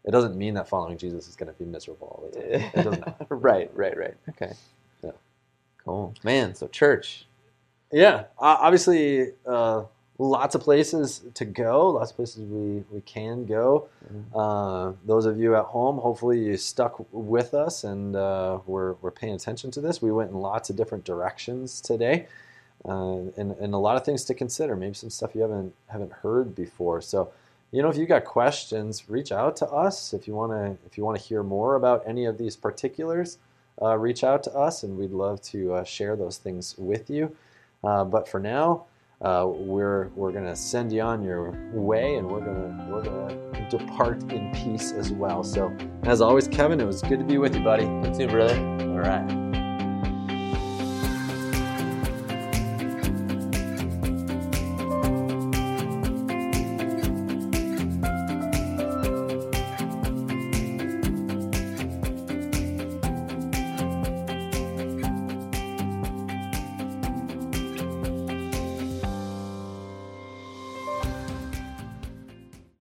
it 0.06 0.12
doesn't 0.12 0.36
mean 0.38 0.54
that 0.56 0.68
following 0.70 0.98
Jesus 0.98 1.28
is 1.28 1.36
going 1.36 1.52
to 1.54 1.60
be 1.60 1.66
miserable 1.66 2.08
all 2.08 2.30
the 2.32 2.40
time. 2.40 2.72
It 2.74 2.84
does 2.84 3.00
not. 3.00 3.18
right, 3.30 3.70
right, 3.76 3.98
right. 3.98 4.16
Okay. 4.30 4.54
Yeah. 5.04 5.12
Cool. 5.84 6.14
Man, 6.24 6.56
so 6.56 6.68
church. 6.68 7.26
Yeah, 7.92 8.24
uh, 8.40 8.58
obviously, 8.62 9.34
uh, 9.46 9.84
lots 10.22 10.54
of 10.54 10.62
places 10.62 11.22
to 11.34 11.46
go. 11.46 11.90
Lots 11.90 12.12
of 12.12 12.16
places 12.16 12.44
we 12.44 12.84
we 12.92 13.02
can 13.02 13.46
go. 13.46 13.90
Uh, 14.36 14.94
those 15.06 15.26
of 15.26 15.40
you 15.40 15.56
at 15.56 15.66
home, 15.66 15.98
hopefully 15.98 16.40
you 16.40 16.58
stuck 16.58 17.06
with 17.12 17.54
us 17.54 17.84
and 17.84 18.16
uh, 18.16 18.60
we're, 18.66 18.94
we're 19.02 19.12
paying 19.12 19.34
attention 19.34 19.72
to 19.72 19.82
this. 19.82 20.02
We 20.02 20.12
went 20.12 20.32
in 20.32 20.38
lots 20.38 20.70
of 20.70 20.76
different 20.76 21.06
directions 21.06 21.82
today, 21.82 22.28
uh, 22.86 23.16
and, 23.38 23.52
and 23.54 23.74
a 23.74 23.78
lot 23.78 23.96
of 23.96 24.06
things 24.06 24.24
to 24.26 24.34
consider. 24.34 24.76
Maybe 24.76 24.94
some 24.94 25.10
stuff 25.10 25.34
you 25.34 25.42
haven't 25.42 25.74
haven't 25.88 26.14
heard 26.14 26.56
before. 26.56 27.02
So, 27.02 27.32
you 27.72 27.82
know, 27.82 27.90
if 27.90 27.98
you 27.98 28.06
got 28.06 28.26
questions, 28.26 29.10
reach 29.10 29.32
out 29.32 29.56
to 29.58 29.68
us. 29.68 30.14
If 30.14 30.28
you 30.28 30.36
want 30.36 30.52
to 30.52 30.78
if 30.86 30.98
you 30.98 31.04
want 31.04 31.20
to 31.20 31.24
hear 31.24 31.42
more 31.42 31.76
about 31.76 32.04
any 32.06 32.26
of 32.26 32.38
these 32.38 32.56
particulars, 32.56 33.40
uh, 33.82 33.98
reach 33.98 34.24
out 34.24 34.44
to 34.44 34.54
us, 34.54 34.84
and 34.84 34.98
we'd 34.98 35.12
love 35.12 35.42
to 35.42 35.74
uh, 35.74 35.84
share 35.84 36.16
those 36.16 36.38
things 36.38 36.76
with 36.78 37.10
you. 37.10 37.36
Uh, 37.84 38.04
but 38.04 38.28
for 38.28 38.40
now, 38.40 38.86
uh, 39.24 39.46
we're 39.48 40.08
we're 40.16 40.32
gonna 40.32 40.56
send 40.56 40.92
you 40.92 41.02
on 41.02 41.22
your 41.22 41.52
way, 41.74 42.16
and 42.16 42.28
we're 42.30 42.40
gonna 42.40 42.88
we're 42.90 43.04
gonna 43.04 43.70
depart 43.70 44.24
in 44.32 44.52
peace 44.52 44.92
as 44.92 45.12
well. 45.12 45.44
So, 45.44 45.76
as 46.04 46.22
always, 46.22 46.48
Kevin, 46.48 46.80
it 46.82 46.86
was 46.86 47.02
good 47.02 47.20
to 47.20 47.26
be 47.26 47.38
with 47.38 47.56
you, 47.56 47.64
buddy. 47.64 47.84
You 47.84 48.14
too, 48.14 48.28
brother. 48.28 48.58
All 48.58 49.00
right. 49.00 49.51